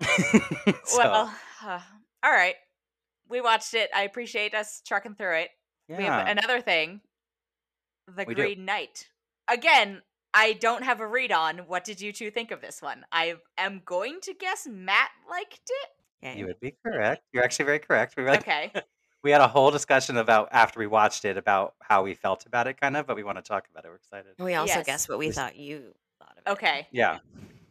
So, 0.84 1.02
Well, 1.02 1.34
uh, 1.62 1.80
all 2.22 2.30
right. 2.32 2.56
We 3.28 3.40
watched 3.40 3.74
it. 3.74 3.90
I 3.94 4.02
appreciate 4.02 4.54
us 4.54 4.82
trucking 4.82 5.16
through 5.16 5.36
it. 5.38 5.50
We 5.88 6.04
have 6.04 6.26
another 6.26 6.60
thing. 6.60 7.02
The 8.06 8.26
We 8.26 8.34
do. 8.34 8.42
Green 8.42 8.64
Knight. 8.66 9.10
Again, 9.48 10.02
I 10.32 10.52
don't 10.54 10.82
have 10.84 11.00
a 11.00 11.06
read 11.06 11.32
on. 11.32 11.58
What 11.58 11.84
did 11.84 12.00
you 12.00 12.12
two 12.12 12.30
think 12.30 12.50
of 12.50 12.60
this 12.60 12.80
one? 12.80 13.04
I 13.12 13.36
am 13.58 13.82
going 13.84 14.20
to 14.22 14.34
guess 14.34 14.66
Matt 14.70 15.10
liked 15.28 15.60
it. 15.68 15.88
Okay. 16.26 16.38
You 16.38 16.46
would 16.46 16.60
be 16.60 16.74
correct. 16.84 17.22
You're 17.32 17.42
actually 17.44 17.64
very 17.64 17.78
correct. 17.78 18.14
We 18.16 18.22
were 18.22 18.30
like, 18.30 18.40
Okay. 18.42 18.72
we 19.24 19.30
had 19.30 19.40
a 19.40 19.48
whole 19.48 19.70
discussion 19.70 20.16
about 20.18 20.48
after 20.52 20.78
we 20.78 20.86
watched 20.86 21.24
it 21.24 21.36
about 21.36 21.74
how 21.82 22.02
we 22.02 22.14
felt 22.14 22.46
about 22.46 22.66
it, 22.66 22.80
kind 22.80 22.96
of, 22.96 23.06
but 23.06 23.16
we 23.16 23.22
want 23.24 23.38
to 23.38 23.42
talk 23.42 23.66
about 23.70 23.84
it. 23.84 23.88
We're 23.88 23.96
excited. 23.96 24.32
We 24.38 24.54
also 24.54 24.74
Yes. 24.74 24.86
guessed 24.86 25.08
what 25.08 25.18
we 25.18 25.26
Yes. 25.26 25.34
thought 25.34 25.56
you 25.56 25.94
thought 26.18 26.36
of 26.38 26.42
it. 26.46 26.50
Okay. 26.50 26.86
Yeah. 26.92 27.18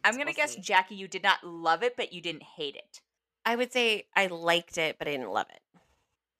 I'm 0.04 0.14
going 0.14 0.26
to 0.26 0.30
we'll 0.30 0.34
guess, 0.34 0.54
see. 0.54 0.60
Jacque, 0.60 0.90
you 0.90 1.08
did 1.08 1.22
not 1.22 1.44
love 1.44 1.82
it, 1.82 1.96
but 1.96 2.12
you 2.12 2.20
didn't 2.20 2.42
hate 2.42 2.76
it. 2.76 3.00
I 3.44 3.56
would 3.56 3.72
say 3.72 4.06
I 4.14 4.26
liked 4.26 4.76
it, 4.78 4.96
but 4.98 5.08
I 5.08 5.12
didn't 5.12 5.30
love 5.30 5.46
it. 5.50 5.60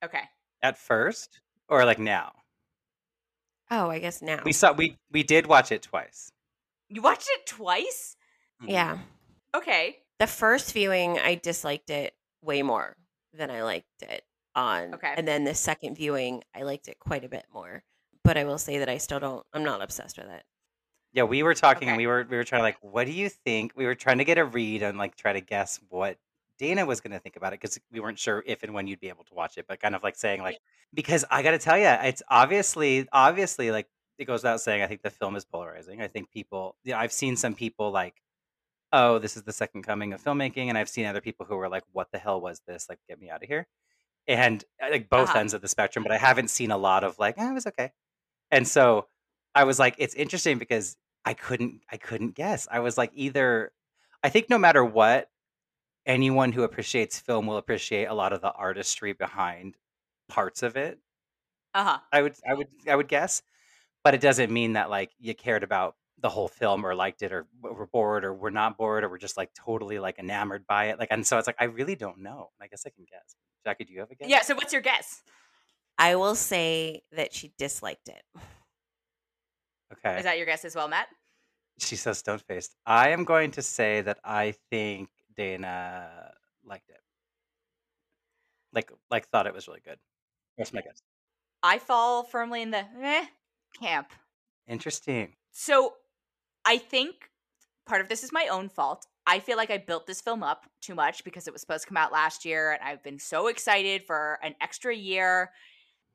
Okay. 0.05 0.23
At 0.63 0.77
first, 0.79 1.41
or 1.69 1.85
like 1.85 1.99
now, 1.99 2.33
Oh, 3.71 3.91
I 3.91 3.99
guess 3.99 4.21
now. 4.23 4.41
we 4.45 4.53
saw 4.53 4.73
we 4.73 4.97
we 5.11 5.23
did 5.23 5.47
watch 5.47 5.71
it 5.73 5.83
twice. 5.83 6.31
You 6.89 7.03
watched 7.03 7.29
it 7.31 7.47
twice? 7.47 8.17
yeah. 8.67 8.95
Mm-hmm. 8.95 9.59
Okay. 9.59 9.97
The 10.19 10.27
first 10.27 10.73
viewing, 10.73 11.19
I 11.19 11.37
disliked 11.37 11.91
it 11.91 12.15
way 12.43 12.63
more 12.63 12.97
than 13.33 13.51
I 13.51 13.63
liked 13.63 13.87
it 14.03 14.23
on. 14.55 14.95
Okay. 14.95 15.15
And 15.17 15.27
then 15.27 15.45
the 15.45 15.55
second 15.55 15.97
viewing, 15.97 16.43
I 16.55 16.63
liked 16.63 16.89
it 16.89 16.99
quite 16.99 17.25
a 17.25 17.29
bit 17.29 17.47
more. 17.53 17.83
But 18.23 18.37
I 18.37 18.45
will 18.45 18.59
say 18.59 18.79
that 18.79 18.89
I 18.89 18.99
still 18.99 19.19
don't, 19.19 19.47
I'm 19.55 19.65
not 19.65 19.83
obsessed 19.83 20.19
with 20.19 20.29
it. 20.29 20.43
Yeah, 21.13 21.23
we 21.25 21.43
were 21.43 21.55
talking 21.55 21.89
and 21.89 21.97
we 21.97 22.07
were 22.07 22.25
we 22.29 22.37
were 22.37 22.45
trying 22.45 22.61
to 22.61 22.65
like, 22.65 22.79
what 22.83 23.07
do 23.07 23.13
you 23.13 23.29
think? 23.29 23.73
We 23.75 23.87
were 23.87 23.97
trying 23.97 24.19
to 24.19 24.25
get 24.25 24.39
a 24.39 24.45
read 24.45 24.83
and 24.83 24.97
like 24.97 25.17
try 25.17 25.33
to 25.33 25.41
guess 25.41 25.81
what 25.89 26.19
Dana 26.61 26.85
was 26.87 27.01
going 27.01 27.13
to 27.13 27.19
think 27.19 27.37
about 27.37 27.53
it 27.55 27.61
because 27.61 27.81
we 27.91 28.01
weren't 28.01 28.19
sure 28.19 28.45
if 28.47 28.63
and 28.63 28.75
when 28.75 28.87
you'd 28.87 29.01
be 29.01 29.09
able 29.09 29.25
to 29.25 29.35
watch 29.35 29.57
it, 29.59 29.65
but 29.69 29.81
kind 29.81 29.95
of 29.97 30.03
like 30.03 30.17
saying 30.17 30.43
like 30.43 30.59
because 30.95 31.25
I 31.31 31.43
got 31.43 31.53
to 31.53 31.59
tell 31.59 31.79
you, 31.79 31.87
it's 31.87 32.23
obviously 32.29 33.09
obviously 33.13 33.71
like 33.71 33.89
it 34.19 34.27
goes 34.27 34.43
without 34.43 34.61
saying. 34.61 34.83
I 34.83 34.87
think 34.87 35.03
the 35.03 35.11
film 35.11 35.35
is 35.37 35.45
polarizing. 35.45 36.03
I 36.03 36.09
think 36.09 36.31
people, 36.31 36.77
you 36.85 36.93
know, 36.93 36.99
I've 36.99 37.13
seen 37.13 37.37
some 37.37 37.55
people 37.55 37.91
like, 37.91 38.15
oh, 38.93 39.19
this 39.19 39.37
is 39.37 39.45
the 39.45 39.53
second 39.53 39.83
coming 39.85 40.13
of 40.13 40.23
filmmaking, 40.23 40.69
and 40.69 40.77
I've 40.77 40.89
seen 40.91 41.07
other 41.07 41.23
people 41.23 41.47
who 41.47 41.57
were 41.57 41.69
like, 41.69 41.85
what 41.93 42.09
the 42.13 42.19
hell 42.19 42.41
was 42.41 42.61
this? 42.67 42.87
Like, 42.89 42.99
get 43.09 43.19
me 43.21 43.31
out 43.31 43.43
of 43.43 43.49
here. 43.49 43.67
And 44.29 44.63
uh, 44.83 44.89
like 44.91 45.09
both 45.09 45.31
Uh-huh. 45.31 45.39
ends 45.41 45.55
of 45.55 45.63
the 45.63 45.69
spectrum, 45.69 46.03
but 46.03 46.13
I 46.13 46.19
haven't 46.19 46.51
seen 46.51 46.71
a 46.71 46.77
lot 46.79 47.05
of 47.05 47.19
like, 47.19 47.39
eh, 47.39 47.51
it 47.51 47.55
was 47.55 47.67
okay. 47.69 47.93
And 48.51 48.69
so 48.69 49.07
I 49.55 49.65
was 49.65 49.79
like, 49.79 49.95
it's 49.99 50.15
interesting 50.15 50.59
because 50.59 50.97
I 51.25 51.35
couldn't 51.35 51.81
I 51.91 51.97
couldn't 51.97 52.35
guess. 52.35 52.69
I 52.71 52.81
was 52.81 52.99
like 52.99 53.13
either 53.15 53.73
I 54.23 54.29
think 54.29 54.51
no 54.51 54.59
matter 54.59 54.85
what, 54.85 55.29
anyone 56.11 56.51
who 56.51 56.65
appreciates 56.65 57.21
film 57.21 57.47
will 57.47 57.57
appreciate 57.57 58.07
a 58.07 58.15
lot 58.15 58.33
of 58.33 58.41
the 58.41 58.53
artistry 58.53 59.13
behind 59.13 59.77
parts 60.29 60.63
of 60.65 60.77
it. 60.77 60.99
Uh 61.73 61.85
huh. 61.85 61.99
I 62.13 62.23
would 62.23 62.35
I 62.49 62.55
would 62.55 62.67
I 62.89 62.97
would 62.97 63.09
guess. 63.09 63.43
But 64.03 64.15
it 64.15 64.21
doesn't 64.21 64.51
mean 64.51 64.73
that 64.73 64.91
like 64.91 65.13
you 65.19 65.35
cared 65.35 65.63
about 65.63 65.95
the 66.19 66.29
whole 66.29 66.49
film 66.49 66.85
or 66.85 66.95
liked 66.95 67.23
it 67.23 67.33
or 67.33 67.47
were 67.63 67.87
bored 67.87 68.25
or 68.25 68.35
were 68.35 68.51
not 68.51 68.77
bored 68.77 69.05
or 69.05 69.09
were 69.09 69.19
just 69.19 69.37
like 69.37 69.55
totally 69.55 69.99
like 69.99 70.19
enamored 70.19 70.67
by 70.67 70.87
it. 70.87 70.99
Like 70.99 71.09
and 71.13 71.25
so 71.25 71.39
it's 71.39 71.47
like 71.47 71.57
I 71.61 71.65
really 71.65 71.95
don't 71.95 72.19
know. 72.19 72.51
I 72.61 72.67
guess 72.67 72.83
I 72.87 72.91
can 72.91 73.05
guess. 73.09 73.37
Jacque, 73.65 73.87
do 73.87 73.93
you 73.93 74.01
have 74.01 74.11
a 74.11 74.17
guess? 74.17 74.29
Yeah. 74.29 74.43
So 74.43 74.55
what's 74.55 74.73
your 74.73 74.83
guess? 74.83 75.23
I 75.97 76.17
will 76.17 76.35
say 76.35 77.03
that 77.13 77.33
she 77.33 77.53
disliked 77.57 78.09
it. 78.09 78.23
Okay. 79.93 80.19
Is 80.19 80.25
that 80.25 80.39
your 80.39 80.47
guess 80.47 80.65
as 80.65 80.75
well, 80.75 80.89
Matt? 80.89 81.09
She's 81.79 82.01
so 82.01 82.13
stone 82.15 82.39
faced. 82.39 82.75
I 82.85 83.11
am 83.11 83.25
going 83.25 83.53
to 83.53 83.63
say 83.63 84.01
that 84.03 84.19
I 84.25 84.55
think 84.71 85.09
Dana 85.41 86.35
liked 86.67 86.91
it. 86.91 87.01
Like 88.75 88.93
like 89.11 89.27
thought 89.31 89.47
it 89.47 89.55
was 89.55 89.67
really 89.67 89.81
good. 89.83 89.99
That's 90.59 90.75
my 90.75 90.83
guess. 90.83 91.01
I 91.63 91.79
fall 91.79 92.25
firmly 92.25 92.61
in 92.61 92.71
the 92.71 92.85
eh 93.03 93.25
camp. 93.81 94.11
Interesting. 94.69 95.33
So 95.51 95.95
I 96.67 96.77
think 96.77 97.31
part 97.87 98.03
of 98.03 98.09
this 98.11 98.23
is 98.23 98.33
my 98.33 98.49
own 98.51 98.69
fault. 98.69 99.07
I 99.27 99.39
feel 99.39 99.57
like 99.57 99.71
I 99.71 99.79
built 99.79 100.07
this 100.07 100.21
film 100.21 100.43
up 100.43 100.67
too 100.83 100.95
much 100.95 101.25
because 101.25 101.47
it 101.47 101.55
was 101.55 101.63
supposed 101.63 101.85
to 101.85 101.89
come 101.89 101.97
out 101.97 102.13
last 102.13 102.45
year 102.45 102.73
and 102.73 102.83
I've 102.83 103.03
been 103.03 103.19
so 103.19 103.47
excited 103.47 104.05
for 104.05 104.39
an 104.43 104.55
extra 104.61 104.95
year. 104.95 105.53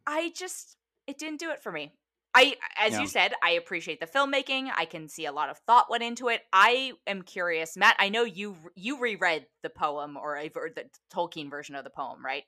I 0.05 0.33
just 0.35 0.77
it 1.07 1.17
didn't 1.17 1.39
do 1.39 1.49
it 1.49 1.63
for 1.63 1.71
me. 1.71 1.93
I 2.35 2.55
as 2.77 2.93
Yeah. 2.93 3.01
you 3.01 3.07
said, 3.07 3.33
I 3.41 3.51
appreciate 3.51 3.99
the 3.99 4.05
filmmaking. 4.07 4.69
I 4.75 4.85
can 4.85 5.07
see 5.07 5.25
a 5.25 5.31
lot 5.31 5.49
of 5.49 5.57
thought 5.59 5.89
went 5.89 6.03
into 6.03 6.27
it. 6.27 6.41
I 6.51 6.93
am 7.07 7.21
curious, 7.21 7.77
Matt, 7.77 7.95
I 7.97 8.09
know 8.09 8.23
you 8.23 8.57
you 8.75 8.99
reread 8.99 9.47
the 9.63 9.69
poem 9.69 10.17
or, 10.17 10.35
a- 10.37 10.51
or 10.55 10.69
the 10.69 10.85
Tolkien 11.13 11.49
version 11.49 11.75
of 11.75 11.83
the 11.83 11.89
poem, 11.89 12.23
right? 12.23 12.43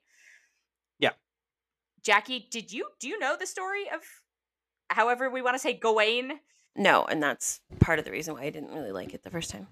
Yeah. 1.00 1.12
Jacque, 2.04 2.50
did 2.52 2.72
you 2.72 2.90
do 3.00 3.08
you 3.08 3.18
know 3.20 3.36
the 3.40 3.48
story 3.48 3.90
of 3.90 4.02
however 4.90 5.30
we 5.30 5.42
want 5.42 5.56
to 5.56 5.60
say 5.60 5.74
Gawain? 5.74 6.40
No, 6.76 7.06
and 7.06 7.24
that's 7.24 7.62
part 7.80 7.98
of 7.98 8.06
the 8.06 8.12
reason 8.12 8.36
why 8.36 8.44
I 8.44 8.50
didn't 8.50 8.72
really 8.74 8.92
like 8.92 9.14
it 9.14 9.24
the 9.24 9.32
first 9.32 9.50
time. 9.50 9.68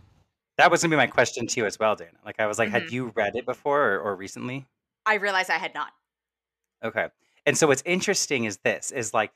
That 0.58 0.72
was 0.72 0.82
gonna 0.82 0.92
be 0.94 0.98
my 0.98 1.08
question 1.08 1.46
to 1.48 1.60
you 1.60 1.66
as 1.66 1.78
well, 1.78 1.96
Dana. 1.96 2.18
Like 2.24 2.40
I 2.40 2.48
was 2.48 2.58
like, 2.58 2.70
Mhm. 2.70 2.72
had 2.72 2.92
you 2.92 3.12
read 3.16 3.36
it 3.36 3.46
before 3.46 3.82
or, 3.94 4.00
or 4.00 4.16
recently? 4.16 4.66
I 5.06 5.16
realized 5.16 5.50
I 5.50 5.58
had 5.58 5.74
not. 5.74 5.92
Okay. 6.84 7.10
And 7.46 7.58
so 7.58 7.68
what's 7.68 7.84
interesting 7.86 8.46
is 8.46 8.58
this 8.58 8.90
is 8.92 9.14
like 9.14 9.32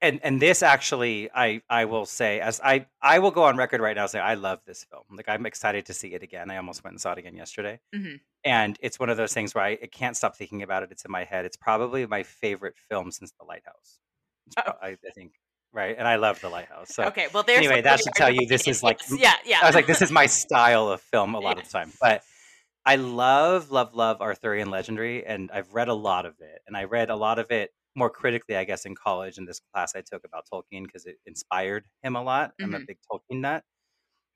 and 0.00 0.20
and 0.22 0.40
this 0.40 0.62
actually 0.62 1.30
I 1.34 1.62
I 1.68 1.86
will 1.86 2.06
say 2.06 2.40
as 2.40 2.60
I 2.62 2.86
I 3.00 3.18
will 3.18 3.30
go 3.30 3.44
on 3.44 3.56
record 3.56 3.80
right 3.80 3.96
now 3.96 4.06
saying 4.06 4.24
I 4.24 4.34
love 4.34 4.60
this 4.66 4.84
film. 4.84 5.04
Like 5.10 5.28
I'm 5.28 5.46
excited 5.46 5.86
to 5.86 5.94
see 5.94 6.14
it 6.14 6.22
again. 6.22 6.50
I 6.50 6.56
almost 6.56 6.84
went 6.84 6.92
and 6.94 7.00
saw 7.00 7.12
it 7.12 7.18
again 7.18 7.36
yesterday. 7.36 7.80
Mhm. 7.94 8.20
And 8.44 8.76
it's 8.80 8.98
one 9.00 9.08
of 9.08 9.16
those 9.16 9.32
things 9.32 9.54
where 9.54 9.64
I, 9.64 9.78
I 9.82 9.88
can't 9.90 10.16
stop 10.16 10.36
thinking 10.36 10.62
about 10.62 10.82
it. 10.82 10.90
It's 10.92 11.04
in 11.04 11.10
my 11.10 11.24
head. 11.24 11.44
It's 11.46 11.56
probably 11.56 12.06
my 12.06 12.22
favorite 12.22 12.74
film 12.90 13.10
since 13.10 13.32
The 13.38 13.46
Lighthouse. 13.46 13.98
Uh-oh. 14.58 14.72
I, 14.82 14.88
I 14.88 15.10
think 15.14 15.32
right, 15.72 15.96
and 15.98 16.06
I 16.06 16.16
love 16.16 16.40
The 16.40 16.50
Lighthouse. 16.50 16.94
So 16.94 17.04
okay, 17.04 17.28
well, 17.32 17.44
anyway, 17.48 17.80
that 17.80 18.00
should 18.00 18.12
tell 18.14 18.32
you 18.32 18.46
this 18.46 18.68
is 18.68 18.82
like 18.82 19.00
yeah, 19.18 19.34
yeah. 19.46 19.60
I 19.62 19.66
was 19.66 19.74
like, 19.74 19.86
this 19.86 20.02
is 20.02 20.10
my 20.10 20.26
style 20.26 20.88
of 20.88 21.00
film 21.00 21.34
a 21.34 21.40
lot 21.40 21.58
of 21.58 21.64
the 21.66 21.70
time. 21.70 21.92
But 22.00 22.22
I 22.84 22.96
love, 22.96 23.70
love, 23.70 23.94
love 23.94 24.20
Arthurian 24.20 24.70
legendary, 24.70 25.24
and 25.24 25.50
I've 25.50 25.72
read 25.72 25.88
a 25.88 25.94
lot 25.94 26.26
of 26.26 26.34
it. 26.40 26.60
And 26.66 26.76
I 26.76 26.84
read 26.84 27.08
a 27.08 27.16
lot 27.16 27.38
of 27.38 27.50
it 27.50 27.70
more 27.94 28.10
critically, 28.10 28.56
I 28.56 28.64
guess, 28.64 28.86
in 28.86 28.94
college 28.94 29.38
in 29.38 29.44
this 29.46 29.60
class 29.72 29.94
I 29.96 30.02
took 30.02 30.24
about 30.24 30.46
Tolkien 30.52 30.84
because 30.84 31.06
it 31.06 31.18
inspired 31.26 31.86
him 32.02 32.16
a 32.16 32.22
lot. 32.22 32.54
I'm 32.62 32.74
a 32.74 32.80
Mhm. 32.80 32.86
big 32.86 32.98
Tolkien 33.10 33.40
nut. 33.40 33.64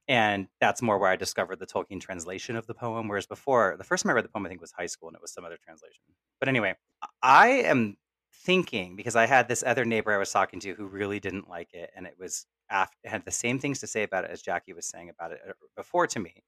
And 0.09 0.49
that's 0.61 0.81
more 0.81 0.99
where 0.99 1.11
I 1.11 1.16
discovered 1.16 1.59
the 1.59 1.66
Tolkien 1.66 2.01
translation 2.01 2.57
of 2.57 2.66
the 2.66 2.75
poem. 2.75 3.09
Whereas 3.09 3.27
before, 3.27 3.77
the 3.77 3.85
first 3.85 4.03
time 4.05 4.11
I 4.11 4.14
read 4.14 4.25
the 4.25 4.31
poem, 4.31 4.47
I 4.47 4.49
think 4.49 4.61
was 4.61 4.73
high 4.73 4.87
school 4.87 5.09
and 5.09 5.16
it 5.16 5.21
was 5.23 5.33
some 5.33 5.44
other 5.44 5.59
translation. 5.62 6.03
But 6.40 6.49
anyway, 6.49 6.77
I 7.23 7.49
am 7.49 7.99
thinking 8.33 8.97
because 8.97 9.16
I 9.16 9.27
had 9.27 9.49
this 9.49 9.62
other 9.62 9.85
neighbor 9.85 10.12
I 10.12 10.18
was 10.18 10.31
talking 10.33 10.61
to 10.61 10.75
who 10.75 10.87
really 10.87 11.21
didn't 11.21 11.49
like 11.49 11.75
it. 11.75 11.90
And 11.94 12.07
it 12.07 12.16
was 12.18 12.47
after, 12.71 12.97
had 13.05 13.25
the 13.27 13.31
same 13.31 13.59
things 13.59 13.81
to 13.81 13.87
say 13.87 14.03
about 14.03 14.25
it 14.25 14.31
as 14.31 14.40
Jacque 14.42 14.64
was 14.75 14.87
saying 14.87 15.11
about 15.11 15.33
it 15.33 15.40
uh, 15.47 15.53
before 15.77 16.07
to 16.07 16.18
me. 16.21 16.42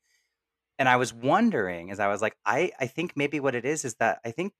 And 0.78 0.88
I 0.88 0.96
was 0.96 1.12
wondering, 1.12 1.90
as 1.90 2.00
I 2.00 2.08
was 2.08 2.22
like, 2.22 2.36
I, 2.46 2.72
I 2.80 2.86
think 2.86 3.16
maybe 3.16 3.40
what 3.40 3.54
it 3.54 3.64
is 3.66 3.84
is 3.84 3.96
that 3.96 4.20
I 4.24 4.30
think 4.30 4.54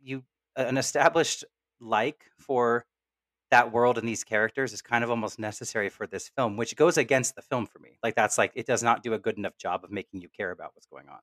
you, 0.00 0.24
an 0.56 0.78
established 0.78 1.44
like 1.80 2.24
for 2.38 2.86
that 3.50 3.72
world 3.72 3.96
and 3.98 4.08
these 4.08 4.24
characters 4.24 4.72
is 4.72 4.82
kind 4.82 5.04
of 5.04 5.10
almost 5.10 5.38
necessary 5.38 5.88
for 5.88 6.06
this 6.06 6.28
film, 6.28 6.56
which 6.56 6.74
goes 6.76 6.96
against 6.96 7.36
the 7.36 7.42
film 7.42 7.66
for 7.66 7.78
me. 7.78 7.98
Like 8.02 8.14
that's 8.14 8.38
like 8.38 8.52
it 8.54 8.66
does 8.66 8.82
not 8.82 9.02
do 9.02 9.14
a 9.14 9.18
good 9.18 9.38
enough 9.38 9.56
job 9.56 9.84
of 9.84 9.90
making 9.90 10.20
you 10.20 10.28
care 10.28 10.50
about 10.50 10.72
what's 10.74 10.86
going 10.86 11.08
on. 11.08 11.18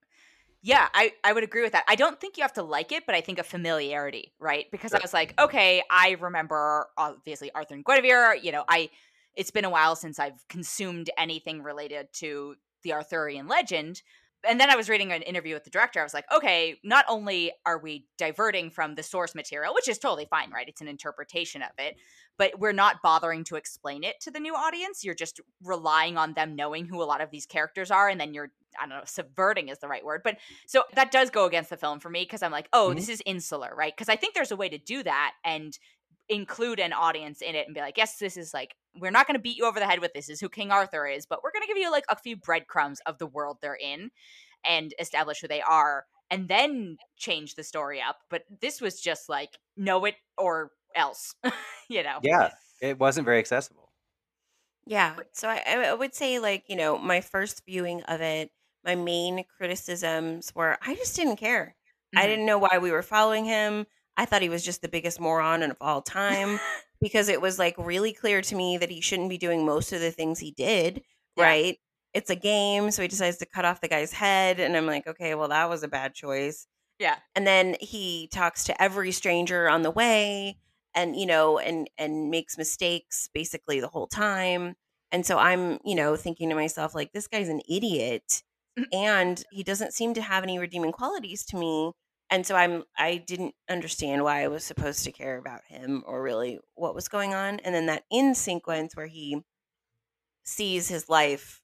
Yeah, 0.66 0.88
I, 0.94 1.12
I 1.26 1.34
would 1.34 1.44
agree 1.44 1.62
with 1.62 1.74
that. 1.74 1.84
I 1.90 1.96
don't 1.96 2.22
think 2.22 2.38
you 2.38 2.44
have 2.44 2.54
to 2.54 2.64
like 2.64 2.94
it, 2.94 3.06
but 3.06 3.16
I 3.16 3.20
think 3.20 3.38
a 3.38 3.44
familiarity, 3.44 4.34
right? 4.40 4.66
Because 4.72 4.94
I 4.94 5.00
was 5.02 5.14
like, 5.14 5.38
okay, 5.38 5.84
I 5.92 6.16
remember 6.22 6.88
obviously 6.98 7.52
Arthur 7.52 7.74
and 7.74 7.84
Guinevere. 7.84 8.36
You 8.42 8.54
know, 8.54 8.64
I 8.70 8.90
it's 9.36 9.52
been 9.52 9.66
a 9.66 9.70
while 9.70 9.98
since 9.98 10.20
I've 10.20 10.48
consumed 10.48 11.10
anything 11.18 11.64
related 11.64 12.08
to 12.14 12.56
the 12.84 12.94
Arthurian 12.94 13.48
legend. 13.48 14.02
And 14.48 14.60
then 14.60 14.70
I 14.70 14.76
was 14.76 14.90
reading 14.90 15.12
an 15.12 15.22
interview 15.22 15.54
with 15.54 15.64
the 15.64 15.70
director. 15.70 16.00
I 16.00 16.04
was 16.04 16.14
like, 16.14 16.26
okay, 16.34 16.80
not 16.84 17.06
only 17.08 17.52
are 17.66 17.78
we 17.80 18.08
diverting 18.18 18.70
from 18.70 18.96
the 18.96 19.04
source 19.04 19.36
material, 19.36 19.74
which 19.74 19.88
is 19.88 19.98
totally 19.98 20.28
fine, 20.30 20.52
right? 20.52 20.68
It's 20.68 20.82
an 20.82 20.88
interpretation 20.88 21.62
of 21.62 21.70
it, 21.78 21.96
but 22.38 22.60
we're 22.60 22.74
not 22.74 23.02
bothering 23.02 23.44
to 23.46 23.56
explain 23.56 24.04
it 24.04 24.20
to 24.22 24.32
the 24.32 24.40
new 24.40 24.54
audience. 24.54 25.04
You're 25.04 25.16
just 25.16 25.40
relying 25.64 26.18
on 26.18 26.34
them 26.34 26.56
knowing 26.56 26.86
who 26.86 27.02
a 27.02 27.06
lot 27.06 27.22
of 27.22 27.32
these 27.32 27.46
characters 27.46 27.90
are, 27.92 28.10
and 28.10 28.20
then 28.20 28.34
you're 28.34 28.52
I 28.80 28.88
don't 28.88 28.98
know, 28.98 29.04
subverting 29.06 29.70
is 29.70 29.78
the 29.78 29.88
right 29.88 30.04
word, 30.04 30.22
but 30.24 30.38
so 30.66 30.84
that 30.96 31.12
does 31.12 31.30
go 31.30 31.46
against 31.46 31.70
the 31.70 31.78
film 31.78 32.00
for 32.00 32.10
me 32.10 32.24
because 32.24 32.42
I'm 32.42 32.52
like, 32.52 32.68
oh, 32.74 32.90
Mhm. 32.90 32.96
this 32.96 33.08
is 33.08 33.22
insular, 33.24 33.72
right? 33.76 33.94
Because 33.96 34.10
I 34.10 34.16
think 34.16 34.34
there's 34.34 34.52
a 34.52 34.56
way 34.56 34.68
to 34.68 34.80
do 34.80 35.04
that 35.04 35.34
and 35.46 35.78
include 36.28 36.80
an 36.80 36.92
audience 36.92 37.42
in 37.42 37.54
it 37.54 37.68
and 37.68 37.76
be 37.76 37.82
like, 37.82 37.98
yes, 37.98 38.18
this 38.18 38.36
is 38.36 38.52
like, 38.52 38.76
we're 39.00 39.12
not 39.12 39.28
going 39.28 39.36
to 39.36 39.42
beat 39.42 39.58
you 39.58 39.66
over 39.66 39.80
the 39.80 39.88
head 39.88 40.00
with 40.00 40.14
this 40.14 40.30
is 40.30 40.40
who 40.40 40.50
King 40.50 40.72
Arthur 40.72 41.06
is, 41.08 41.26
but 41.26 41.44
we're 41.44 41.52
going 41.52 41.64
to 41.64 41.68
give 41.68 41.78
you 41.78 41.92
like 41.92 42.06
a 42.10 42.16
few 42.16 42.36
breadcrumbs 42.36 43.00
of 43.06 43.18
the 43.18 43.28
world 43.28 43.58
they're 43.62 43.76
in 43.76 44.12
and 44.66 44.94
establish 45.00 45.42
who 45.42 45.48
they 45.48 45.62
are 45.62 46.06
and 46.30 46.48
then 46.48 46.98
change 47.18 47.56
the 47.56 47.64
story 47.64 48.02
up. 48.02 48.20
But 48.30 48.46
this 48.62 48.82
was 48.82 49.00
just 49.02 49.30
like, 49.30 49.60
know 49.78 50.06
it 50.06 50.16
or 50.38 50.72
else, 50.96 51.36
you 51.90 52.04
know? 52.04 52.22
Yeah, 52.22 52.52
it 52.82 52.98
wasn't 53.00 53.26
very 53.26 53.40
accessible. 53.40 53.92
Yeah. 54.86 55.20
So 55.34 55.48
I, 55.50 55.62
I 55.66 55.94
would 55.94 56.14
say, 56.14 56.40
like, 56.40 56.66
you 56.70 56.76
know, 56.76 56.98
my 56.98 57.22
first 57.22 57.66
viewing 57.66 58.04
of 58.04 58.22
it, 58.22 58.52
my 58.84 58.96
main 58.96 59.46
criticisms 59.58 60.54
were 60.56 60.78
I 60.82 60.96
just 60.96 61.16
didn't 61.16 61.38
care. 61.38 61.76
I 62.16 62.28
Mhm. 62.28 62.28
didn't 62.28 62.46
know 62.46 62.58
why 62.60 62.78
we 62.80 62.92
were 62.92 63.02
following 63.02 63.46
him. 63.46 63.86
I 64.18 64.26
thought 64.26 64.42
he 64.42 64.50
was 64.50 64.64
just 64.64 64.82
the 64.82 64.88
biggest 64.90 65.20
moron 65.20 65.64
of 65.64 65.78
all 65.82 66.02
time 66.02 66.60
because 67.02 67.30
it 67.30 67.42
was 67.42 67.58
like 67.60 67.76
really 67.78 68.14
clear 68.14 68.42
to 68.42 68.56
me 68.56 68.78
that 68.78 68.90
he 68.92 69.02
shouldn't 69.02 69.30
be 69.30 69.38
doing 69.38 69.66
most 69.66 69.92
of 69.94 70.02
the 70.02 70.12
things 70.12 70.40
he 70.40 70.52
did, 70.52 71.02
Yeah. 71.38 71.44
right? 71.44 71.78
It's 72.14 72.30
a 72.30 72.36
game, 72.36 72.92
so 72.92 73.02
he 73.02 73.08
decides 73.08 73.38
to 73.38 73.46
cut 73.48 73.66
off 73.66 73.82
the 73.82 73.88
guy's 73.88 74.14
head 74.14 74.60
and 74.60 74.78
I'm 74.78 74.86
like, 74.86 75.08
okay, 75.08 75.34
well 75.36 75.48
that 75.48 75.68
was 75.70 75.82
a 75.84 75.88
bad 75.88 76.14
choice. 76.14 76.68
Yeah. 77.00 77.16
And 77.36 77.48
then 77.48 77.76
he 77.82 78.30
talks 78.32 78.64
to 78.66 78.82
every 78.82 79.12
stranger 79.12 79.68
on 79.70 79.82
the 79.82 79.92
way 79.92 80.58
and 80.96 81.16
you 81.16 81.26
know 81.26 81.58
and 81.58 81.90
and 81.98 82.30
makes 82.30 82.56
mistakes 82.58 83.30
basically 83.34 83.80
the 83.80 83.88
whole 83.88 84.06
time. 84.08 84.76
And 85.12 85.26
so 85.26 85.38
I'm, 85.40 85.80
you 85.84 85.96
know, 85.96 86.16
thinking 86.16 86.50
to 86.50 86.56
myself 86.56 86.94
like 86.96 87.12
this 87.14 87.28
guy's 87.28 87.50
an 87.50 87.62
idiot 87.68 88.44
and 88.94 89.44
he 89.52 89.64
doesn't 89.64 89.94
seem 89.94 90.14
to 90.14 90.22
have 90.22 90.44
any 90.44 90.60
redeeming 90.60 90.92
qualities 90.92 91.44
to 91.48 91.58
me 91.58 91.94
and 92.34 92.46
so 92.48 92.56
i'm 92.56 92.86
i 92.98 93.18
didn't 93.18 93.56
understand 93.70 94.24
why 94.24 94.44
i 94.44 94.50
was 94.50 94.66
supposed 94.66 95.06
to 95.06 95.14
care 95.14 95.38
about 95.40 95.66
him 95.66 96.04
or 96.08 96.24
really 96.24 96.60
what 96.76 96.96
was 96.96 97.10
going 97.10 97.34
on 97.36 97.62
and 97.62 97.76
then 97.76 97.88
that 97.88 98.06
in 98.12 98.36
sequence 98.36 98.96
where 98.98 99.08
he 99.08 99.44
sees 100.44 100.88
his 100.88 101.10
life 101.10 101.62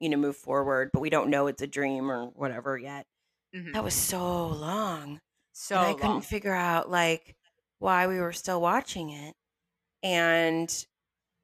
you 0.00 0.08
know 0.08 0.16
move 0.16 0.36
forward 0.36 0.90
but 0.92 1.00
we 1.00 1.10
don't 1.10 1.30
know 1.30 1.46
it's 1.48 1.62
a 1.62 1.68
dream 1.68 2.10
or 2.10 2.26
whatever 2.28 2.78
yet 2.78 3.06
Mhm. 3.52 3.74
that 3.74 3.84
was 3.84 3.94
so 3.94 4.46
long 4.48 5.20
So 5.52 5.74
and 5.74 5.84
i 5.84 5.94
long. 5.94 5.94
couldn't 5.94 6.22
figure 6.22 6.54
out 6.54 6.90
like 6.90 7.36
why 7.78 8.06
we 8.08 8.20
were 8.20 8.32
still 8.32 8.60
watching 8.60 9.10
it 9.10 9.36
and 10.02 10.86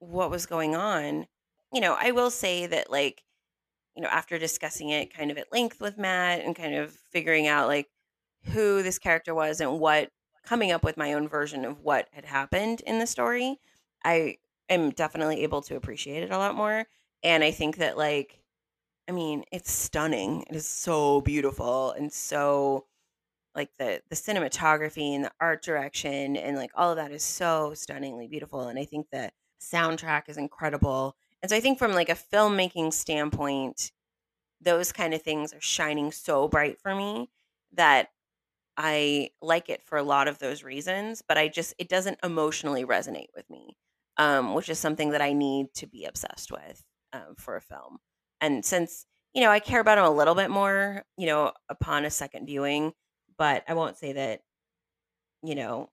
what 0.01 0.31
was 0.31 0.47
going 0.47 0.77
on 0.77 1.27
you 1.73 1.81
know 1.81 1.97
i 2.01 2.13
will 2.13 2.31
say 2.31 2.67
that 2.67 2.91
like 2.91 3.25
you 3.97 4.03
know 4.03 4.09
after 4.09 4.39
discussing 4.39 4.91
it 4.91 5.13
kind 5.15 5.31
of 5.31 5.39
at 5.39 5.53
length 5.53 5.81
with 5.81 5.99
matt 5.99 6.41
and 6.41 6.57
kind 6.57 6.75
of 6.75 6.95
figuring 7.13 7.47
out 7.49 7.69
like 7.69 7.89
who 8.49 8.83
this 8.83 8.99
character 8.99 9.35
was 9.35 9.61
and 9.61 9.81
what 9.81 10.11
coming 10.45 10.73
up 10.73 10.83
with 10.83 10.97
my 10.97 11.13
own 11.13 11.29
version 11.29 11.65
of 11.65 11.81
what 11.81 12.09
had 12.13 12.25
happened 12.25 12.81
in 12.83 12.99
the 12.99 13.07
story 13.07 13.59
i 14.05 14.37
am 14.69 14.91
definitely 14.91 15.43
able 15.43 15.63
to 15.63 15.77
appreciate 15.77 16.23
it 16.23 16.31
a 16.31 16.39
lot 16.39 16.55
more 16.55 16.87
and 17.23 17.45
i 17.45 17.51
think 17.51 17.77
that 17.77 17.97
like 17.97 18.41
i 19.09 19.13
mean 19.13 19.45
it's 19.53 19.71
stunning 19.71 20.45
it 20.49 20.57
is 20.57 20.67
so 20.67 21.21
beautiful 21.21 21.93
and 21.93 22.13
so 22.13 22.87
like 23.55 23.71
the 23.79 24.01
the 24.09 24.17
cinematography 24.17 25.15
and 25.15 25.25
the 25.25 25.33
art 25.41 25.63
direction 25.63 26.37
and 26.37 26.57
like 26.57 26.71
all 26.75 26.91
of 26.91 26.97
that 26.97 27.13
is 27.13 27.23
so 27.23 27.73
stunningly 27.75 28.29
beautiful 28.29 28.69
and 28.69 28.79
i 28.79 28.85
think 28.85 29.07
the 29.11 29.31
soundtrack 29.61 30.29
is 30.29 30.37
incredible 30.37 31.17
and 31.43 31.51
so 31.51 31.57
i 31.57 31.61
think 31.61 31.79
from 31.79 31.93
like 31.93 32.09
a 32.09 32.15
filmmaking 32.15 32.93
standpoint 32.93 33.91
those 34.61 34.93
kind 34.93 35.15
of 35.15 35.23
things 35.23 35.53
are 35.53 35.61
shining 35.61 36.11
so 36.13 36.49
bright 36.49 36.79
for 36.81 36.95
me 36.95 37.29
that 37.73 38.09
i 38.79 39.31
like 39.43 39.69
it 39.69 39.83
for 39.85 39.99
a 39.99 40.05
lot 40.05 40.29
of 40.29 40.39
those 40.39 40.65
reasons 40.65 41.23
but 41.29 41.39
i 41.39 41.49
just 41.49 41.75
it 41.79 41.91
doesn't 41.91 42.19
emotionally 42.25 42.85
resonate 42.87 43.29
with 43.37 43.51
me 43.51 43.77
um, 44.19 44.55
which 44.55 44.71
is 44.71 44.79
something 44.79 45.11
that 45.11 45.23
i 45.23 45.33
need 45.35 45.75
to 45.75 45.87
be 45.87 46.07
obsessed 46.07 46.53
with 46.53 46.85
um, 47.13 47.35
for 47.37 47.57
a 47.57 47.63
film 47.63 47.99
and 48.41 48.65
since 48.65 49.07
you 49.35 49.43
know 49.43 49.51
i 49.51 49.61
care 49.61 49.81
about 49.81 49.99
him 49.99 50.05
a 50.05 50.11
little 50.11 50.35
bit 50.37 50.51
more 50.51 51.05
you 51.19 51.27
know 51.27 51.53
upon 51.69 52.07
a 52.07 52.11
second 52.11 52.47
viewing 52.47 52.95
but 53.39 53.65
I 53.69 53.75
won't 53.75 53.97
say 53.97 54.15
that, 54.15 54.43
you 55.43 55.55
know, 55.55 55.91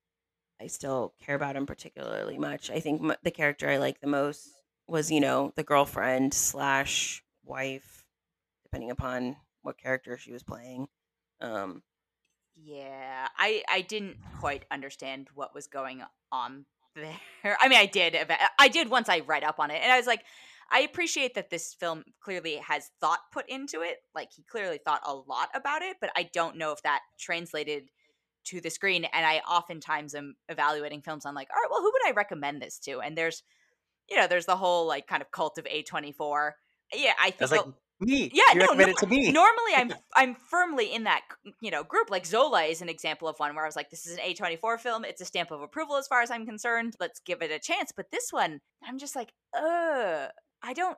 I 0.62 0.68
still 0.68 1.14
care 1.24 1.36
about 1.36 1.56
him 1.58 1.66
particularly 1.66 2.38
much. 2.38 2.72
I 2.72 2.80
think 2.82 3.02
m- 3.04 3.18
the 3.24 3.32
character 3.32 3.70
I 3.70 3.78
like 3.78 4.02
the 4.02 4.08
most 4.08 4.50
was, 4.88 5.12
you 5.12 5.22
know, 5.22 5.54
the 5.56 5.64
girlfriend 5.64 6.34
slash 6.34 7.24
wife, 7.46 8.06
depending 8.66 8.92
upon 8.92 9.38
what 9.64 9.78
character 9.78 10.18
she 10.18 10.34
was 10.34 10.44
playing. 10.44 10.88
Um, 11.42 11.84
Yeah, 12.56 13.28
I 13.38 13.64
I 13.70 13.82
didn't 13.82 14.18
quite 14.40 14.66
understand 14.72 15.30
what 15.34 15.54
was 15.54 15.68
going 15.68 16.04
on 16.32 16.66
there. 16.96 17.58
I 17.60 17.68
mean, 17.68 17.80
I 17.80 17.86
did. 17.86 18.16
I 18.60 18.68
did 18.68 18.90
once 18.90 19.10
I 19.10 19.20
read 19.20 19.44
up 19.44 19.60
on 19.60 19.72
it, 19.72 19.82
and 19.82 19.92
I 19.92 19.98
was 19.98 20.08
like, 20.08 20.24
I 20.72 20.82
appreciate 20.82 21.36
that 21.36 21.50
this 21.50 21.74
film 21.74 22.04
clearly 22.22 22.56
has 22.58 22.90
thought 23.00 23.20
put 23.32 23.48
into 23.50 23.82
it. 23.82 23.98
Like 24.14 24.30
he 24.36 24.44
clearly 24.44 24.80
thought 24.84 25.02
a 25.06 25.14
lot 25.14 25.50
about 25.54 25.82
it, 25.82 25.98
but 26.02 26.12
I 26.16 26.30
don't 26.34 26.58
know 26.58 26.72
if 26.72 26.82
that 26.84 27.02
translated 27.20 27.90
to 28.46 28.62
the 28.62 28.70
screen. 28.70 29.06
And 29.06 29.26
I 29.26 29.40
oftentimes 29.40 30.16
am 30.16 30.36
evaluating 30.50 31.02
films 31.02 31.26
on 31.26 31.36
like, 31.36 31.50
all 31.52 31.62
right, 31.62 31.70
well, 31.70 31.82
who 31.82 31.92
would 31.92 32.08
I 32.08 32.12
recommend 32.12 32.62
this 32.62 32.80
to? 32.80 33.00
And 33.00 33.18
there's, 33.18 33.44
you 34.10 34.18
know, 34.18 34.28
there's 34.28 34.46
the 34.46 34.56
whole 34.56 34.88
like 34.88 35.08
kind 35.08 35.22
of 35.22 35.32
cult 35.32 35.58
of 35.58 35.68
A 35.70 35.84
twenty 35.84 36.12
four. 36.12 36.56
Yeah, 36.94 37.14
I 37.22 37.32
think 37.32 37.52
like, 37.52 37.66
me. 38.00 38.30
yeah, 38.34 38.44
you 38.54 38.60
no, 38.60 38.66
recommend 38.66 38.88
no, 38.88 38.92
it 38.92 38.98
to 38.98 39.08
me. 39.08 39.32
Normally, 39.32 39.74
I'm 39.76 39.94
I'm 40.16 40.36
firmly 40.36 40.94
in 40.94 41.04
that 41.06 41.22
you 41.62 41.72
know 41.72 41.84
group. 41.84 42.10
Like 42.10 42.26
Zola 42.26 42.64
is 42.64 42.82
an 42.82 42.90
example 42.90 43.28
of 43.28 43.38
one 43.40 43.56
where 43.56 43.64
I 43.66 43.68
was 43.68 43.76
like, 43.76 43.90
this 43.90 44.06
is 44.06 44.18
an 44.18 44.24
A24 44.24 44.80
film. 44.80 45.06
It's 45.06 45.22
a 45.22 45.26
stamp 45.26 45.52
of 45.52 45.62
approval 45.62 45.96
as 45.98 46.08
far 46.08 46.22
as 46.22 46.32
I'm 46.32 46.46
concerned. 46.46 46.96
Let's 47.00 47.20
give 47.20 47.42
it 47.42 47.52
a 47.52 47.60
chance. 47.60 47.92
But 47.96 48.12
this 48.12 48.32
one, 48.32 48.62
I'm 48.84 48.98
just 48.98 49.16
like, 49.16 49.34
uh, 49.58 50.28
I 50.64 50.74
don't, 50.74 50.98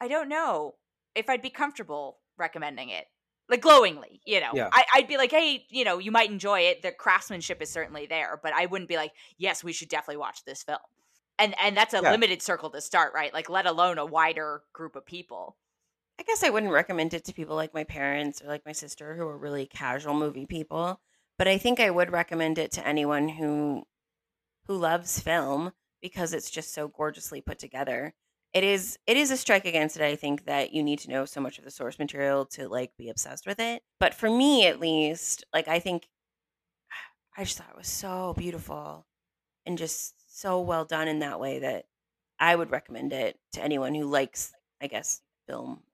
I 0.00 0.08
don't 0.08 0.28
know 0.28 0.74
if 1.14 1.28
I'd 1.30 1.42
be 1.42 1.50
comfortable 1.50 2.18
recommending 2.38 2.90
it. 2.90 3.06
Like 3.48 3.60
glowingly, 3.60 4.20
you 4.24 4.40
know, 4.40 4.50
Yeah. 4.54 4.70
I, 4.72 4.84
I'd 4.94 5.08
be 5.08 5.18
like, 5.18 5.30
hey, 5.30 5.66
you 5.70 5.84
know, 5.84 5.98
you 5.98 6.10
might 6.10 6.30
enjoy 6.30 6.60
it. 6.60 6.80
The 6.82 6.92
craftsmanship 6.92 7.60
is 7.60 7.68
certainly 7.70 8.06
there, 8.06 8.40
but 8.42 8.54
I 8.54 8.66
wouldn't 8.66 8.88
be 8.88 8.96
like, 8.96 9.12
yes, 9.36 9.62
we 9.62 9.72
should 9.74 9.88
definitely 9.90 10.16
watch 10.16 10.44
this 10.46 10.62
film. 10.62 10.78
and 11.38 11.54
and 11.60 11.76
that's 11.76 11.92
a 11.92 12.00
Yeah. 12.02 12.10
limited 12.12 12.40
circle 12.40 12.70
to 12.70 12.80
start, 12.80 13.12
right? 13.14 13.34
Like 13.34 13.50
let 13.50 13.66
alone 13.66 13.98
a 13.98 14.06
wider 14.06 14.62
group 14.72 14.96
of 14.96 15.04
people. 15.04 15.56
I 16.18 16.22
guess 16.22 16.42
I 16.42 16.50
wouldn't 16.50 16.72
recommend 16.72 17.12
it 17.14 17.24
to 17.24 17.32
people 17.34 17.56
like 17.56 17.74
my 17.74 17.84
parents 17.84 18.40
or 18.42 18.46
like 18.46 18.64
my 18.64 18.72
sister 18.72 19.16
who 19.16 19.26
are 19.26 19.36
really 19.36 19.66
casual 19.66 20.14
movie 20.14 20.46
people, 20.46 21.00
but 21.38 21.48
I 21.48 21.58
think 21.58 21.80
I 21.80 21.90
would 21.90 22.10
recommend 22.12 22.58
it 22.58 22.70
to 22.72 22.86
anyone 22.86 23.28
who 23.28 23.84
who 24.66 24.76
loves 24.78 25.20
film 25.20 25.72
because 26.02 26.34
it's 26.34 26.50
just 26.50 26.74
so 26.74 26.88
gorgeously 26.88 27.40
put 27.42 27.58
together. 27.58 28.14
It 28.54 28.64
is 28.64 28.98
it 29.06 29.16
is 29.16 29.30
a 29.32 29.36
strike 29.38 29.66
against 29.66 29.96
it 29.96 30.02
I 30.02 30.16
think 30.16 30.46
that 30.46 30.72
you 30.72 30.82
need 30.84 31.00
to 31.00 31.10
know 31.10 31.24
so 31.26 31.40
much 31.40 31.58
of 31.58 31.64
the 31.64 31.70
source 31.72 31.98
material 31.98 32.46
to 32.48 32.68
like 32.68 32.96
be 32.98 33.10
obsessed 33.10 33.46
with 33.46 33.60
it. 33.60 33.82
But 34.00 34.14
for 34.14 34.30
me 34.30 34.66
at 34.66 34.80
least, 34.80 35.44
like 35.54 35.68
I 35.68 35.80
think 35.80 36.08
I 37.36 37.44
just 37.44 37.58
thought 37.58 37.70
it 37.70 37.76
was 37.76 37.88
so 37.88 38.34
beautiful 38.34 39.06
and 39.66 39.78
just 39.78 40.38
so 40.40 40.60
well 40.60 40.84
done 40.84 41.08
in 41.08 41.20
that 41.20 41.40
way 41.40 41.60
that 41.60 41.86
I 42.38 42.56
would 42.56 42.70
recommend 42.70 43.12
it 43.12 43.40
to 43.54 43.62
anyone 43.62 43.94
who 43.94 44.06
likes, 44.06 44.52
I 44.80 44.88
guess, 44.88 45.22
film. 45.48 45.84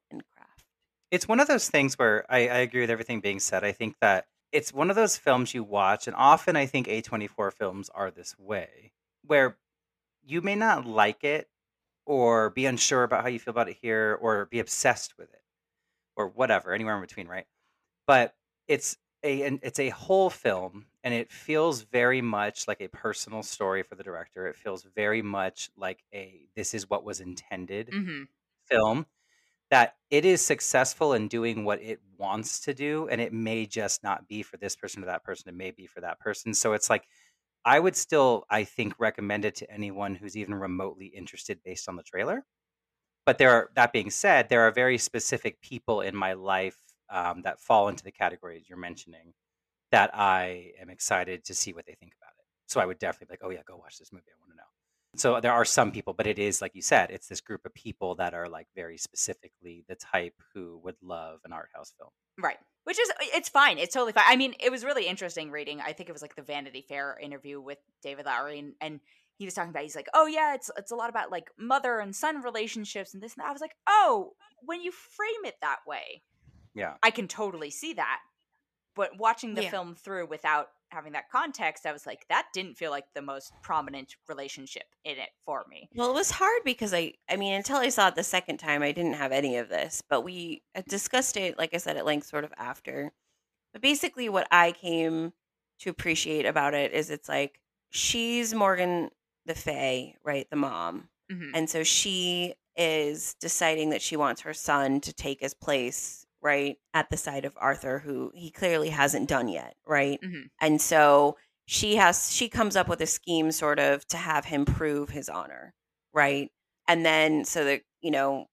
It's 1.10 1.26
one 1.28 1.40
of 1.40 1.48
those 1.48 1.68
things 1.68 1.98
where 1.98 2.24
I, 2.30 2.38
I 2.48 2.58
agree 2.58 2.82
with 2.82 2.90
everything 2.90 3.20
being 3.20 3.40
said. 3.40 3.64
I 3.64 3.72
think 3.72 3.96
that 4.00 4.28
it's 4.52 4.72
one 4.72 4.90
of 4.90 4.96
those 4.96 5.16
films 5.16 5.54
you 5.54 5.62
watch, 5.64 6.06
and 6.06 6.16
often 6.16 6.56
I 6.56 6.66
think 6.66 6.88
A24 6.88 7.50
films 7.50 7.88
are 7.90 8.10
this 8.10 8.38
way, 8.38 8.92
where 9.24 9.58
you 10.22 10.42
may 10.42 10.56
not 10.56 10.86
like 10.86 11.24
it 11.24 11.50
or 12.06 12.50
be 12.50 12.66
unsure 12.66 13.04
about 13.04 13.22
how 13.22 13.28
you 13.28 13.40
feel 13.40 13.52
about 13.52 13.68
it 13.70 13.78
here 13.82 14.18
or 14.20 14.46
be 14.46 14.60
obsessed 14.60 15.18
with 15.18 15.32
it 15.32 15.42
or 16.16 16.28
whatever, 16.28 16.72
anywhere 16.74 16.96
in 16.96 17.00
between, 17.02 17.28
right? 17.28 17.46
But 18.06 18.36
it's 18.68 18.98
a 19.24 19.42
an, 19.44 19.60
it's 19.62 19.78
a 19.80 19.90
whole 19.90 20.30
film 20.30 20.86
and 21.04 21.14
it 21.14 21.32
feels 21.32 21.82
very 21.82 22.22
much 22.22 22.68
like 22.68 22.80
a 22.82 22.88
personal 22.88 23.42
story 23.42 23.82
for 23.82 23.96
the 23.96 24.04
director. 24.04 24.46
It 24.48 24.56
feels 24.56 24.84
very 24.84 25.22
much 25.22 25.70
like 25.76 26.04
a 26.14 26.48
this 26.56 26.74
is 26.74 26.90
what 26.90 27.04
was 27.04 27.20
intended 27.20 27.92
Mm-hmm. 27.92 28.22
film 28.66 29.06
that 29.70 29.94
it 30.10 30.24
is 30.24 30.44
successful 30.44 31.12
in 31.14 31.28
doing 31.28 31.64
what 31.64 31.80
it 31.82 32.00
wants 32.18 32.60
to 32.60 32.74
do 32.74 33.08
and 33.10 33.20
it 33.20 33.32
may 33.32 33.66
just 33.66 34.02
not 34.02 34.26
be 34.28 34.42
for 34.42 34.56
this 34.56 34.76
person 34.76 35.02
or 35.02 35.06
that 35.06 35.24
person 35.24 35.48
it 35.48 35.54
may 35.54 35.70
be 35.70 35.86
for 35.86 36.00
that 36.00 36.20
person. 36.20 36.54
So 36.54 36.72
it's 36.72 36.90
like 36.90 37.04
i 37.64 37.78
would 37.80 37.96
still 37.96 38.44
i 38.50 38.64
think 38.64 38.94
recommend 38.98 39.44
it 39.44 39.54
to 39.56 39.70
anyone 39.70 40.14
who's 40.14 40.36
even 40.36 40.54
remotely 40.54 41.06
interested 41.06 41.60
based 41.64 41.88
on 41.88 41.96
the 41.96 42.02
trailer. 42.02 42.44
But 43.26 43.38
there 43.38 43.50
are 43.52 43.70
that 43.76 43.92
being 43.92 44.10
said 44.10 44.48
there 44.48 44.62
are 44.62 44.72
very 44.72 44.98
specific 44.98 45.60
people 45.62 46.00
in 46.02 46.16
my 46.16 46.32
life 46.34 46.78
um, 47.10 47.42
that 47.42 47.60
fall 47.60 47.88
into 47.88 48.04
the 48.04 48.12
categories 48.12 48.66
you're 48.68 48.78
mentioning 48.78 49.34
that 49.92 50.10
i 50.14 50.72
am 50.80 50.90
excited 50.90 51.44
to 51.44 51.54
see 51.54 51.72
what 51.74 51.86
they 51.86 51.94
think 51.94 52.14
about 52.20 52.34
it. 52.38 52.46
So 52.66 52.80
i 52.80 52.86
would 52.86 52.98
definitely 52.98 53.26
be 53.28 53.32
like 53.34 53.44
oh 53.44 53.50
yeah 53.50 53.62
go 53.66 53.76
watch 53.76 53.98
this 53.98 54.12
movie 54.12 54.26
i 54.34 54.40
want 54.40 54.52
to 54.52 54.56
know 54.56 54.70
so 55.16 55.40
there 55.40 55.52
are 55.52 55.64
some 55.64 55.90
people, 55.90 56.14
but 56.14 56.26
it 56.26 56.38
is 56.38 56.62
like 56.62 56.74
you 56.74 56.82
said, 56.82 57.10
it's 57.10 57.28
this 57.28 57.40
group 57.40 57.64
of 57.66 57.74
people 57.74 58.14
that 58.16 58.34
are 58.34 58.48
like 58.48 58.68
very 58.74 58.96
specifically 58.96 59.84
the 59.88 59.96
type 59.96 60.34
who 60.54 60.80
would 60.84 60.96
love 61.02 61.40
an 61.44 61.52
art 61.52 61.70
house 61.74 61.92
film. 61.98 62.10
Right. 62.38 62.58
Which 62.84 62.98
is 62.98 63.10
it's 63.34 63.48
fine. 63.48 63.78
It's 63.78 63.92
totally 63.92 64.12
fine. 64.12 64.24
I 64.26 64.36
mean, 64.36 64.54
it 64.60 64.70
was 64.70 64.84
really 64.84 65.06
interesting 65.06 65.50
reading. 65.50 65.80
I 65.80 65.92
think 65.92 66.08
it 66.08 66.12
was 66.12 66.22
like 66.22 66.36
the 66.36 66.42
Vanity 66.42 66.84
Fair 66.88 67.18
interview 67.20 67.60
with 67.60 67.78
David 68.02 68.26
Lowery 68.26 68.58
and, 68.58 68.74
and 68.80 69.00
he 69.36 69.44
was 69.46 69.54
talking 69.54 69.70
about 69.70 69.82
he's 69.84 69.96
like, 69.96 70.08
"Oh 70.12 70.26
yeah, 70.26 70.54
it's 70.54 70.70
it's 70.76 70.90
a 70.90 70.96
lot 70.96 71.08
about 71.08 71.30
like 71.30 71.50
mother 71.58 71.98
and 71.98 72.14
son 72.14 72.42
relationships 72.42 73.14
and 73.14 73.22
this 73.22 73.34
and 73.34 73.42
that." 73.42 73.48
I 73.48 73.52
was 73.52 73.60
like, 73.62 73.74
"Oh, 73.86 74.32
when 74.62 74.82
you 74.82 74.92
frame 74.92 75.44
it 75.44 75.54
that 75.62 75.78
way, 75.86 76.22
Yeah. 76.74 76.94
I 77.02 77.10
can 77.10 77.26
totally 77.26 77.70
see 77.70 77.94
that." 77.94 78.20
But 78.94 79.18
watching 79.18 79.54
the 79.54 79.62
Yeah. 79.62 79.70
film 79.70 79.94
through 79.94 80.26
without 80.26 80.68
having 80.90 81.12
that 81.12 81.30
context, 81.30 81.86
I 81.86 81.92
was 81.92 82.06
like, 82.06 82.26
that 82.28 82.48
didn't 82.52 82.76
feel 82.76 82.90
like 82.90 83.06
the 83.14 83.22
most 83.22 83.52
prominent 83.62 84.16
relationship 84.28 84.84
in 85.04 85.12
it 85.18 85.30
for 85.44 85.64
me. 85.68 85.88
Well, 85.94 86.10
it 86.10 86.14
was 86.14 86.30
hard 86.30 86.62
because 86.64 86.92
I, 86.92 87.14
I 87.28 87.36
mean, 87.36 87.54
until 87.54 87.76
I 87.76 87.88
saw 87.88 88.08
it 88.08 88.14
the 88.16 88.22
second 88.22 88.58
time, 88.58 88.82
I 88.82 88.92
didn't 88.92 89.14
have 89.14 89.32
any 89.32 89.56
of 89.56 89.68
this, 89.68 90.02
but 90.08 90.22
we 90.22 90.62
discussed 90.88 91.36
it, 91.36 91.58
like 91.58 91.74
I 91.74 91.78
said, 91.78 91.96
at 91.96 92.04
length 92.06 92.26
sort 92.26 92.44
of 92.44 92.52
after. 92.56 93.12
But 93.72 93.82
basically, 93.82 94.28
what 94.28 94.48
I 94.50 94.72
came 94.72 95.32
to 95.80 95.90
appreciate 95.90 96.44
about 96.44 96.74
it 96.74 96.92
is 96.92 97.10
it's 97.10 97.28
like 97.28 97.60
she's 97.90 98.54
Morgan 98.54 99.10
the 99.46 99.54
Fae, 99.54 100.14
right? 100.24 100.48
The 100.50 100.56
mom. 100.56 101.08
Mhm. 101.30 101.52
And 101.54 101.70
so 101.70 101.82
she 101.82 102.54
is 102.76 103.34
deciding 103.40 103.90
that 103.90 104.02
she 104.02 104.16
wants 104.16 104.42
her 104.42 104.54
son 104.54 105.00
to 105.02 105.12
take 105.12 105.40
his 105.40 105.54
place, 105.54 106.26
right? 106.42 106.76
At 106.94 107.10
the 107.10 107.16
side 107.16 107.44
of 107.44 107.56
Arthur, 107.58 107.98
who 108.00 108.32
he 108.34 108.50
clearly 108.50 108.90
hasn't 108.90 109.28
done 109.28 109.48
yet, 109.48 109.76
right? 109.86 110.20
Mhm. 110.22 110.50
And 110.60 110.80
so 110.80 111.36
she 111.66 111.96
has 111.96 112.32
she 112.32 112.48
comes 112.48 112.76
up 112.76 112.88
with 112.88 113.00
a 113.00 113.06
scheme 113.06 113.52
sort 113.52 113.78
of 113.78 114.06
to 114.08 114.16
have 114.16 114.46
him 114.46 114.64
prove 114.64 115.10
his 115.10 115.28
honor, 115.28 115.74
right? 116.12 116.50
And 116.88 117.04
then 117.06 117.44
so 117.44 117.64
that, 117.64 117.82
you 118.00 118.10
know, 118.10 118.46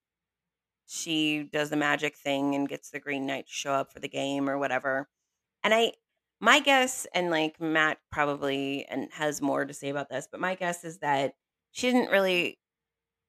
she 0.87 1.43
does 1.43 1.69
the 1.69 1.75
magic 1.75 2.17
thing 2.17 2.55
and 2.55 2.69
gets 2.69 2.89
the 2.91 2.99
Green 2.99 3.25
Knight 3.25 3.47
to 3.47 3.53
show 3.53 3.73
up 3.73 3.91
for 3.93 3.99
the 3.99 4.07
game 4.09 4.49
or 4.49 4.57
whatever. 4.57 5.09
And 5.63 5.73
I 5.73 5.93
my 6.39 6.59
guess 6.59 7.07
and 7.13 7.29
like 7.31 7.59
Matt 7.59 7.99
probably 8.11 8.85
and 8.85 9.11
has 9.13 9.41
more 9.41 9.65
to 9.65 9.73
say 9.73 9.89
about 9.89 10.09
this, 10.09 10.27
but 10.31 10.39
my 10.39 10.55
guess 10.55 10.83
is 10.83 10.99
that 10.99 11.33
she 11.71 11.91
didn't 11.91 12.11
really 12.11 12.59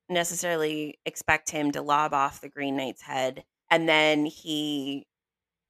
necessarily 0.08 0.98
expect 1.06 1.50
him 1.50 1.72
to 1.72 1.82
lob 1.82 2.14
off 2.14 2.40
the 2.40 2.48
Green 2.48 2.76
Knight's 2.76 3.02
head 3.02 3.44
and 3.70 3.88
then 3.88 4.26
he 4.26 5.06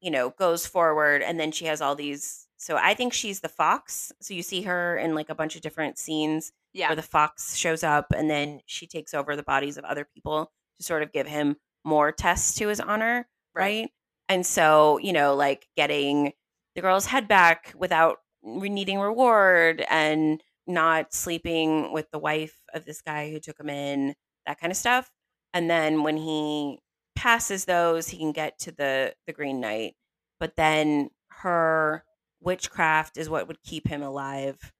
you 0.01 0.11
know 0.11 0.29
goes 0.31 0.65
forward 0.65 1.21
and 1.21 1.39
then 1.39 1.51
she 1.51 1.65
has 1.65 1.81
all 1.81 1.95
these 1.95 2.47
so 2.57 2.75
I 2.75 2.93
think 2.93 3.13
she's 3.13 3.39
the 3.39 3.47
fox. 3.47 4.11
So 4.21 4.33
you 4.33 4.43
see 4.43 4.63
her 4.63 4.97
in 4.97 5.15
like 5.15 5.29
a 5.29 5.35
bunch 5.35 5.55
of 5.55 5.61
different 5.61 5.97
scenes 5.97 6.51
Yeah. 6.73 6.89
where 6.89 6.95
the 6.97 7.01
fox 7.01 7.55
shows 7.55 7.83
up 7.85 8.07
and 8.15 8.29
then 8.29 8.59
she 8.65 8.85
takes 8.85 9.13
over 9.13 9.37
the 9.37 9.43
bodies 9.43 9.77
of 9.77 9.85
other 9.85 10.05
people 10.13 10.51
to 10.77 10.83
sort 10.83 11.01
of 11.01 11.13
give 11.13 11.25
him 11.25 11.55
more 11.85 12.11
tests 12.11 12.55
to 12.59 12.67
his 12.67 12.81
honor, 12.81 13.29
Right. 13.55 13.63
right? 13.83 13.91
And 14.27 14.45
so, 14.45 14.97
you 14.99 15.13
know, 15.13 15.35
like 15.35 15.69
getting 15.77 16.33
the 16.75 16.81
girl's 16.81 17.05
head 17.05 17.29
back 17.29 17.73
without 17.77 18.17
needing 18.43 18.99
reward 18.99 19.85
and 19.89 20.43
not 20.67 21.13
sleeping 21.13 21.93
with 21.93 22.11
the 22.11 22.19
wife 22.19 22.57
of 22.73 22.83
this 22.85 23.01
guy 23.01 23.31
who 23.31 23.39
took 23.39 23.57
him 23.59 23.69
in, 23.69 24.15
that 24.45 24.59
kind 24.59 24.69
of 24.71 24.77
stuff. 24.77 25.09
And 25.53 25.69
then 25.69 26.03
when 26.03 26.17
he 26.17 26.79
passes 27.19 27.65
those, 27.65 28.07
he 28.07 28.17
can 28.17 28.31
get 28.31 28.57
to 28.59 28.71
the 28.71 29.13
the 29.27 29.33
Green 29.33 29.59
Knight. 29.59 29.95
But 30.39 30.55
then 30.55 31.09
her 31.27 32.05
witchcraft 32.39 33.17
is 33.17 33.29
what 33.29 33.47
would 33.49 33.61
keep 33.61 33.89
him 33.89 34.01
alive. 34.01 34.71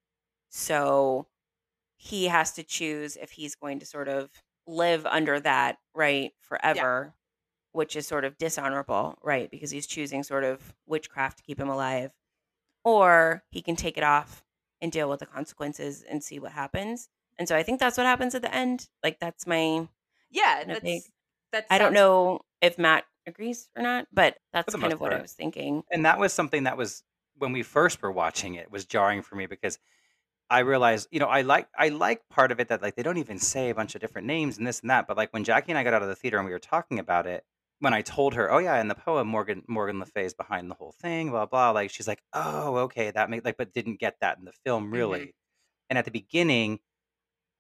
So 0.50 1.28
he 1.98 2.26
has 2.30 2.54
to 2.54 2.64
choose 2.64 3.18
if 3.18 3.32
he's 3.32 3.56
going 3.56 3.80
to 3.80 3.86
sort 3.86 4.08
of 4.08 4.30
live 4.66 5.06
under 5.06 5.38
that 5.42 5.80
right 5.94 6.32
forever, 6.40 7.14
which 7.74 7.98
is 7.98 8.08
sort 8.08 8.24
of 8.24 8.38
dishonorable, 8.38 9.18
right? 9.22 9.52
Because 9.52 9.72
he's 9.72 9.86
choosing 9.86 10.24
sort 10.24 10.46
of 10.46 10.74
witchcraft 10.88 11.40
to 11.40 11.44
keep 11.44 11.60
him 11.60 11.70
alive, 11.70 12.12
or 12.86 13.44
he 13.50 13.62
can 13.62 13.76
take 13.76 13.98
it 13.98 14.04
off 14.04 14.46
and 14.82 14.94
deal 14.94 15.10
with 15.10 15.20
the 15.20 15.26
consequences 15.26 16.04
and 16.10 16.24
see 16.24 16.40
what 16.40 16.54
happens. 16.54 17.10
And 17.38 17.50
so 17.50 17.58
I 17.58 17.64
think 17.64 17.82
that's 17.82 17.98
what 17.98 18.06
happens 18.06 18.34
at 18.34 18.42
the 18.44 18.56
end. 18.56 18.88
Like 19.04 19.20
that's 19.20 19.46
my 19.46 19.90
yeah. 20.32 20.64
That's, 20.66 21.10
that 21.52 21.66
I 21.70 21.78
don't 21.78 21.93
know 21.93 22.41
if 22.62 22.78
Matt 22.78 23.06
agrees 23.26 23.70
or 23.76 23.84
not, 23.84 24.08
but 24.12 24.38
that's 24.54 24.76
kind 24.76 24.93
of 24.93 25.00
what 25.00 25.14
I 25.14 25.22
was 25.22 25.34
thinking. 25.34 25.84
And 25.91 26.06
that 26.06 26.20
was 26.20 26.34
something 26.34 26.64
that 26.64 26.78
was 26.78 27.04
when 27.38 27.52
we 27.52 27.64
first 27.64 28.02
were 28.02 28.12
watching 28.12 28.56
it 28.56 28.70
was 28.70 28.86
jarring 28.86 29.22
for 29.22 29.36
me 29.36 29.45
because 29.45 29.80
I 30.50 30.60
realized, 30.60 31.08
you 31.12 31.20
know, 31.20 31.28
I 31.28 31.41
like 31.41 31.68
I 31.78 31.89
like 31.89 32.28
part 32.30 32.52
of 32.52 32.60
it 32.60 32.70
that 32.70 32.82
like 32.82 32.95
they 32.95 33.04
don't 33.04 33.18
even 33.18 33.39
say 33.39 33.70
a 33.70 33.76
bunch 33.76 33.95
of 33.95 34.02
different 34.02 34.28
names 34.28 34.58
and 34.58 34.66
this 34.66 34.82
and 34.82 34.89
that, 34.89 35.08
but 35.08 35.16
like 35.16 35.32
when 35.32 35.43
Jacque 35.43 35.70
and 35.70 35.78
I 35.78 35.84
got 35.84 35.93
out 35.93 36.02
of 36.02 36.10
the 36.10 36.16
theater 36.16 36.38
and 36.38 36.45
we 36.45 36.52
were 36.52 36.60
talking 36.60 37.00
about 37.00 37.28
it, 37.28 37.45
when 37.80 37.93
I 37.93 38.02
told 38.02 38.34
her, 38.34 38.52
"Oh 38.52 38.58
yeah, 38.58 38.80
in 38.82 38.88
the 38.88 38.95
poem 38.95 39.28
Morgan 39.28 39.64
Morgan 39.68 40.00
Le 40.00 40.06
Fay 40.06 40.26
is 40.26 40.34
behind 40.34 40.70
the 40.70 40.76
whole 40.76 40.91
thing," 40.91 41.30
blah 41.30 41.45
blah, 41.45 41.72
like 41.72 41.91
she's 41.91 42.08
like, 42.08 42.22
"Oh, 42.34 42.78
okay, 42.78 43.12
that 43.12 43.30
makes 43.30 43.45
like," 43.45 43.58
but 43.58 43.74
didn't 43.74 44.00
get 44.00 44.18
that 44.22 44.39
in 44.39 44.45
the 44.45 44.52
film 44.66 44.86
mm-hmm. 44.86 44.93
really. 44.93 45.34
And 45.89 45.97
at 45.97 46.06
the 46.06 46.12
beginning, 46.12 46.80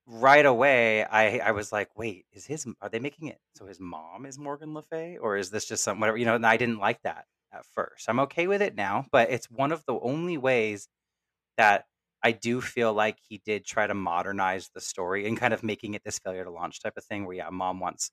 right 0.09 0.45
away, 0.45 1.03
I 1.05 1.39
I 1.39 1.51
was 1.51 1.71
like, 1.71 1.89
"Wait, 1.97 2.25
is 2.33 2.45
his 2.45 2.65
are 2.81 2.89
they 2.89 2.99
making 2.99 3.27
it 3.29 3.39
so 3.55 3.65
his 3.67 3.79
mom 3.79 4.25
is 4.25 4.37
Morgan 4.39 4.73
Le 4.73 4.83
Fay, 4.83 5.17
or 5.17 5.37
is 5.37 5.51
this 5.51 5.65
just 5.67 5.83
some 5.83 5.99
whatever?" 5.99 6.17
You 6.17 6.25
know, 6.25 6.35
and 6.35 6.45
I 6.45 6.57
didn't 6.57 6.79
like 6.79 7.01
that 7.03 7.25
at 7.53 7.65
first. 7.65 8.09
I'm 8.09 8.19
okay 8.21 8.47
with 8.47 8.61
it 8.61 8.75
now, 8.75 9.05
but 9.11 9.29
it's 9.31 9.49
one 9.49 9.71
of 9.71 9.85
the 9.85 9.99
only 9.99 10.37
ways 10.37 10.87
that 11.57 11.85
I 12.23 12.31
do 12.33 12.61
feel 12.61 12.93
like 12.93 13.19
he 13.27 13.39
did 13.45 13.65
try 13.65 13.87
to 13.87 13.93
modernize 13.93 14.69
the 14.73 14.81
story 14.81 15.27
and 15.27 15.37
kind 15.37 15.53
of 15.53 15.63
making 15.63 15.93
it 15.93 16.03
this 16.03 16.19
failure 16.19 16.43
to 16.43 16.51
launch 16.51 16.81
type 16.81 16.97
of 16.97 17.05
thing 17.05 17.25
where 17.25 17.35
yeah, 17.37 17.49
mom 17.49 17.79
wants 17.79 18.11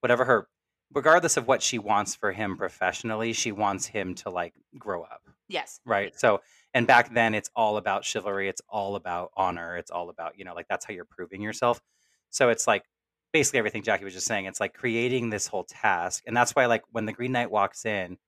whatever 0.00 0.24
her 0.26 0.48
regardless 0.94 1.36
of 1.36 1.46
what 1.48 1.62
she 1.62 1.78
wants 1.78 2.14
for 2.14 2.32
him 2.32 2.56
professionally, 2.56 3.32
she 3.32 3.52
wants 3.52 3.86
him 3.86 4.14
to 4.16 4.30
like 4.30 4.54
grow 4.78 5.02
up. 5.02 5.22
Yes. 5.48 5.80
Right. 5.84 6.18
So 6.18 6.40
and 6.74 6.86
back 6.86 7.12
then 7.14 7.34
it's 7.34 7.50
all 7.56 7.76
about 7.76 8.04
chivalry, 8.04 8.48
it's 8.48 8.62
all 8.68 8.96
about 8.96 9.30
honor, 9.36 9.76
it's 9.76 9.90
all 9.90 10.10
about, 10.10 10.38
you 10.38 10.44
know, 10.44 10.54
like 10.54 10.66
that's 10.68 10.84
how 10.86 10.92
you're 10.94 11.04
proving 11.04 11.42
yourself. 11.42 11.80
So 12.30 12.50
it's 12.50 12.66
like 12.66 12.84
basically 13.32 13.58
everything 13.58 13.82
Jacque 13.82 14.02
was 14.02 14.14
just 14.14 14.26
saying. 14.26 14.46
It's 14.46 14.60
like 14.60 14.74
creating 14.74 15.30
this 15.30 15.46
whole 15.46 15.64
task. 15.64 16.24
And 16.26 16.36
that's 16.36 16.52
why 16.52 16.66
like 16.66 16.82
when 16.90 17.06
the 17.06 17.12
Green 17.12 17.32
Knight 17.32 17.50
walks 17.50 17.84
in 17.84 18.18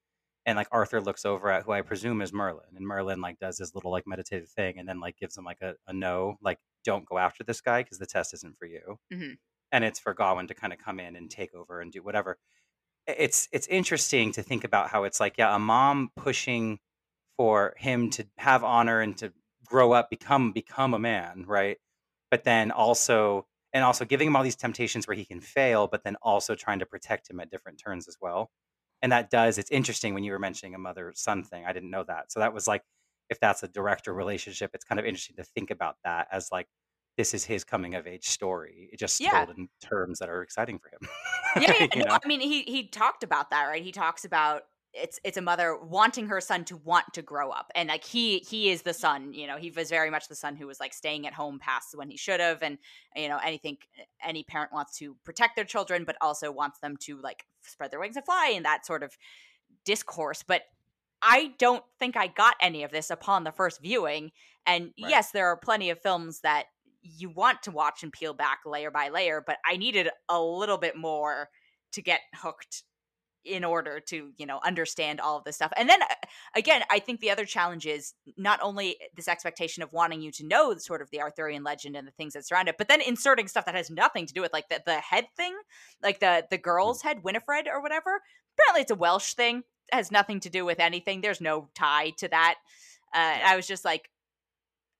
and 0.46 0.56
like 0.56 0.68
Arthur 0.72 1.00
looks 1.00 1.24
over 1.24 1.50
at 1.50 1.64
who 1.64 1.72
I 1.72 1.82
presume 1.82 2.22
is 2.22 2.32
Merlin, 2.32 2.76
and 2.76 2.86
Merlin 2.86 3.20
like 3.20 3.38
does 3.38 3.58
his 3.58 3.74
little 3.74 3.90
like 3.90 4.06
meditative 4.06 4.48
thing, 4.50 4.78
and 4.78 4.88
then 4.88 5.00
like 5.00 5.16
gives 5.18 5.36
him 5.36 5.44
like 5.44 5.60
a, 5.62 5.74
a 5.86 5.92
no, 5.92 6.36
like 6.42 6.58
don't 6.84 7.06
go 7.06 7.18
after 7.18 7.44
this 7.44 7.60
guy 7.60 7.82
because 7.82 7.98
the 7.98 8.06
test 8.06 8.34
isn't 8.34 8.58
for 8.58 8.66
you, 8.66 8.98
Mhm. 9.10 9.38
and 9.72 9.84
it's 9.84 10.00
for 10.00 10.14
Gawain 10.14 10.46
to 10.48 10.54
kind 10.54 10.72
of 10.72 10.78
come 10.78 11.00
in 11.00 11.16
and 11.16 11.30
take 11.30 11.54
over 11.54 11.80
and 11.80 11.92
do 11.92 12.02
whatever. 12.02 12.38
It's 13.06 13.48
it's 13.52 13.66
interesting 13.68 14.32
to 14.32 14.42
think 14.42 14.64
about 14.64 14.90
how 14.90 15.04
it's 15.04 15.20
like 15.20 15.36
yeah, 15.38 15.54
a 15.54 15.58
mom 15.58 16.10
pushing 16.16 16.80
for 17.40 17.72
him 17.78 18.10
to 18.10 18.26
have 18.36 18.62
honor 18.62 19.00
and 19.00 19.16
to 19.16 19.32
grow 19.64 19.92
up, 19.92 20.10
become 20.10 20.52
become 20.52 20.92
a 20.92 20.98
man, 20.98 21.42
right? 21.46 21.78
But 22.30 22.44
then 22.44 22.70
also 22.70 23.46
and 23.72 23.82
also 23.82 24.04
giving 24.04 24.26
him 24.28 24.36
all 24.36 24.42
these 24.42 24.56
temptations 24.56 25.08
where 25.08 25.16
he 25.16 25.24
can 25.24 25.40
fail, 25.40 25.86
but 25.86 26.04
then 26.04 26.16
also 26.20 26.54
trying 26.54 26.80
to 26.80 26.86
protect 26.86 27.30
him 27.30 27.40
at 27.40 27.50
different 27.50 27.80
turns 27.82 28.08
as 28.08 28.18
well. 28.20 28.50
And 29.00 29.10
that 29.12 29.30
does 29.30 29.56
it's 29.56 29.70
interesting 29.70 30.12
when 30.12 30.22
you 30.22 30.32
were 30.32 30.38
mentioning 30.38 30.74
a 30.74 30.78
mother 30.78 31.14
son 31.16 31.42
thing. 31.42 31.64
I 31.64 31.72
didn't 31.72 31.90
know 31.90 32.04
that. 32.04 32.30
So 32.30 32.40
that 32.40 32.52
was 32.52 32.68
like 32.68 32.82
if 33.30 33.40
that's 33.40 33.62
a 33.62 33.68
director 33.68 34.12
relationship, 34.12 34.72
it's 34.74 34.84
kind 34.84 34.98
of 35.00 35.06
interesting 35.06 35.36
to 35.36 35.44
think 35.44 35.70
about 35.70 35.96
that 36.04 36.28
as 36.30 36.52
like 36.52 36.66
this 37.16 37.32
is 37.32 37.46
his 37.46 37.64
coming 37.64 37.94
of 37.94 38.06
age 38.06 38.28
story. 38.28 38.90
It 38.92 38.98
just 38.98 39.18
Yeah. 39.18 39.46
told 39.46 39.56
in 39.56 39.70
terms 39.80 40.18
that 40.18 40.28
are 40.28 40.42
exciting 40.42 40.78
for 40.78 40.90
him. 40.90 41.08
yeah, 41.62 41.72
yeah 41.94 42.02
no. 42.02 42.18
I 42.22 42.28
mean, 42.28 42.40
he 42.40 42.64
he 42.64 42.88
talked 42.88 43.22
about 43.22 43.48
that, 43.48 43.64
right? 43.64 43.82
He 43.82 43.92
talks 43.92 44.26
about 44.26 44.64
it's 44.92 45.20
it's 45.24 45.36
a 45.36 45.42
mother 45.42 45.76
wanting 45.76 46.26
her 46.26 46.40
son 46.40 46.64
to 46.66 46.76
want 46.76 47.14
to 47.14 47.22
grow 47.22 47.50
up, 47.50 47.70
and 47.74 47.88
like 47.88 48.04
he 48.04 48.38
he 48.40 48.70
is 48.70 48.82
the 48.82 48.94
son. 48.94 49.32
You 49.32 49.46
know, 49.46 49.56
he 49.56 49.70
was 49.70 49.88
very 49.90 50.10
much 50.10 50.28
the 50.28 50.34
son 50.34 50.56
who 50.56 50.66
was 50.66 50.80
like 50.80 50.92
staying 50.94 51.26
at 51.26 51.32
home 51.34 51.58
past 51.58 51.96
when 51.96 52.10
he 52.10 52.16
should 52.16 52.40
have, 52.40 52.62
and 52.62 52.78
you 53.14 53.28
know, 53.28 53.38
anything 53.38 53.78
any 54.22 54.42
parent 54.44 54.72
wants 54.72 54.96
to 54.98 55.16
protect 55.24 55.56
their 55.56 55.64
children, 55.64 56.04
but 56.04 56.16
also 56.20 56.50
wants 56.50 56.80
them 56.80 56.96
to 56.98 57.20
like 57.20 57.46
spread 57.62 57.90
their 57.90 58.00
wings 58.00 58.16
and 58.16 58.24
fly, 58.24 58.52
and 58.54 58.64
that 58.64 58.84
sort 58.86 59.02
of 59.02 59.16
discourse. 59.84 60.42
But 60.42 60.62
I 61.22 61.54
don't 61.58 61.84
think 61.98 62.16
I 62.16 62.28
got 62.28 62.56
any 62.60 62.82
of 62.82 62.90
this 62.90 63.10
upon 63.10 63.44
the 63.44 63.52
first 63.52 63.80
viewing. 63.82 64.32
And 64.66 64.92
Right. 65.00 65.20
yes, 65.20 65.32
there 65.32 65.48
are 65.48 65.56
plenty 65.56 65.90
of 65.90 66.00
films 66.00 66.40
that 66.40 66.66
you 67.02 67.30
want 67.30 67.62
to 67.64 67.70
watch 67.70 68.02
and 68.02 68.12
peel 68.12 68.34
back 68.34 68.60
layer 68.66 68.90
by 68.90 69.08
layer, 69.08 69.42
but 69.46 69.58
I 69.64 69.76
needed 69.76 70.10
a 70.28 70.40
little 70.42 70.78
bit 70.78 70.96
more 70.96 71.50
to 71.92 72.02
get 72.02 72.20
hooked 72.34 72.84
in 73.44 73.64
order 73.64 74.00
to, 74.00 74.32
you 74.36 74.46
know, 74.46 74.60
understand 74.64 75.20
all 75.20 75.38
of 75.38 75.44
this 75.44 75.56
stuff. 75.56 75.72
And 75.76 75.88
then 75.88 76.02
uh, 76.02 76.14
again, 76.54 76.82
I 76.90 76.98
think 76.98 77.20
the 77.20 77.30
other 77.30 77.44
challenge 77.44 77.86
is 77.86 78.14
not 78.36 78.60
only 78.62 78.96
this 79.16 79.28
expectation 79.28 79.82
of 79.82 79.92
wanting 79.92 80.20
you 80.20 80.30
to 80.32 80.46
know 80.46 80.74
sort 80.76 81.02
of 81.02 81.10
the 81.10 81.20
Arthurian 81.20 81.64
legend 81.64 81.96
and 81.96 82.06
the 82.06 82.12
things 82.12 82.34
that 82.34 82.46
surround 82.46 82.68
it, 82.68 82.76
but 82.78 82.88
then 82.88 83.00
inserting 83.00 83.48
stuff 83.48 83.66
that 83.66 83.74
has 83.74 83.90
nothing 83.90 84.26
to 84.26 84.34
do 84.34 84.40
with 84.40 84.52
like 84.52 84.68
the, 84.68 84.82
the 84.84 84.96
head 84.96 85.26
thing, 85.36 85.54
like 86.02 86.20
the 86.20 86.44
the 86.50 86.58
girl's 86.58 87.02
head, 87.02 87.22
Winifred 87.24 87.66
or 87.66 87.82
whatever. 87.82 88.20
Apparently 88.58 88.82
it's 88.82 88.90
a 88.90 88.96
Welsh 88.96 89.34
thing. 89.34 89.58
It 89.92 89.96
has 89.96 90.10
nothing 90.12 90.40
to 90.40 90.50
do 90.50 90.64
with 90.64 90.80
anything. 90.80 91.20
There's 91.20 91.40
no 91.40 91.68
tie 91.74 92.10
to 92.18 92.28
that. 92.28 92.56
Uh, 93.14 93.38
I 93.44 93.56
was 93.56 93.66
just 93.66 93.84
like, 93.84 94.08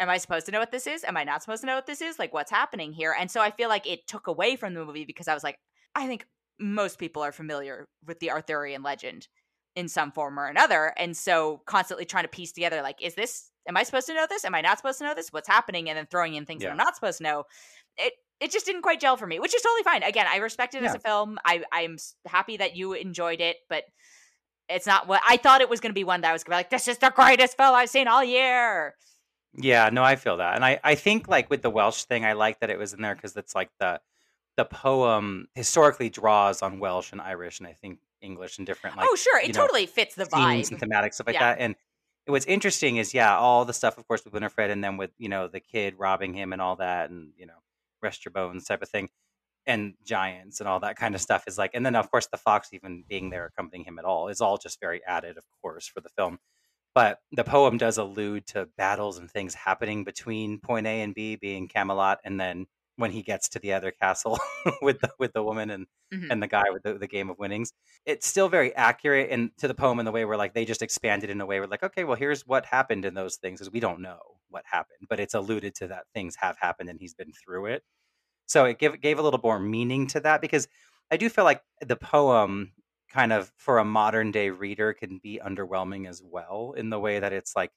am 0.00 0.08
I 0.08 0.18
supposed 0.18 0.46
to 0.46 0.52
know 0.52 0.58
what 0.58 0.72
this 0.72 0.86
is? 0.86 1.04
Am 1.04 1.16
I 1.16 1.24
not 1.24 1.42
supposed 1.42 1.60
to 1.60 1.66
know 1.66 1.76
what 1.76 1.86
this 1.86 2.00
is? 2.00 2.18
Like, 2.18 2.32
what's 2.32 2.50
happening 2.50 2.92
here? 2.92 3.14
And 3.16 3.30
so 3.30 3.40
I 3.40 3.50
feel 3.50 3.68
like 3.68 3.86
it 3.86 4.06
took 4.08 4.26
away 4.26 4.56
from 4.56 4.74
the 4.74 4.84
movie 4.84 5.04
because 5.04 5.28
I 5.28 5.34
was 5.34 5.44
like, 5.44 5.58
I 5.94 6.06
think 6.06 6.26
most 6.60 6.98
people 6.98 7.22
are 7.22 7.32
familiar 7.32 7.88
with 8.06 8.20
the 8.20 8.30
Arthurian 8.30 8.82
legend 8.82 9.26
in 9.74 9.88
some 9.88 10.12
form 10.12 10.38
or 10.38 10.46
another. 10.46 10.92
And 10.96 11.16
so 11.16 11.62
constantly 11.66 12.04
trying 12.04 12.24
to 12.24 12.28
piece 12.28 12.52
together, 12.52 12.82
like, 12.82 13.02
is 13.02 13.14
this, 13.14 13.50
am 13.68 13.76
I 13.76 13.82
supposed 13.82 14.06
to 14.08 14.14
know 14.14 14.26
this? 14.28 14.44
Am 14.44 14.54
I 14.54 14.60
not 14.60 14.76
supposed 14.78 14.98
to 14.98 15.04
know 15.04 15.14
this? 15.14 15.32
What's 15.32 15.48
happening? 15.48 15.88
And 15.88 15.96
then 15.96 16.06
throwing 16.06 16.34
in 16.34 16.44
things 16.44 16.62
that 16.62 16.70
I'm 16.70 16.76
not 16.76 16.94
supposed 16.94 17.18
to 17.18 17.24
know. 17.24 17.44
It, 17.96 18.12
it 18.40 18.50
just 18.50 18.66
didn't 18.66 18.82
quite 18.82 19.00
gel 19.00 19.16
for 19.16 19.26
me, 19.26 19.38
which 19.38 19.54
is 19.54 19.62
totally 19.62 19.82
fine. 19.82 20.02
Again, 20.02 20.26
I 20.28 20.38
respect 20.38 20.74
it 20.74 20.82
as 20.82 20.94
a 20.94 20.98
film. 20.98 21.38
I, 21.44 21.62
I'm 21.72 21.98
happy 22.26 22.56
that 22.56 22.76
you 22.76 22.92
enjoyed 22.94 23.40
it, 23.40 23.56
but 23.68 23.84
it's 24.68 24.86
not 24.86 25.08
what 25.08 25.20
I 25.28 25.36
thought 25.36 25.60
it 25.60 25.68
was 25.68 25.80
going 25.80 25.90
to 25.90 25.98
be 25.98 26.04
one 26.04 26.20
that 26.22 26.30
I 26.30 26.32
was 26.32 26.44
going 26.44 26.52
to 26.52 26.56
be 26.56 26.64
like, 26.64 26.70
this 26.70 26.88
is 26.88 26.98
the 26.98 27.12
greatest 27.14 27.56
film 27.56 27.74
I've 27.74 27.90
seen 27.90 28.08
all 28.08 28.24
year. 28.24 28.94
Yeah, 29.52 29.90
no, 29.92 30.04
I 30.04 30.14
feel 30.14 30.36
that, 30.36 30.54
and 30.54 30.64
I 30.64 30.78
I 30.84 30.94
think 30.94 31.26
like 31.26 31.50
with 31.50 31.60
the 31.60 31.70
Welsh 31.70 32.04
thing, 32.04 32.24
I 32.24 32.34
like 32.34 32.60
that 32.60 32.70
it 32.70 32.78
was 32.78 32.92
in 32.92 33.02
there 33.02 33.16
because 33.16 33.36
it's 33.36 33.52
like 33.52 33.68
the 33.80 34.00
the 34.56 34.64
poem 34.64 35.48
historically 35.54 36.10
draws 36.10 36.62
on 36.62 36.78
Welsh 36.78 37.12
and 37.12 37.20
Irish, 37.20 37.58
and 37.58 37.66
I 37.68 37.72
think 37.72 37.98
English 38.20 38.58
and 38.58 38.66
different 38.66 38.96
like 38.96 39.06
oh, 39.10 39.16
sure. 39.16 39.38
It 39.38 39.48
you 39.48 39.52
know, 39.52 39.60
totally 39.60 39.86
fits 39.86 40.14
the 40.14 40.24
vibe. 40.24 40.70
and 40.70 40.78
thematic 40.78 41.14
stuff 41.14 41.26
like 41.26 41.34
Yeah. 41.34 41.54
that. 41.54 41.60
And 41.60 41.76
what's 42.26 42.46
interesting 42.46 42.96
is 42.96 43.14
yeah, 43.14 43.36
all 43.36 43.64
the 43.64 43.72
stuff 43.72 43.98
of 43.98 44.06
course 44.06 44.24
with 44.24 44.34
Winifred, 44.34 44.70
and 44.70 44.82
then 44.82 44.96
with 44.96 45.10
you 45.18 45.28
know 45.28 45.48
the 45.48 45.60
kid 45.60 45.94
robbing 45.98 46.34
him 46.34 46.52
and 46.52 46.60
all 46.60 46.76
that, 46.76 47.10
and 47.10 47.32
you 47.36 47.46
know 47.46 47.54
rest 48.02 48.24
your 48.24 48.32
bones 48.32 48.64
type 48.64 48.82
of 48.82 48.88
thing, 48.88 49.08
and 49.66 49.94
giants 50.04 50.60
and 50.60 50.68
all 50.68 50.80
that 50.80 50.96
kind 50.96 51.14
of 51.14 51.20
stuff 51.20 51.44
is 51.46 51.56
like, 51.58 51.70
and 51.74 51.84
then 51.84 51.96
of 51.96 52.10
course 52.10 52.26
the 52.26 52.36
fox 52.36 52.70
even 52.72 53.04
being 53.08 53.30
there 53.30 53.46
accompanying 53.46 53.84
him 53.84 53.98
at 53.98 54.04
all 54.04 54.28
is 54.28 54.40
all 54.40 54.58
just 54.58 54.80
very 54.80 55.00
added, 55.06 55.36
of 55.38 55.44
course, 55.62 55.86
for 55.86 56.00
the 56.00 56.08
film 56.10 56.38
but 56.94 57.20
the 57.32 57.44
poem 57.44 57.78
does 57.78 57.98
allude 57.98 58.46
to 58.48 58.68
battles 58.76 59.18
and 59.18 59.30
things 59.30 59.54
happening 59.54 60.04
between 60.04 60.58
point 60.58 60.86
A 60.86 61.02
and 61.02 61.14
B, 61.14 61.36
being 61.36 61.68
Camelot, 61.68 62.18
and 62.24 62.40
then 62.40 62.66
when 63.00 63.10
he 63.12 63.22
gets 63.22 63.48
to 63.50 63.58
the 63.58 63.72
other 63.72 63.90
castle 63.92 64.38
with 64.82 65.00
the 65.00 65.10
with 65.18 65.32
the 65.32 65.42
woman 65.42 65.70
and 65.70 65.86
Mhm. 66.10 66.30
and 66.30 66.40
the 66.42 66.46
guy 66.46 66.62
with 66.70 66.82
the, 66.84 66.94
the 66.94 67.08
game 67.08 67.28
of 67.30 67.38
winnings, 67.38 67.72
it's 68.06 68.26
still 68.26 68.48
very 68.48 68.74
accurate 68.76 69.30
and 69.30 69.50
to 69.58 69.66
the 69.68 69.74
poem 69.74 69.98
in 69.98 70.04
the 70.04 70.12
way 70.12 70.24
where 70.24 70.36
like 70.36 70.54
they 70.54 70.64
just 70.64 70.82
expanded 70.82 71.28
in 71.30 71.40
a 71.40 71.46
way 71.46 71.58
where 71.60 71.68
like 71.68 71.82
okay, 71.82 72.04
well 72.04 72.16
here's 72.16 72.46
what 72.46 72.66
happened 72.66 73.04
in 73.04 73.14
those 73.14 73.36
things 73.36 73.60
because 73.60 73.72
we 73.72 73.80
don't 73.80 74.00
know 74.00 74.20
what 74.48 74.64
happened, 74.66 75.06
but 75.08 75.20
it's 75.20 75.34
alluded 75.34 75.74
to 75.76 75.88
that 75.88 76.04
things 76.14 76.36
have 76.36 76.56
happened 76.58 76.88
and 76.90 77.00
he's 77.00 77.14
been 77.14 77.32
through 77.32 77.66
it. 77.66 77.82
So 78.46 78.64
it 78.64 78.78
gave 78.78 79.00
gave 79.00 79.18
a 79.18 79.22
little 79.22 79.40
more 79.42 79.58
meaning 79.58 80.06
to 80.08 80.20
that 80.20 80.40
because 80.40 80.68
I 81.10 81.16
do 81.16 81.28
feel 81.28 81.44
like 81.44 81.62
the 81.80 81.96
poem 81.96 82.72
kind 83.08 83.32
of 83.32 83.52
for 83.56 83.78
a 83.78 83.84
modern 83.84 84.30
day 84.32 84.50
reader 84.50 84.92
can 84.92 85.18
be 85.18 85.40
underwhelming 85.44 86.08
as 86.08 86.22
well 86.22 86.72
in 86.76 86.90
the 86.90 87.00
way 87.00 87.18
that 87.20 87.32
it's 87.32 87.56
like 87.56 87.72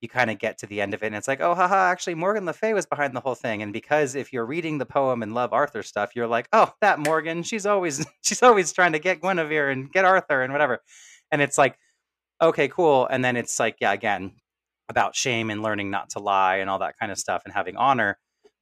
you 0.00 0.08
kind 0.08 0.30
of 0.30 0.38
get 0.38 0.58
to 0.58 0.66
the 0.66 0.80
end 0.80 0.94
of 0.94 1.02
it 1.02 1.06
and 1.06 1.14
it's 1.14 1.28
like 1.28 1.40
oh 1.40 1.54
haha 1.54 1.90
actually 1.90 2.14
Morgan 2.14 2.46
Le 2.46 2.52
Fay 2.52 2.72
was 2.72 2.86
behind 2.86 3.14
the 3.14 3.20
whole 3.20 3.34
thing. 3.34 3.62
And 3.62 3.72
because 3.72 4.14
if 4.14 4.32
you're 4.32 4.46
reading 4.46 4.78
the 4.78 4.86
poem 4.86 5.22
and 5.22 5.34
love 5.34 5.52
Arthur 5.52 5.82
stuff 5.82 6.12
you're 6.14 6.26
like 6.26 6.48
oh 6.52 6.72
that 6.80 6.98
Morgan 6.98 7.42
she's 7.42 7.66
always 7.66 8.06
she's 8.22 8.42
always 8.42 8.72
trying 8.72 8.92
to 8.92 8.98
get 8.98 9.20
Guinevere 9.20 9.70
and 9.70 9.90
get 9.92 10.04
Arthur 10.04 10.42
and 10.42 10.52
whatever. 10.52 10.80
And 11.30 11.42
it's 11.42 11.58
like 11.58 11.78
okay 12.42 12.68
cool. 12.68 13.06
And 13.06 13.24
then 13.24 13.36
it's 13.36 13.58
like 13.60 13.76
yeah 13.80 13.92
again 13.92 14.32
about 14.88 15.14
shame 15.14 15.50
and 15.50 15.62
learning 15.62 15.90
not 15.90 16.10
to 16.10 16.18
lie 16.18 16.56
and 16.56 16.68
all 16.68 16.80
that 16.80 16.98
kind 16.98 17.12
of 17.12 17.18
stuff 17.18 17.42
and 17.44 17.54
having 17.54 17.76
honor. 17.76 18.18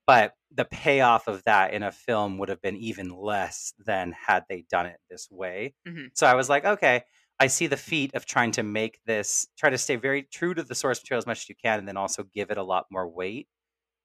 But 0.07 0.35
the 0.51 0.65
payoff 0.65 1.29
of 1.29 1.43
that 1.45 1.73
in 1.75 1.83
a 1.83 1.93
film 1.93 2.39
would 2.39 2.49
have 2.49 2.63
been 2.63 2.77
even 2.77 3.11
less 3.11 3.75
than 3.85 4.13
had 4.13 4.45
they 4.49 4.65
done 4.71 4.87
it 4.87 4.99
this 5.11 5.29
way. 5.31 5.75
Mhm. 5.87 6.11
So 6.15 6.27
I 6.27 6.35
was 6.35 6.49
like, 6.49 6.65
okay, 6.65 7.03
I 7.41 7.47
see 7.47 7.67
the 7.67 7.77
feat 7.77 8.15
of 8.15 8.27
trying 8.27 8.53
to 8.53 8.63
make 8.63 8.99
this, 9.07 9.47
try 9.57 9.71
to 9.71 9.79
stay 9.79 9.97
very 9.97 10.23
true 10.23 10.55
to 10.55 10.63
the 10.63 10.75
source 10.75 11.01
material 11.01 11.19
as 11.19 11.27
much 11.27 11.43
as 11.43 11.49
you 11.49 11.55
can, 11.63 11.79
and 11.79 11.87
then 11.87 11.97
also 11.97 12.25
give 12.35 12.51
it 12.51 12.59
a 12.59 12.63
lot 12.63 12.87
more 12.91 13.09
weight. 13.09 13.49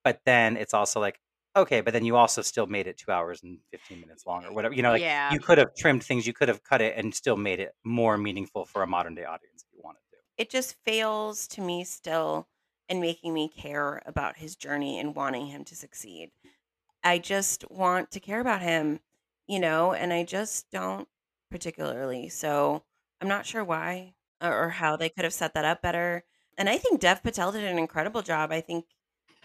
But 0.03 0.21
then 0.25 0.55
it's 0.57 0.73
also 0.73 0.99
like, 0.99 1.19
okay, 1.55 1.81
but 1.81 1.93
then 1.93 2.05
you 2.05 2.15
also 2.15 2.41
still 2.41 2.67
made 2.67 2.87
it 2.87 2.97
two 2.97 3.11
hours 3.11 3.41
and 3.43 3.59
15 3.71 4.01
minutes 4.01 4.25
long 4.27 4.45
or 4.45 4.53
whatever. 4.53 4.73
You 4.75 4.83
know, 4.83 4.91
like 4.91 5.01
yeah. 5.01 5.31
you 5.31 5.39
could 5.39 5.57
have 5.57 5.75
trimmed 5.75 6.03
things, 6.03 6.27
you 6.27 6.33
could 6.33 6.47
have 6.47 6.63
cut 6.63 6.81
it 6.81 6.95
and 6.97 7.13
still 7.13 7.37
made 7.37 7.59
it 7.59 7.73
more 7.83 8.17
meaningful 8.17 8.65
for 8.65 8.83
a 8.83 8.87
modern 8.87 9.15
day 9.15 9.23
audience 9.23 9.65
if 9.67 9.73
you 9.73 9.81
wanted 9.83 9.99
to. 10.11 10.17
It 10.37 10.49
just 10.49 10.75
fails 10.83 11.47
to 11.49 11.61
me 11.61 11.83
still 11.83 12.47
in 12.89 12.99
making 12.99 13.33
me 13.33 13.49
care 13.49 14.01
about 14.05 14.37
his 14.37 14.55
journey 14.55 14.99
and 14.99 15.15
wanting 15.15 15.47
him 15.47 15.63
to 15.65 15.75
succeed. 15.75 16.31
I 17.03 17.17
just 17.17 17.69
want 17.69 18.11
to 18.11 18.19
care 18.19 18.39
about 18.39 18.61
him, 18.61 18.99
you 19.47 19.59
know, 19.59 19.93
and 19.93 20.13
I 20.13 20.23
just 20.23 20.69
don't 20.71 21.07
particularly. 21.49 22.29
So 22.29 22.83
I'm 23.23 23.29
not 23.29 23.45
sure 23.45 23.63
why 23.63 24.15
or 24.41 24.65
or 24.65 24.69
how 24.69 24.97
they 24.97 25.07
could 25.07 25.23
have 25.23 25.33
set 25.33 25.53
that 25.53 25.63
up 25.63 25.81
better. 25.81 26.25
And 26.57 26.67
I 26.67 26.77
think 26.77 26.99
Dev 26.99 27.23
Patel 27.23 27.53
did 27.53 27.63
an 27.63 27.77
incredible 27.77 28.21
job. 28.21 28.51
I 28.51 28.59
think, 28.59 28.83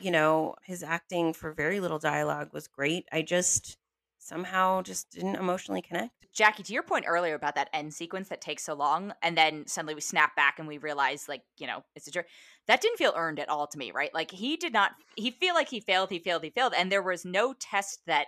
you 0.00 0.10
know, 0.10 0.56
his 0.64 0.82
acting 0.82 1.32
for 1.32 1.52
very 1.52 1.78
little 1.78 2.00
dialogue 2.00 2.48
was 2.52 2.66
great. 2.66 3.04
I 3.12 3.22
just 3.22 3.78
somehow 4.18 4.82
just 4.82 5.12
didn't 5.12 5.36
emotionally 5.36 5.80
connect. 5.80 6.10
Jacque, 6.34 6.56
to 6.56 6.72
your 6.72 6.82
point 6.82 7.04
earlier 7.06 7.36
about 7.36 7.54
that 7.54 7.70
end 7.72 7.94
sequence 7.94 8.28
that 8.30 8.40
takes 8.40 8.64
so 8.64 8.74
long, 8.74 9.12
and 9.22 9.38
then 9.38 9.64
suddenly 9.68 9.94
we 9.94 10.00
snap 10.00 10.34
back 10.34 10.58
and 10.58 10.66
we 10.66 10.78
realize, 10.78 11.28
like, 11.28 11.42
you 11.56 11.68
know, 11.68 11.84
it's 11.94 12.08
a 12.08 12.10
journey. 12.10 12.26
That 12.66 12.80
didn't 12.80 12.98
feel 12.98 13.12
earned 13.14 13.38
at 13.38 13.48
all 13.48 13.68
to 13.68 13.78
me, 13.78 13.92
right? 13.92 14.12
Like 14.12 14.32
he 14.32 14.56
did 14.56 14.72
not. 14.72 14.90
He 15.14 15.30
feel 15.30 15.54
like 15.54 15.68
he 15.68 15.78
failed. 15.78 16.10
He 16.10 16.18
failed. 16.18 16.42
He 16.42 16.50
failed, 16.50 16.74
and 16.76 16.90
there 16.90 17.02
was 17.02 17.24
no 17.24 17.54
test 17.54 18.00
that 18.08 18.26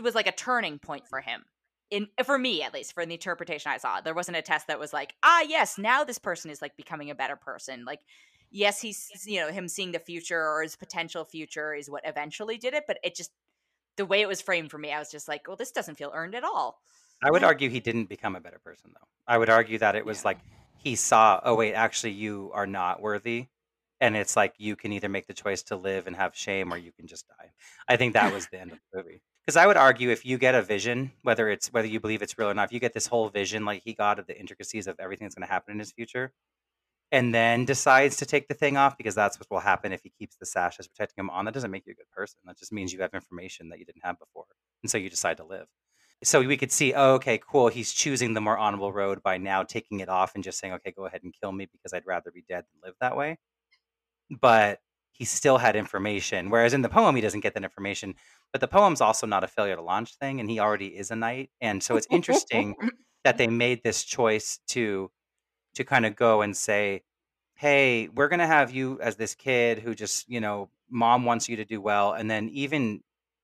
was 0.00 0.14
like 0.14 0.28
a 0.28 0.32
turning 0.32 0.78
point 0.78 1.08
for 1.08 1.20
him. 1.20 1.46
In 1.90 2.08
for 2.24 2.38
me, 2.38 2.62
at 2.62 2.74
least, 2.74 2.92
for 2.94 3.04
the 3.06 3.14
interpretation 3.14 3.70
I 3.70 3.76
saw, 3.78 4.00
there 4.00 4.14
wasn't 4.14 4.36
a 4.38 4.42
test 4.42 4.66
that 4.68 4.78
was 4.80 4.92
like, 4.92 5.14
ah, 5.22 5.42
yes, 5.42 5.78
now 5.78 6.02
this 6.04 6.18
person 6.18 6.50
is 6.50 6.62
like 6.62 6.76
becoming 6.76 7.10
a 7.10 7.14
better 7.14 7.36
person. 7.36 7.84
Like, 7.84 8.00
yes, 8.50 8.80
he's 8.80 9.10
you 9.26 9.40
know 9.40 9.50
him 9.50 9.68
seeing 9.68 9.92
the 9.92 9.98
future 9.98 10.40
or 10.40 10.62
his 10.62 10.76
potential 10.76 11.24
future 11.24 11.74
is 11.74 11.90
what 11.90 12.02
eventually 12.06 12.58
did 12.58 12.74
it, 12.74 12.84
but 12.86 12.98
it 13.04 13.14
just 13.14 13.32
the 13.96 14.06
way 14.06 14.20
it 14.22 14.28
was 14.28 14.40
framed 14.42 14.70
for 14.70 14.78
me, 14.78 14.92
I 14.92 14.98
was 14.98 15.10
just 15.10 15.28
like, 15.28 15.46
well, 15.48 15.56
this 15.56 15.72
doesn't 15.72 15.96
feel 15.96 16.12
earned 16.14 16.34
at 16.34 16.44
all. 16.44 16.80
I 17.22 17.30
would 17.30 17.42
argue 17.44 17.70
he 17.70 17.80
didn't 17.80 18.06
become 18.08 18.36
a 18.36 18.40
better 18.40 18.58
person, 18.58 18.92
though. 18.94 19.06
I 19.26 19.38
would 19.38 19.48
argue 19.50 19.78
that 19.78 19.96
it 19.96 20.04
was 20.04 20.24
Yeah. 20.24 20.24
like 20.24 20.40
he 20.76 20.96
saw, 20.96 21.40
oh, 21.44 21.54
wait, 21.54 21.74
actually, 21.74 22.12
you 22.12 22.50
are 22.54 22.66
not 22.66 23.00
worthy. 23.00 23.48
And 24.00 24.16
it's 24.16 24.36
like 24.36 24.54
you 24.58 24.76
can 24.76 24.92
either 24.92 25.08
make 25.08 25.26
the 25.26 25.34
choice 25.34 25.62
to 25.64 25.76
live 25.76 26.06
and 26.06 26.16
have 26.16 26.36
shame 26.36 26.72
or 26.72 26.76
you 26.76 26.92
can 26.92 27.06
just 27.06 27.26
die. 27.28 27.52
I 27.88 27.96
think 27.96 28.12
that 28.14 28.32
was 28.32 28.48
the 28.48 28.60
end 28.60 28.72
of 28.72 28.78
the 28.92 28.98
movie. 29.02 29.22
Because 29.44 29.56
I 29.56 29.66
would 29.66 29.76
argue 29.76 30.10
if 30.10 30.24
you 30.24 30.38
get 30.38 30.54
a 30.54 30.62
vision, 30.62 31.12
whether 31.22 31.50
it's 31.50 31.72
whether 31.72 31.86
you 31.86 32.00
believe 32.00 32.22
it's 32.22 32.38
real 32.38 32.48
or 32.48 32.54
not, 32.54 32.66
if 32.66 32.72
you 32.72 32.80
get 32.80 32.94
this 32.94 33.06
whole 33.06 33.28
vision 33.28 33.64
like 33.64 33.82
he 33.84 33.92
got 33.92 34.18
of 34.18 34.26
the 34.26 34.38
intricacies 34.38 34.86
of 34.86 34.96
everything 34.98 35.26
that's 35.26 35.34
going 35.34 35.46
to 35.46 35.52
happen 35.52 35.72
in 35.72 35.78
his 35.78 35.92
future, 35.92 36.32
and 37.12 37.34
then 37.34 37.64
decides 37.64 38.16
to 38.16 38.26
take 38.26 38.48
the 38.48 38.54
thing 38.54 38.76
off 38.76 38.96
because 38.96 39.14
that's 39.14 39.38
what 39.38 39.50
will 39.50 39.60
happen 39.60 39.92
if 39.92 40.02
he 40.02 40.10
keeps 40.18 40.36
the 40.36 40.46
sash 40.46 40.76
as 40.80 40.88
protecting 40.88 41.22
him 41.22 41.30
on. 41.30 41.44
That 41.44 41.54
doesn't 41.54 41.70
make 41.70 41.86
you 41.86 41.92
a 41.92 41.94
good 41.94 42.10
person. 42.10 42.38
That 42.46 42.58
just 42.58 42.72
means 42.72 42.92
you 42.92 43.00
have 43.02 43.14
information 43.14 43.68
that 43.68 43.78
you 43.78 43.84
didn't 43.84 44.04
have 44.04 44.18
before. 44.18 44.46
And 44.82 44.90
so 44.90 44.98
you 44.98 45.10
decide 45.10 45.36
to 45.36 45.44
live. 45.44 45.66
So 46.22 46.40
we 46.40 46.56
could 46.56 46.72
see, 46.72 46.94
oh, 46.94 47.14
okay, 47.14 47.38
cool. 47.38 47.68
He's 47.68 47.92
choosing 47.92 48.34
the 48.34 48.40
more 48.40 48.56
honorable 48.56 48.92
road 48.92 49.22
by 49.22 49.36
now 49.36 49.62
taking 49.62 50.00
it 50.00 50.08
off 50.08 50.34
and 50.34 50.42
just 50.42 50.58
saying, 50.58 50.72
okay, 50.72 50.90
go 50.90 51.04
ahead 51.04 51.22
and 51.22 51.34
kill 51.38 51.52
me 51.52 51.68
because 51.70 51.92
I'd 51.92 52.06
rather 52.06 52.30
be 52.32 52.44
dead 52.48 52.64
than 52.64 52.88
live 52.88 52.94
that 53.00 53.16
way. 53.16 53.38
But 54.40 54.80
he 55.14 55.24
still 55.24 55.58
had 55.58 55.76
information. 55.76 56.50
Whereas 56.50 56.74
in 56.74 56.82
the 56.82 56.88
poem, 56.88 57.14
he 57.14 57.22
doesn't 57.22 57.40
get 57.40 57.54
that 57.54 57.62
information. 57.62 58.16
But 58.52 58.60
the 58.60 58.68
poem's 58.68 59.00
also 59.00 59.26
not 59.26 59.44
a 59.44 59.48
failure 59.48 59.76
to 59.76 59.82
launch 59.82 60.16
thing, 60.16 60.40
and 60.40 60.50
he 60.50 60.58
already 60.58 60.88
is 60.88 61.10
a 61.10 61.16
knight. 61.16 61.50
And 61.60 61.82
so 61.82 61.96
it's 61.96 62.08
interesting 62.10 62.74
that 63.22 63.38
they 63.38 63.46
made 63.46 63.82
this 63.82 64.04
choice 64.04 64.58
to 64.68 65.10
to 65.74 65.84
kind 65.84 66.06
of 66.06 66.14
go 66.16 66.42
and 66.42 66.56
say, 66.56 67.02
hey, 67.54 68.08
we're 68.14 68.28
going 68.28 68.40
to 68.40 68.46
have 68.46 68.72
you 68.72 68.98
as 69.00 69.16
this 69.16 69.34
kid 69.34 69.78
who 69.80 69.94
just, 69.94 70.28
you 70.28 70.40
know, 70.40 70.68
mom 70.88 71.24
wants 71.24 71.48
you 71.48 71.56
to 71.56 71.64
do 71.64 71.80
well. 71.80 72.12
And 72.12 72.30
then 72.30 72.48
even 72.50 73.00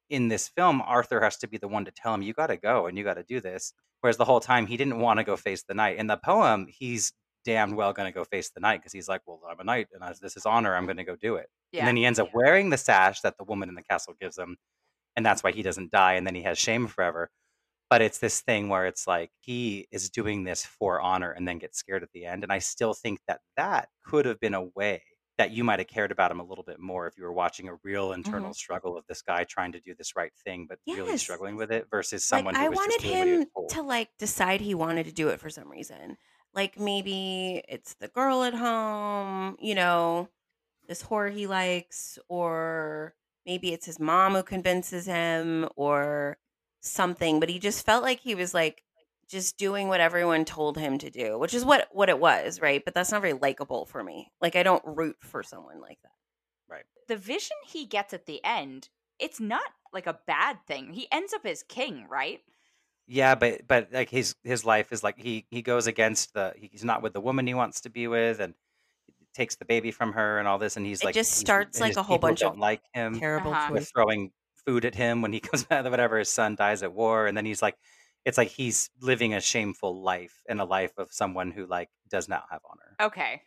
in 0.08 0.28
this 0.28 0.48
film, 0.48 0.80
Arthur 0.80 1.20
has 1.20 1.36
to 1.38 1.48
be 1.48 1.58
the 1.58 1.68
one 1.68 1.84
to 1.84 1.90
tell 1.90 2.14
him, 2.14 2.22
you 2.22 2.32
got 2.32 2.48
to 2.48 2.56
go 2.56 2.86
and 2.86 2.96
you 2.96 3.04
got 3.04 3.14
to 3.14 3.22
do 3.24 3.40
this. 3.40 3.72
Whereas 4.00 4.16
the 4.16 4.24
whole 4.24 4.40
time 4.40 4.66
he 4.66 4.76
didn't 4.76 5.00
want 5.00 5.18
to 5.18 5.24
go 5.24 5.36
face 5.36 5.62
the 5.62 5.74
knight. 5.74 5.96
In 5.96 6.06
the 6.06 6.16
poem, 6.16 6.66
he's 6.68 7.12
damned 7.44 7.76
well 7.76 7.92
going 7.92 8.10
to 8.10 8.14
go 8.14 8.24
face 8.24 8.50
the 8.50 8.60
knight 8.60 8.80
because 8.80 8.92
he's 8.92 9.08
like, 9.08 9.22
well, 9.26 9.40
I'm 9.48 9.60
a 9.60 9.64
knight 9.64 9.88
and 9.92 10.02
as 10.02 10.20
this 10.20 10.36
is 10.36 10.46
honor, 10.46 10.74
I'm 10.74 10.86
going 10.86 10.96
to 10.98 11.04
go 11.04 11.16
do 11.16 11.36
it. 11.36 11.48
Yeah. 11.72 11.80
And 11.80 11.88
then 11.88 11.96
he 11.96 12.04
ends 12.04 12.18
up 12.18 12.30
wearing 12.34 12.70
the 12.70 12.78
sash 12.78 13.20
that 13.22 13.36
the 13.38 13.44
woman 13.44 13.68
in 13.68 13.74
the 13.74 13.82
castle 13.82 14.14
gives 14.20 14.38
him. 14.38 14.56
And 15.16 15.26
that's 15.26 15.42
why 15.44 15.52
he 15.52 15.62
doesn't 15.62 15.90
die. 15.92 16.14
And 16.14 16.26
then 16.26 16.34
he 16.34 16.42
has 16.42 16.58
shame 16.58 16.86
forever. 16.88 17.30
But 17.90 18.02
it's 18.02 18.18
this 18.18 18.40
thing 18.40 18.68
where 18.68 18.86
it's 18.86 19.06
like 19.06 19.32
he 19.40 19.88
is 19.90 20.10
doing 20.10 20.44
this 20.44 20.64
for 20.64 21.00
honor 21.00 21.32
and 21.32 21.46
then 21.48 21.58
gets 21.58 21.78
scared 21.78 22.02
at 22.04 22.12
the 22.12 22.26
end. 22.26 22.44
And 22.44 22.52
I 22.52 22.58
still 22.60 22.94
think 22.94 23.20
that 23.28 23.40
that 23.56 23.88
could 24.04 24.26
have 24.26 24.40
been 24.40 24.54
a 24.54 24.62
way 24.64 25.02
that 25.38 25.50
you 25.52 25.64
might 25.64 25.80
have 25.80 25.88
cared 25.88 26.12
about 26.12 26.30
him 26.30 26.40
a 26.40 26.44
little 26.44 26.64
bit 26.64 26.78
more 26.80 27.06
if 27.08 27.16
you 27.18 27.24
were 27.24 27.32
watching 27.32 27.68
a 27.68 27.76
real 27.82 28.12
internal 28.12 28.52
Mhm. 28.52 28.54
struggle 28.54 28.96
of 28.96 29.06
this 29.08 29.22
guy 29.22 29.44
trying 29.44 29.72
to 29.72 29.80
do 29.80 29.94
this 29.94 30.14
right 30.16 30.32
thing, 30.44 30.66
but 30.68 30.78
really 30.88 31.14
struggling 31.14 31.56
with 31.56 31.72
it 31.72 31.88
versus 31.90 32.24
Like 32.30 32.46
someone 32.46 32.54
I 32.54 32.64
who 32.64 32.68
was 32.68 32.78
wanted 32.78 32.82
just 32.82 33.00
doing 33.00 33.18
what 33.18 33.26
he 33.28 33.34
was 33.34 33.44
him 33.44 33.68
to 33.68 33.82
like 33.82 34.16
decide 34.18 34.60
he 34.60 34.74
wanted 34.74 35.06
to 35.06 35.12
do 35.12 35.28
it 35.28 35.40
for 35.40 35.50
some 35.50 35.70
reason. 35.70 36.16
Like 36.54 36.78
maybe 36.78 37.62
it's 37.68 37.94
the 37.94 38.08
girl 38.08 38.42
at 38.44 38.54
home, 38.54 39.56
you 39.60 39.74
know, 39.74 40.28
this 40.90 41.02
horror 41.02 41.30
he 41.30 41.46
likes, 41.46 42.18
or 42.28 43.14
maybe 43.46 43.72
it's 43.72 43.86
his 43.86 44.00
mom 44.00 44.34
who 44.34 44.42
convinces 44.42 45.06
him 45.06 45.68
or 45.76 46.36
something, 46.80 47.38
but 47.38 47.48
he 47.48 47.60
just 47.60 47.86
felt 47.86 48.02
like 48.02 48.18
he 48.18 48.34
was 48.34 48.52
like 48.52 48.82
just 49.28 49.56
doing 49.56 49.86
what 49.86 50.00
everyone 50.00 50.44
told 50.44 50.76
him 50.76 50.98
to 50.98 51.08
do, 51.08 51.38
which 51.38 51.54
is 51.54 51.64
what 51.64 51.86
what 51.92 52.08
it 52.08 52.18
was, 52.18 52.60
right? 52.60 52.84
But 52.84 52.94
that's 52.94 53.12
not 53.12 53.22
very 53.22 53.34
likable 53.34 53.86
for 53.86 54.02
me. 54.02 54.32
Like 54.42 54.56
I 54.56 54.64
don't 54.64 54.82
root 54.84 55.16
for 55.20 55.44
someone 55.44 55.80
like 55.80 55.98
that. 56.02 56.10
Right. 56.68 56.84
The 57.06 57.16
vision 57.16 57.56
he 57.68 57.86
gets 57.86 58.12
at 58.12 58.26
the 58.26 58.40
end, 58.44 58.88
it's 59.20 59.38
not 59.38 59.62
like 59.92 60.08
a 60.08 60.18
bad 60.26 60.58
thing. 60.66 60.92
He 60.92 61.06
ends 61.12 61.32
up 61.32 61.46
as 61.46 61.62
king, 61.62 62.08
right? 62.10 62.40
Yeah, 63.06 63.36
but 63.36 63.68
but 63.68 63.92
like 63.92 64.10
his 64.10 64.34
his 64.42 64.64
life 64.64 64.90
is 64.90 65.04
like 65.04 65.20
he 65.20 65.46
he 65.50 65.62
goes 65.62 65.86
against 65.86 66.34
the 66.34 66.52
he's 66.56 66.84
not 66.84 67.00
with 67.00 67.12
the 67.12 67.20
woman 67.20 67.46
he 67.46 67.54
wants 67.54 67.82
to 67.82 67.90
be 67.90 68.08
with 68.08 68.40
and 68.40 68.54
takes 69.34 69.56
the 69.56 69.64
baby 69.64 69.90
from 69.90 70.12
her 70.12 70.38
and 70.38 70.48
all 70.48 70.58
this 70.58 70.76
and 70.76 70.86
he's 70.86 71.02
It 71.02 71.06
like 71.06 71.14
just 71.14 71.32
starts 71.36 71.80
like 71.80 71.96
a 71.96 72.02
whole 72.02 72.18
people 72.18 72.28
bunch 72.28 72.40
don't 72.40 72.54
of 72.54 72.58
like 72.58 72.82
him. 72.94 73.14
Terrible 73.14 73.52
Uh-huh. 73.54 73.72
choice. 73.72 73.90
throwing 73.94 74.32
food 74.66 74.84
at 74.84 74.94
him 74.94 75.22
when 75.22 75.32
he 75.32 75.40
comes 75.48 75.64
back 75.64 75.84
whatever 75.84 76.18
his 76.18 76.28
son 76.28 76.54
dies 76.56 76.82
at 76.82 76.92
war 76.92 77.26
and 77.26 77.36
then 77.36 77.44
he's 77.46 77.62
like 77.62 77.76
it's 78.24 78.36
like 78.38 78.48
he's 78.48 78.90
living 79.00 79.32
a 79.34 79.40
shameful 79.40 80.02
life 80.02 80.42
and 80.48 80.60
a 80.60 80.64
life 80.64 80.92
of 80.98 81.12
someone 81.12 81.50
who 81.50 81.66
like 81.66 81.88
does 82.08 82.28
not 82.28 82.44
have 82.50 82.60
honor 82.70 82.98
Okay. 83.00 83.42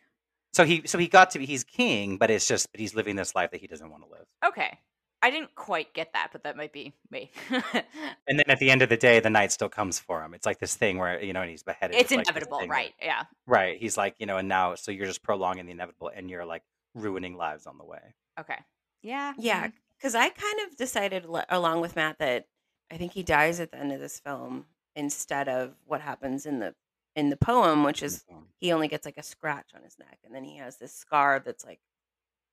so 0.52 0.64
he 0.64 0.82
so 0.86 0.98
he 0.98 1.08
got 1.08 1.30
to 1.30 1.38
be 1.38 1.46
he's 1.46 1.64
king 1.64 2.16
but 2.18 2.30
it's 2.30 2.46
just 2.46 2.70
but 2.72 2.80
he's 2.80 2.94
living 2.94 3.16
this 3.16 3.34
life 3.34 3.50
that 3.50 3.60
he 3.60 3.66
doesn't 3.66 3.90
want 3.90 4.02
to 4.02 4.08
live 4.08 4.26
Okay. 4.44 4.78
I 5.24 5.30
didn't 5.30 5.54
quite 5.54 5.94
get 5.94 6.12
that, 6.12 6.28
but 6.32 6.42
that 6.44 6.56
might 6.56 6.72
be 6.72 6.92
me. 7.10 7.30
and 7.50 8.38
then 8.38 8.44
at 8.48 8.58
the 8.58 8.70
end 8.70 8.82
of 8.82 8.88
the 8.88 8.96
day 8.96 9.20
the 9.20 9.30
knight 9.30 9.52
still 9.52 9.68
comes 9.68 9.98
for 9.98 10.22
him 10.22 10.34
it's 10.34 10.46
like 10.46 10.58
this 10.58 10.74
thing 10.76 10.98
where 10.98 11.22
you 11.22 11.32
know 11.32 11.40
and 11.40 11.50
he's 11.50 11.62
beheaded 11.62 11.96
it's 11.96 12.10
like 12.10 12.20
this 12.20 12.28
inevitable, 12.28 12.58
thing 12.58 12.68
where- 12.68 12.78
right? 12.78 12.94
Yeah. 13.00 13.24
right 13.46 13.78
he's 13.78 13.96
like 13.96 14.14
you 14.18 14.26
know 14.26 14.36
and 14.36 14.48
now 14.48 14.74
so 14.74 14.90
you're 14.92 15.06
just 15.06 15.22
prolonging 15.22 15.66
the 15.66 15.72
inevitable 15.72 16.10
and 16.14 16.30
you're 16.30 16.44
like 16.44 16.62
ruining 16.94 17.36
lives 17.36 17.66
on 17.66 17.78
the 17.78 17.84
way 17.84 18.14
Okay. 18.38 18.58
Yeah. 19.02 19.32
Yeah, 19.38 19.66
mm-hmm. 19.66 19.76
because 19.98 20.14
I 20.14 20.28
kind 20.28 20.60
of 20.66 20.76
decided 20.76 21.26
le- 21.26 21.46
along 21.48 21.80
with 21.80 21.96
Matt 21.96 22.18
that 22.18 22.46
I 22.90 22.96
think 22.96 23.12
he 23.12 23.22
dies 23.22 23.60
at 23.60 23.70
the 23.70 23.78
end 23.78 23.92
of 23.92 24.00
this 24.00 24.18
film 24.18 24.66
instead 24.96 25.48
of 25.48 25.74
what 25.86 26.00
happens 26.00 26.46
in 26.46 26.58
the 26.58 26.74
in 27.16 27.30
the 27.30 27.36
poem, 27.36 27.84
which 27.84 28.02
is 28.02 28.24
he 28.58 28.72
only 28.72 28.88
gets 28.88 29.04
like 29.06 29.16
a 29.16 29.22
scratch 29.22 29.70
on 29.74 29.82
his 29.82 29.98
neck, 29.98 30.18
and 30.24 30.34
then 30.34 30.42
he 30.42 30.56
has 30.56 30.78
this 30.78 30.92
scar 30.92 31.38
that's 31.38 31.64
like, 31.64 31.78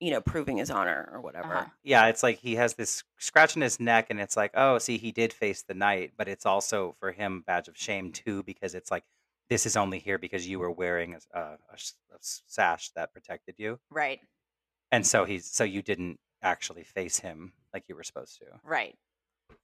you 0.02 0.12
know, 0.12 0.20
proving 0.20 0.58
his 0.58 0.70
honor 0.70 1.10
or 1.14 1.22
whatever. 1.22 1.54
Uh-huh. 1.56 1.70
yeah, 1.84 2.08
it's 2.08 2.24
like 2.24 2.40
he 2.40 2.56
has 2.56 2.74
this 2.74 3.04
scratch 3.18 3.56
in 3.56 3.62
his 3.62 3.80
neck, 3.80 4.08
and 4.10 4.20
it's 4.20 4.36
like, 4.36 4.52
oh, 4.56 4.78
see, 4.80 4.98
he 4.98 5.12
did 5.14 5.32
face 5.32 5.62
the 5.62 5.74
knight, 5.76 6.12
but 6.18 6.28
it's 6.28 6.46
also 6.46 6.96
for 7.00 7.12
him 7.14 7.44
badge 7.48 7.68
of 7.70 7.78
shame 7.78 8.12
too, 8.12 8.44
because 8.44 8.76
it's 8.76 8.92
like 8.92 9.04
this 9.50 9.66
is 9.66 9.78
only 9.78 10.00
here 10.00 10.18
because 10.18 10.48
you 10.48 10.60
were 10.60 10.72
wearing 10.72 11.16
a 11.34 11.52
sash 12.20 12.90
that 12.96 13.14
protected 13.14 13.56
you, 13.58 13.80
Right. 13.90 14.20
and 14.92 15.06
so 15.06 15.24
he's 15.26 15.46
so 15.46 15.64
you 15.64 15.82
didn't 15.82 16.20
actually 16.42 16.84
face 16.84 17.20
him 17.20 17.54
like 17.74 17.84
you 17.88 17.96
were 17.96 18.04
supposed 18.04 18.40
to. 18.40 18.46
Right. 18.64 18.98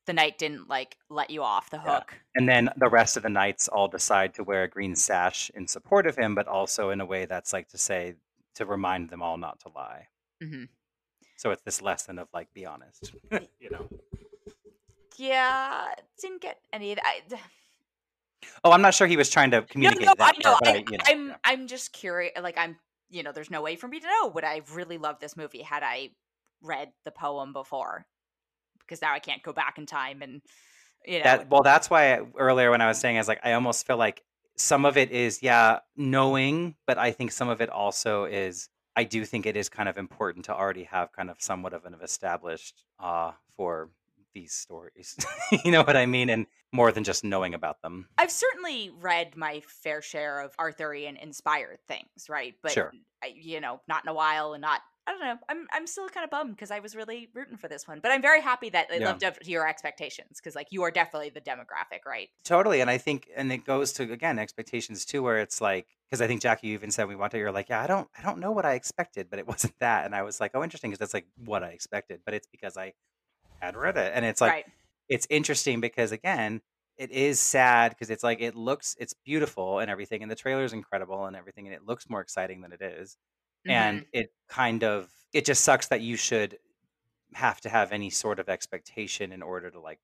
The 0.06 0.14
knight 0.14 0.38
didn't 0.38 0.70
like 0.70 0.98
let 1.10 1.30
you 1.32 1.42
off 1.44 1.70
the 1.70 1.78
Yeah. 1.78 1.96
hook. 1.96 2.14
And 2.36 2.48
then 2.48 2.70
the 2.78 2.90
rest 2.90 3.18
of 3.18 3.24
the 3.24 3.30
knights 3.30 3.68
all 3.68 3.88
decide 3.88 4.34
to 4.36 4.44
wear 4.44 4.64
a 4.64 4.68
green 4.70 4.96
sash 4.96 5.50
in 5.56 5.68
support 5.68 6.06
of 6.06 6.16
him, 6.18 6.36
but 6.36 6.48
also 6.48 6.90
in 6.92 7.02
a 7.02 7.06
way 7.06 7.26
that's 7.26 7.52
like 7.54 7.70
to 7.70 7.78
say 7.78 8.16
to 8.56 8.66
remind 8.66 9.10
them 9.10 9.22
all 9.24 9.38
not 9.38 9.60
to 9.62 9.70
lie. 9.70 10.08
Hmm 10.42 10.64
So 11.38 11.52
it's 11.52 11.62
this 11.64 11.82
lesson 11.82 12.20
of 12.20 12.28
like 12.34 12.54
be 12.54 12.66
honest, 12.66 13.14
you 13.60 13.70
know. 13.70 13.88
Yeah. 15.18 15.94
Didn't 16.22 16.42
get 16.42 16.60
any 16.72 16.92
of 16.92 16.98
that. 16.98 17.22
I- 17.32 17.40
Oh, 18.64 18.72
I'm 18.72 18.82
not 18.84 18.94
sure 18.94 19.08
he 19.08 19.18
was 19.18 19.30
trying 19.30 19.52
to 19.52 19.64
communicate 19.64 20.06
no, 20.06 20.12
I 20.20 20.32
that 20.32 20.44
know. 20.44 20.52
part, 20.52 20.64
but 20.64 20.68
I, 20.70 20.72
I, 20.78 20.82
know, 20.82 20.98
I'm 21.06 21.28
yeah. 21.30 21.36
I'm 21.44 21.68
just 21.68 21.92
curious. 21.92 22.34
Like 22.42 22.58
I'm, 22.58 22.78
you 23.10 23.24
know, 23.24 23.32
there's 23.32 23.50
no 23.50 23.62
way 23.62 23.76
for 23.76 23.88
me 23.88 24.00
to 24.00 24.06
know. 24.06 24.28
Would 24.28 24.44
I 24.44 24.62
really 24.74 24.98
love 24.98 25.20
this 25.20 25.36
movie 25.36 25.64
had 25.64 25.82
I 25.84 26.12
read 26.62 26.92
the 27.04 27.12
poem 27.12 27.52
before? 27.52 28.06
Because 28.80 29.02
now 29.02 29.12
I 29.14 29.20
can't 29.20 29.42
go 29.42 29.54
back 29.54 29.78
in 29.80 29.86
time 29.86 30.22
and, 30.22 30.42
you 31.06 31.18
know, 31.20 31.24
that 31.24 31.50
well 31.50 31.64
that's 31.64 31.90
why 31.90 32.14
I- 32.14 32.22
earlier 32.38 32.70
when 32.72 32.82
i 32.82 32.88
was 32.88 33.00
saying 33.00 33.16
i 33.16 33.20
was 33.20 33.28
like 33.28 33.40
i 33.44 33.54
almost 33.54 33.88
feel 33.88 33.98
like 33.98 34.24
some 34.56 34.84
of 34.86 34.98
it 34.98 35.12
is 35.12 35.42
yeah 35.42 35.80
knowing 35.96 36.76
but 36.86 36.98
i 36.98 37.12
think 37.12 37.32
some 37.32 37.48
of 37.50 37.62
it 37.62 37.70
also 37.70 38.26
is 38.26 38.70
i 38.98 39.04
do 39.06 39.24
think 39.24 39.46
it 39.46 39.56
is 39.56 39.70
kind 39.70 39.88
of 39.88 39.98
important 39.98 40.44
to 40.46 40.54
already 40.54 40.84
have 40.84 41.12
kind 41.14 41.30
of 41.30 41.38
somewhat 41.40 41.74
of 41.74 41.86
an 41.86 41.96
established 42.04 42.84
uh 43.00 43.32
for 43.56 43.90
these 44.34 44.52
stories 44.52 45.16
you 45.64 45.72
know 45.72 45.84
what 45.84 45.96
i 45.96 46.06
mean 46.06 46.30
and 46.30 46.46
more 46.72 46.92
than 46.92 47.04
just 47.04 47.24
knowing 47.24 47.54
about 47.54 47.82
them 47.82 48.08
I've 48.18 48.32
certainly 48.32 48.92
read 49.00 49.36
my 49.38 49.62
fair 49.68 50.02
share 50.02 50.42
of 50.42 50.54
Arthurian 50.60 51.16
inspired 51.16 51.80
things, 51.88 52.30
right? 52.30 52.56
But 52.62 52.74
Sure. 52.74 52.92
You 53.34 53.62
know, 53.62 53.82
not 53.88 54.04
in 54.04 54.10
a 54.10 54.14
while, 54.14 54.54
and 54.54 54.62
not. 54.62 54.82
I 55.08 55.12
don't 55.12 55.22
know. 55.22 55.38
I'm 55.48 55.68
I'm 55.72 55.88
still 55.88 56.10
kind 56.10 56.26
of 56.26 56.30
bummed 56.30 56.52
because 56.56 56.70
I 56.70 56.80
was 56.80 56.96
really 56.96 57.30
rooting 57.34 57.56
for 57.58 57.70
this 57.70 57.88
one, 57.88 58.00
but 58.02 58.12
I'm 58.12 58.22
very 58.22 58.42
happy 58.42 58.70
that 58.72 58.92
it 58.92 59.02
Yeah. 59.02 59.08
lived 59.08 59.24
up 59.24 59.40
to 59.40 59.50
your 59.50 59.68
expectations 59.68 60.38
because, 60.38 60.54
like, 60.54 60.68
you 60.72 60.84
are 60.84 60.92
definitely 60.92 61.30
the 61.30 61.40
demographic, 61.42 62.06
right? 62.06 62.30
totally 62.44 62.82
and 62.82 62.90
i 62.90 62.98
think 62.98 63.30
and 63.36 63.52
it 63.52 63.66
goes 63.66 63.92
to 63.94 64.12
again 64.12 64.40
expectations 64.40 65.06
too 65.06 65.22
where 65.22 65.38
it's 65.40 65.60
like 65.62 65.88
because 66.10 66.22
i 66.22 66.28
think 66.28 66.42
jacque 66.42 66.64
you 66.64 66.74
even 66.74 66.92
said 66.92 67.08
we 67.08 67.16
want 67.16 67.32
to 67.32 67.38
you're 67.38 67.52
like 67.52 67.70
yeah 67.70 67.82
i 67.82 67.88
don't 67.88 68.08
i 68.18 68.22
don't 68.22 68.40
know 68.40 68.52
what 68.52 68.66
i 68.66 68.74
expected 68.74 69.30
but 69.30 69.40
it 69.40 69.48
wasn't 69.54 69.74
that 69.80 70.06
and 70.06 70.16
i 70.16 70.22
was 70.22 70.40
like 70.40 70.52
oh 70.54 70.64
interesting 70.64 70.90
because 70.92 71.00
that's 71.00 71.14
like 71.14 71.28
what 71.46 71.64
i 71.64 71.70
expected 71.70 72.22
but 72.26 72.34
it's 72.34 72.48
because 72.48 72.78
i 72.78 72.94
had 73.62 73.76
read 73.76 73.98
it 73.98 74.12
and 74.16 74.26
it's 74.26 74.42
like 74.42 74.54
right. 74.54 74.66
it's 75.10 75.28
interesting 75.30 75.82
because 75.82 76.12
again 76.12 76.62
it 76.98 77.12
is 77.12 77.40
sad 77.40 77.92
because 77.92 78.10
it's 78.10 78.24
like 78.24 78.42
it 78.42 78.56
looks 78.56 78.96
it's 79.00 79.14
beautiful 79.26 79.80
and 79.80 79.90
everything 79.92 80.22
and 80.22 80.32
the 80.32 80.36
trailer 80.36 80.64
is 80.64 80.74
incredible 80.74 81.26
and 81.26 81.36
everything 81.36 81.68
and 81.68 81.76
it 81.76 81.86
looks 81.86 82.10
more 82.10 82.22
exciting 82.22 82.62
than 82.62 82.72
it 82.72 82.82
is. 82.82 83.18
Mhm. 83.68 83.72
and 83.72 84.06
it 84.14 84.34
kind 84.48 84.84
of 84.84 85.10
it 85.34 85.46
just 85.46 85.64
sucks 85.64 85.88
that 85.88 86.02
you 86.02 86.16
should 86.16 86.58
have 87.34 87.60
to 87.62 87.70
have 87.70 87.92
any 87.92 88.10
sort 88.10 88.40
of 88.40 88.50
expectation 88.50 89.32
in 89.32 89.42
order 89.44 89.70
to 89.70 89.80
like 89.80 90.00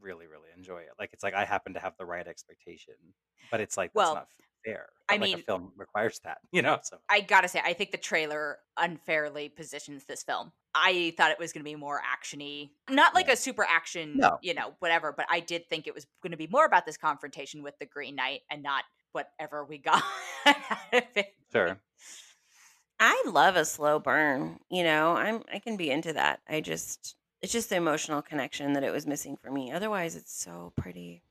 really 0.00 0.26
really 0.26 0.48
enjoy 0.56 0.78
it 0.80 0.90
like 0.98 1.10
it's 1.12 1.22
like 1.22 1.34
i 1.34 1.44
happen 1.44 1.74
to 1.74 1.80
have 1.80 1.94
the 1.98 2.04
right 2.04 2.26
expectation 2.26 2.94
but 3.50 3.60
it's 3.60 3.76
like 3.76 3.90
that's 3.92 3.96
Well, 4.06 4.14
not 4.14 4.28
fair 4.64 4.86
I 5.08 5.14
like, 5.14 5.20
mean- 5.20 5.34
a 5.38 5.42
film 5.42 5.72
requires 5.76 6.18
that 6.24 6.38
you 6.52 6.62
know 6.62 6.78
so 6.82 6.98
I 7.08 7.20
gotta 7.20 7.48
say, 7.48 7.60
I 7.64 7.72
think 7.74 7.92
the 7.92 7.98
trailer 7.98 8.58
unfairly 8.76 9.48
positions 9.48 10.04
this 10.04 10.22
film. 10.24 10.52
I 10.74 11.14
thought 11.16 11.30
it 11.30 11.38
was 11.38 11.52
gonna 11.52 11.62
be 11.64 11.76
more 11.76 12.00
actiony, 12.02 12.70
not 12.90 13.14
like 13.14 13.26
Yeah. 13.28 13.34
a 13.34 13.36
super 13.36 13.64
action, 13.64 14.16
No. 14.16 14.38
you 14.42 14.52
know, 14.54 14.74
whatever. 14.80 15.12
But 15.12 15.26
I 15.30 15.38
did 15.40 15.68
think 15.70 15.86
it 15.86 15.94
was 15.94 16.06
gonna 16.22 16.36
be 16.36 16.48
more 16.48 16.64
about 16.64 16.84
this 16.84 16.96
confrontation 16.96 17.62
with 17.62 17.78
the 17.78 17.86
Green 17.86 18.16
Knight 18.16 18.40
and 18.50 18.62
not 18.64 18.82
whatever 19.12 19.64
we 19.64 19.78
got 19.78 20.02
out 20.46 20.56
of 20.92 21.02
it. 21.14 21.32
sure 21.52 21.78
I 22.98 23.24
love 23.26 23.56
a 23.56 23.64
slow 23.64 23.98
burn. 23.98 24.58
You 24.70 24.84
know, 24.84 25.16
I'm 25.16 25.42
I 25.52 25.58
can 25.58 25.76
be 25.76 25.90
into 25.90 26.12
that. 26.14 26.40
I 26.48 26.60
just 26.60 27.16
it's 27.42 27.52
just 27.52 27.68
the 27.70 27.76
emotional 27.76 28.22
connection 28.22 28.72
that 28.72 28.84
it 28.84 28.92
was 28.92 29.06
missing 29.06 29.36
for 29.36 29.50
me. 29.50 29.72
Otherwise, 29.72 30.16
it's 30.16 30.32
so 30.34 30.72
pretty. 30.76 31.22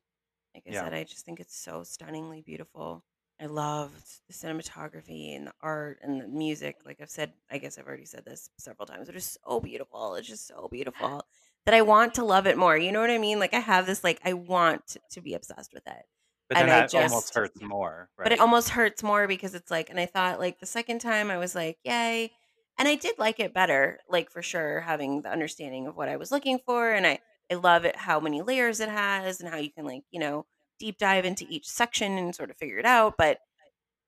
Like 0.53 0.66
I 0.68 0.74
Yeah. 0.74 0.82
said, 0.82 0.93
I 0.93 1.03
just 1.03 1.26
think 1.26 1.39
it's 1.39 1.57
so 1.57 1.84
stunningly 1.84 2.41
beautiful. 2.41 3.03
I 3.41 3.47
loved 3.47 4.05
the 4.28 4.34
cinematography 4.34 5.36
and 5.36 5.47
the 5.47 5.53
art 5.61 5.99
and 6.01 6.22
the 6.22 6.28
music. 6.28 6.78
Like 6.86 7.01
I've 7.01 7.09
said, 7.09 7.34
I 7.51 7.57
guess 7.57 7.78
I've 7.78 7.88
already 7.88 8.05
said 8.05 8.24
this 8.26 8.49
several 8.57 8.86
times. 8.86 9.09
It 9.09 9.16
is 9.16 9.38
so 9.45 9.59
beautiful. 9.59 10.16
It's 10.16 10.28
just 10.28 10.47
so 10.47 10.68
beautiful 10.72 11.26
that 11.66 11.76
I 11.76 11.82
want 11.82 12.13
to 12.16 12.24
love 12.26 12.47
it 12.47 12.57
more. 12.57 12.78
You 12.78 12.91
know 12.91 13.01
what 13.01 13.09
I 13.09 13.18
mean? 13.18 13.39
Like 13.39 13.53
I 13.53 13.59
have 13.59 13.86
this 13.86 14.03
like 14.03 14.22
I 14.24 14.34
want 14.34 14.97
to 15.11 15.22
be 15.22 15.34
obsessed 15.34 15.74
with 15.74 15.86
it. 15.88 16.05
But 16.50 16.60
then 16.60 16.70
And 16.70 16.72
I 16.72 16.88
that 16.88 16.93
almost 16.93 17.34
hurts 17.34 17.62
more, 17.62 18.10
but 18.18 18.32
it 18.32 18.39
almost 18.39 18.70
hurts 18.70 19.02
more 19.04 19.28
because 19.28 19.56
it's 19.56 19.72
like 19.72 19.89
and 19.89 20.00
I 20.00 20.06
thought 20.06 20.39
like 20.39 20.60
the 20.60 20.66
second 20.66 21.00
time 21.00 21.32
I 21.32 21.38
was 21.38 21.56
like, 21.56 21.80
"Yay." 21.84 22.32
And 22.78 22.88
I 22.88 22.96
did 22.96 23.18
like 23.18 23.39
it 23.39 23.54
better, 23.54 24.00
like 24.10 24.30
for 24.30 24.41
sure 24.41 24.82
having 24.82 25.22
the 25.22 25.32
understanding 25.32 25.88
of 25.88 25.96
what 25.96 26.10
I 26.10 26.18
was 26.18 26.32
looking 26.32 26.60
for 26.60 26.91
and 26.91 27.08
I 27.08 27.20
I 27.52 27.56
love 27.56 27.86
it 27.86 27.96
how 27.96 28.20
many 28.20 28.41
layers 28.41 28.80
it 28.80 28.89
has 28.89 29.39
and 29.41 29.50
how 29.50 29.58
you 29.58 29.72
can 29.72 29.86
like, 29.86 30.04
you 30.12 30.20
know, 30.20 30.46
deep 30.80 30.98
dive 30.98 31.26
into 31.26 31.46
each 31.50 31.68
section 31.68 32.18
and 32.18 32.36
sort 32.36 32.50
of 32.52 32.58
figure 32.58 32.78
it 32.80 32.86
out, 32.86 33.16
but 33.18 33.39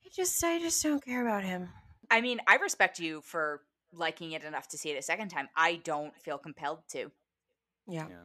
I 0.05 0.09
just 0.09 0.43
I 0.43 0.59
just 0.59 0.81
don't 0.83 1.03
care 1.03 1.21
about 1.21 1.43
him. 1.43 1.69
I 2.09 2.21
mean, 2.21 2.39
I 2.47 2.55
respect 2.55 2.99
you 2.99 3.21
for 3.21 3.63
liking 3.91 4.31
it 4.31 4.43
enough 4.43 4.67
to 4.69 4.77
see 4.77 4.91
it 4.91 4.97
a 4.97 5.01
second 5.01 5.29
time. 5.29 5.49
I 5.55 5.77
don't 5.77 6.15
feel 6.21 6.37
compelled 6.37 6.87
to, 6.89 7.11
Yeah. 7.87 8.07
Yeah. 8.09 8.23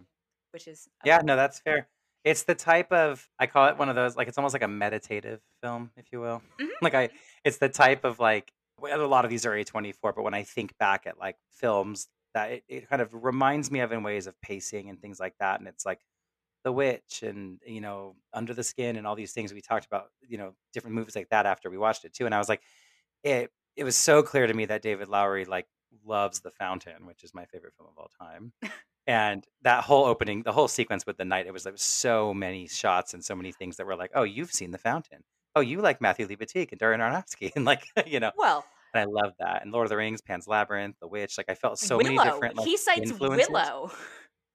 which 0.50 0.68
is 0.68 0.88
Yeah, 1.04 1.18
no, 1.24 1.36
that's 1.36 1.60
fair. 1.60 1.88
It's 2.24 2.44
the 2.44 2.54
type 2.54 2.92
of 2.92 3.28
I 3.38 3.46
call 3.46 3.66
it 3.68 3.76
one 3.78 3.88
of 3.88 3.96
those 3.96 4.16
like 4.16 4.28
it's 4.28 4.38
almost 4.38 4.52
like 4.54 4.62
a 4.62 4.68
meditative 4.68 5.40
film, 5.62 5.90
if 5.96 6.06
you 6.12 6.20
will. 6.20 6.42
Mhm. 6.60 6.68
Like 6.80 6.94
I 6.94 7.10
it's 7.44 7.58
the 7.58 7.68
type 7.68 8.04
of 8.04 8.18
like 8.20 8.52
well, 8.78 9.00
a 9.00 9.06
lot 9.06 9.24
of 9.24 9.30
these 9.30 9.46
are 9.46 9.52
A24, 9.52 10.14
but 10.14 10.22
when 10.22 10.34
I 10.34 10.42
think 10.42 10.76
back 10.78 11.06
at 11.06 11.18
like 11.18 11.36
films 11.50 12.08
that 12.34 12.50
it, 12.52 12.64
it 12.68 12.88
kind 12.88 13.02
of 13.02 13.12
reminds 13.24 13.70
me 13.70 13.80
of 13.80 13.92
in 13.92 14.02
ways 14.02 14.26
of 14.26 14.40
pacing 14.40 14.88
and 14.88 15.00
things 15.00 15.20
like 15.20 15.34
that 15.38 15.60
and 15.60 15.68
it's 15.68 15.84
like 15.86 16.00
The 16.64 16.72
Witch 16.72 17.22
and 17.22 17.60
you 17.66 17.80
know 17.80 18.16
Under 18.32 18.54
the 18.54 18.64
Skin 18.64 18.96
and 18.96 19.06
all 19.06 19.16
these 19.16 19.32
things 19.32 19.52
we 19.54 19.60
talked 19.60 19.86
about, 19.86 20.10
you 20.28 20.38
know, 20.38 20.54
different 20.72 20.96
movies 20.96 21.16
like 21.16 21.28
that 21.30 21.46
after 21.46 21.70
we 21.70 21.78
watched 21.78 22.04
it 22.04 22.12
too 22.14 22.26
and 22.26 22.34
I 22.34 22.38
was 22.38 22.48
like 22.48 22.62
it 23.24 23.50
it 23.76 23.84
was 23.84 23.96
so 23.96 24.22
clear 24.22 24.46
to 24.46 24.54
me 24.54 24.66
that 24.66 24.82
David 24.82 25.08
Lowery 25.08 25.44
like 25.46 25.66
loves 26.04 26.40
The 26.40 26.50
Fountain, 26.50 27.06
which 27.06 27.24
is 27.24 27.34
my 27.34 27.46
favorite 27.46 27.74
film 27.76 27.88
of 27.90 27.98
all 27.98 28.10
time. 28.20 28.52
And 29.06 29.44
that 29.62 29.84
whole 29.84 30.04
opening, 30.04 30.42
the 30.42 30.52
whole 30.52 30.68
sequence 30.68 31.06
with 31.06 31.16
the 31.16 31.24
night, 31.24 31.46
it 31.46 31.52
was 31.52 31.64
like 31.64 31.74
so 31.76 32.32
many 32.32 32.68
shots 32.68 33.14
and 33.14 33.24
so 33.24 33.34
many 33.34 33.52
things 33.52 33.76
that 33.76 33.86
were 33.86 33.96
like, 33.96 34.12
oh, 34.14 34.22
you've 34.22 34.52
seen 34.52 34.70
The 34.70 34.78
Fountain. 34.78 35.24
Oh, 35.56 35.60
you 35.60 35.80
like 35.80 36.00
Matthew 36.00 36.26
Libatique 36.26 36.72
and 36.72 36.80
Darren 36.80 36.98
Aronofsky, 36.98 37.52
and 37.56 37.64
like 37.64 37.84
you 38.06 38.20
know, 38.20 38.30
Well, 38.36 38.64
and 38.94 39.00
I 39.00 39.04
love 39.04 39.32
that. 39.40 39.62
And 39.62 39.72
Lord 39.72 39.86
of 39.86 39.90
the 39.90 39.96
Rings, 39.96 40.20
Pan's 40.20 40.46
Labyrinth, 40.46 40.96
The 41.00 41.08
Witch, 41.08 41.36
like 41.36 41.50
I 41.50 41.54
felt 41.54 41.78
so 41.78 41.98
many 41.98 42.16
different 42.16 42.56
like 42.56 42.66
He 42.66 42.76
cites 42.76 43.10
influences. 43.10 43.48
Willow. 43.50 43.90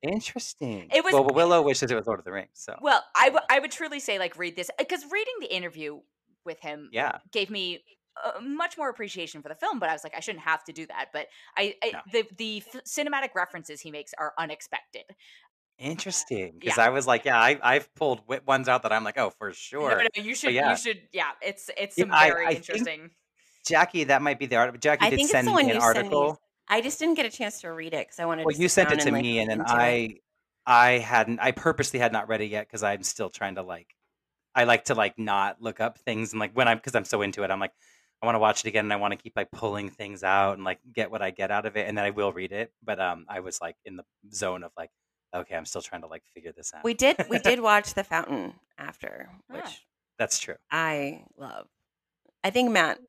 Interesting. 0.03 0.89
It 0.93 1.03
was 1.03 1.13
well, 1.13 1.25
Willow 1.25 1.61
wishes 1.63 1.91
it 1.91 1.95
was 1.95 2.05
Lord 2.05 2.19
of 2.19 2.25
the 2.25 2.31
Rings, 2.31 2.49
so 2.53 2.75
well, 2.81 3.03
I 3.15 3.25
w- 3.25 3.45
I 3.49 3.59
would 3.59 3.71
truly 3.71 3.99
say 3.99 4.19
like 4.19 4.37
read 4.37 4.55
this 4.55 4.69
because 4.77 5.03
reading 5.11 5.33
the 5.41 5.53
interview 5.53 5.99
with 6.45 6.59
him 6.59 6.89
yeah, 6.93 7.17
gave 7.31 7.49
me 7.49 7.83
uh, 8.26 8.41
much 8.41 8.78
more 8.78 8.89
appreciation 8.89 9.41
for 9.41 9.49
the 9.49 9.55
film. 9.55 9.80
But 9.80 9.89
I 9.89 9.93
was 9.93 10.03
like, 10.03 10.13
I 10.15 10.20
shouldn't 10.20 10.43
have 10.43 10.63
to 10.65 10.74
do 10.74 10.86
that. 10.88 11.07
But 11.13 11.28
I, 11.57 11.76
I 11.84 11.91
no, 11.91 11.99
the 12.11 12.26
the 12.38 12.63
f- 12.74 12.84
cinematic 12.84 13.30
references 13.36 13.82
he 13.82 13.91
makes 13.91 14.13
are 14.18 14.34
unexpected. 14.38 15.03
interesting. 15.80 16.53
Yeah. 16.53 16.59
Because 16.59 16.78
I 16.78 16.89
was 16.89 17.07
like, 17.07 17.26
yeah, 17.26 17.39
I 17.39 17.59
I've 17.61 17.93
pulled 17.95 18.20
wi- 18.22 18.41
ones 18.45 18.68
out 18.68 18.84
that 18.84 18.91
I'm 18.91 19.03
like, 19.03 19.18
oh, 19.18 19.32
for 19.32 19.49
No, 19.49 19.53
sure. 19.53 20.01
no, 20.01 20.24
you 20.24 20.36
should 20.36 20.53
yeah, 20.53 20.72
you 20.72 20.78
should 20.78 21.01
yeah. 21.11 21.32
It's 21.41 21.70
it's 21.78 21.97
some 21.97 22.11
I 22.11 22.30
very 22.30 22.45
I 22.45 22.53
think 22.55 22.65
interesting. 22.65 23.11
Jacque, 23.65 24.07
that 24.07 24.22
might 24.22 24.39
be 24.39 24.45
the 24.45 24.55
article. 24.55 24.80
Jacque 24.80 25.03
I 25.03 25.09
did 25.09 25.22
send 25.22 25.47
the 25.47 25.53
me 25.55 25.61
an 25.63 25.76
you 25.76 25.82
sent 25.82 25.97
me. 25.97 26.01
article. 26.01 26.41
I 26.70 26.82
just 26.82 26.99
didn't 26.99 27.15
get 27.15 27.26
a 27.26 27.30
chance 27.30 27.61
to 27.61 27.72
read 27.72 27.93
it 27.93 28.07
because 28.07 28.20
I 28.20 28.26
wanted 28.26 28.45
Well, 28.45 28.55
to 28.55 28.61
you 28.61 28.70
sent 28.70 28.91
it 28.91 28.99
to 28.99 29.05
and 29.05 29.13
like 29.13 29.24
me, 29.24 29.39
and 29.39 29.49
then. 29.49 29.61
I 29.65 30.15
I 30.65 30.97
hadn't. 30.97 31.39
I 31.39 31.51
purposely 31.51 31.99
had 31.99 32.11
not 32.11 32.28
read 32.28 32.41
it 32.41 32.47
yet 32.47 32.68
because 32.68 32.84
I'm 32.84 33.03
still 33.03 33.30
trying 33.30 33.55
to 33.55 33.61
like. 33.61 33.88
I 34.53 34.63
like 34.63 34.86
to 34.86 34.95
like 34.95 35.18
not 35.20 35.61
look 35.61 35.80
up 35.80 35.99
things 35.99 36.34
and 36.34 36.39
like 36.39 36.51
when 36.53 36.68
I'm 36.68 36.78
because 36.78 36.95
I'm 36.95 37.05
so 37.05 37.22
into 37.22 37.43
it, 37.43 37.51
I'm 37.51 37.59
like 37.59 37.74
I 38.22 38.26
want 38.26 38.36
to 38.36 38.39
watch 38.39 38.65
it 38.65 38.68
again 38.70 38.86
and 38.86 38.93
I 38.93 38.95
want 38.95 39.11
to 39.13 39.18
keep 39.18 39.34
like 39.36 39.51
pulling 39.51 39.89
things 39.89 40.24
out 40.24 40.53
and 40.53 40.63
like 40.63 40.80
get 40.91 41.11
what 41.11 41.22
I 41.22 41.30
get 41.32 41.51
out 41.51 41.65
of 41.65 41.78
it, 41.78 41.88
and 41.88 41.97
then 41.97 42.03
I 42.05 42.09
will 42.11 42.32
read 42.32 42.51
it. 42.51 42.72
But 42.84 42.99
um, 42.99 43.26
I 43.30 43.41
was 43.41 43.61
like 43.61 43.76
in 43.86 43.95
the 43.95 44.03
zone 44.34 44.63
of 44.63 44.72
like, 44.76 44.89
okay, 45.36 45.55
I'm 45.55 45.65
still 45.65 45.82
trying 45.82 46.01
to 46.01 46.07
like 46.07 46.24
figure 46.34 46.51
this 46.51 46.74
out. 46.74 46.84
We 46.84 46.93
did 46.93 47.18
we 47.30 47.39
did 47.49 47.59
watch 47.59 47.93
The 47.93 48.03
Fountain 48.03 48.53
after, 48.78 49.30
Ah. 49.51 49.55
which 49.55 49.86
That's 50.18 50.39
true. 50.39 50.55
I 50.72 51.26
love. 51.38 51.68
I 52.43 52.49
think 52.49 52.72
Matt 52.72 52.99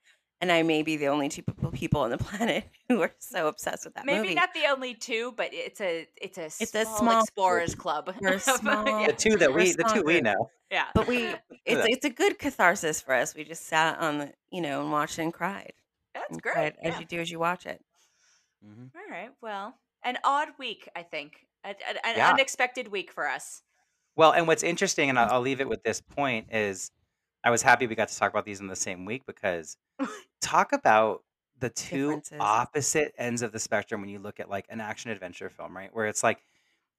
and 0.41 0.53
I 0.53 0.63
may 0.63 0.83
be 0.83 0.97
the 0.97 1.09
only 1.09 1.29
two 1.29 1.43
people 1.43 1.71
people 1.73 2.01
on 2.03 2.11
the 2.11 2.19
planet 2.29 2.65
who 2.89 3.01
are 3.03 3.13
so 3.19 3.49
obsessed 3.49 3.85
with 3.85 3.95
that 3.95 4.07
Maybe 4.07 4.21
movie. 4.21 4.35
not 4.35 4.55
the 4.55 4.67
only 4.71 4.95
two, 4.95 5.33
but 5.37 5.51
it's 5.53 5.81
a 5.81 6.07
it's 6.21 6.39
a 6.39 6.47
It's 6.47 6.75
a 6.75 6.85
small, 6.85 6.97
small 6.99 7.21
explorers 7.23 7.75
club. 7.75 8.13
We're 8.21 8.35
a 8.35 8.41
yeah, 8.65 9.07
The 9.09 9.15
two 9.17 9.37
that 9.37 9.51
we're 9.53 9.61
a 9.61 9.63
we, 9.65 9.73
the 9.73 9.85
small 9.89 9.95
two 9.95 10.03
we 10.05 10.21
know. 10.21 10.51
yeah. 10.71 10.87
But 10.95 11.07
we 11.09 11.27
it's 11.65 11.87
it's 11.89 12.05
a 12.05 12.11
good 12.11 12.39
catharsis 12.39 13.01
for 13.01 13.15
us. 13.15 13.35
We 13.35 13.45
just 13.45 13.67
sat 13.67 13.99
on 13.99 14.19
the 14.19 14.33
you 14.51 14.61
know 14.61 14.81
and 14.83 14.93
watched 14.93 15.19
and 15.19 15.33
cried. 15.33 15.73
That's 16.15 16.31
And 16.31 16.43
great. 16.43 16.55
cried 16.55 16.77
as 16.83 16.99
you 16.99 17.05
do 17.07 17.21
as 17.21 17.31
you 17.31 17.39
watch 17.39 17.67
it. 17.67 17.81
Mm-hmm. 18.67 18.97
All 18.99 19.11
right. 19.11 19.31
Well, 19.41 19.75
an 20.03 20.19
odd 20.25 20.49
week, 20.59 20.89
I 20.97 21.03
think. 21.03 21.47
A- 21.65 21.71
a- 21.71 22.07
an 22.07 22.15
Yeah. 22.17 22.31
unexpected 22.33 22.89
week 22.89 23.13
for 23.13 23.29
us. 23.29 23.63
Well, 24.17 24.33
and 24.33 24.47
what's 24.49 24.63
interesting, 24.65 25.11
and 25.11 25.19
I'll, 25.19 25.35
I'll 25.35 25.41
leave 25.41 25.61
it 25.61 25.69
with 25.69 25.85
this 25.85 26.01
point, 26.01 26.49
is 26.51 26.91
I 27.49 27.51
was 27.51 27.63
happy 27.63 27.87
we 27.87 27.95
got 27.95 28.09
to 28.09 28.19
talk 28.19 28.29
about 28.31 28.45
these 28.45 28.61
in 28.61 28.67
the 28.67 28.77
same 28.77 29.07
week 29.07 29.25
because 29.25 29.79
talk 30.43 30.73
about 30.75 31.23
the 31.59 31.71
two 31.71 32.09
Differences. 32.09 32.37
opposite 32.41 33.15
ends 33.17 33.41
of 33.41 33.53
the 33.53 33.59
spectrum 33.59 34.03
when 34.03 34.11
you 34.11 34.19
look 34.19 34.39
at 34.39 34.51
like 34.51 34.67
an 34.69 34.83
action 34.83 35.11
adventure 35.11 35.49
film, 35.49 35.75
right? 35.75 35.89
Where 35.95 36.05
it's 36.05 36.23
like 36.23 36.43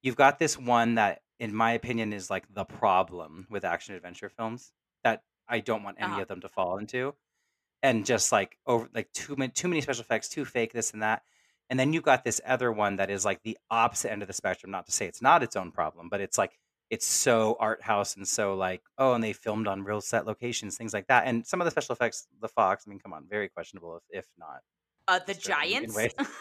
you've 0.02 0.16
got 0.16 0.40
this 0.40 0.58
one 0.58 0.96
that, 0.96 1.22
in 1.38 1.54
my 1.54 1.70
opinion, 1.74 2.12
is 2.12 2.30
like 2.30 2.52
the 2.52 2.64
problem 2.64 3.46
with 3.48 3.64
action 3.64 3.94
adventure 3.94 4.28
films 4.28 4.72
that 5.04 5.22
I 5.48 5.60
don't 5.60 5.84
want 5.84 5.98
any 6.00 6.14
Uh-huh. 6.14 6.22
of 6.22 6.26
them 6.26 6.40
to 6.40 6.48
fall 6.48 6.78
into, 6.78 7.14
and 7.80 8.04
just 8.04 8.32
like 8.32 8.58
over 8.66 8.88
like 8.92 9.12
too 9.12 9.36
many 9.36 9.52
too 9.52 9.68
many 9.68 9.80
special 9.82 10.02
effects, 10.02 10.28
too 10.28 10.44
fake, 10.44 10.72
this 10.72 10.92
and 10.92 11.02
that. 11.02 11.22
And 11.68 11.78
then 11.78 11.92
you've 11.92 12.02
got 12.02 12.24
this 12.24 12.40
other 12.44 12.72
one 12.72 12.96
that 12.96 13.08
is 13.08 13.24
like 13.24 13.44
the 13.44 13.56
opposite 13.70 14.10
end 14.10 14.22
of 14.22 14.26
the 14.26 14.34
spectrum. 14.34 14.72
Not 14.72 14.86
to 14.86 14.92
say 14.92 15.06
it's 15.06 15.22
not 15.22 15.44
its 15.44 15.54
own 15.54 15.70
problem, 15.70 16.08
but 16.08 16.20
it's 16.20 16.36
like 16.38 16.58
it's 16.90 17.06
so 17.06 17.56
art 17.60 17.82
house 17.82 18.16
and 18.16 18.26
so 18.26 18.54
like 18.54 18.82
oh, 18.98 19.14
and 19.14 19.22
they 19.22 19.32
filmed 19.32 19.68
on 19.68 19.84
real 19.84 20.00
set 20.00 20.26
locations, 20.26 20.76
things 20.76 20.92
like 20.92 21.06
that. 21.06 21.24
And 21.26 21.46
some 21.46 21.60
of 21.60 21.64
the 21.64 21.70
special 21.70 21.94
effects, 21.94 22.26
the 22.40 22.48
Fox, 22.48 22.84
I 22.86 22.90
mean, 22.90 22.98
come 22.98 23.12
on, 23.12 23.26
very 23.28 23.48
questionable 23.48 23.96
if 23.96 24.18
if 24.18 24.26
not 24.38 24.60
Uh, 25.08 25.20
the 25.24 25.34
Giants. 25.34 25.96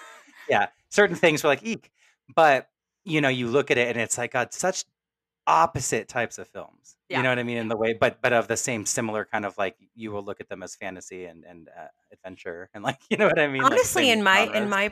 yeah, 0.50 0.68
certain 0.90 1.16
things 1.16 1.44
were 1.44 1.50
like 1.50 1.64
eek, 1.64 1.92
but 2.34 2.70
you 3.06 3.22
know, 3.22 3.30
you 3.30 3.48
look 3.48 3.72
at 3.72 3.78
it 3.78 3.88
and 3.88 3.98
it's 3.98 4.18
like 4.18 4.36
such 4.52 4.86
opposite 5.48 6.08
types 6.08 6.38
of 6.38 6.48
films. 6.48 6.98
Yeah. 7.10 7.18
You 7.18 7.24
know 7.24 7.30
what 7.30 7.40
I 7.40 7.44
mean 7.44 7.58
in 7.58 7.68
the 7.68 7.78
way, 7.78 7.94
but 8.00 8.22
but 8.22 8.34
of 8.34 8.48
the 8.48 8.58
same 8.58 8.86
similar 8.86 9.26
kind 9.26 9.46
of 9.46 9.58
like 9.58 9.76
you 9.96 10.12
will 10.12 10.24
look 10.24 10.42
at 10.42 10.50
them 10.50 10.64
as 10.64 10.76
fantasy 10.76 11.26
and 11.26 11.44
and 11.44 11.70
uh, 11.70 11.88
adventure 12.12 12.70
and 12.74 12.84
like 12.84 13.00
you 13.10 13.18
know 13.18 13.28
what 13.28 13.40
I 13.40 13.48
mean. 13.48 13.64
Honestly, 13.64 14.06
same 14.06 14.20
in 14.20 14.24
my 14.24 14.42
in 14.56 14.70
my 14.70 14.92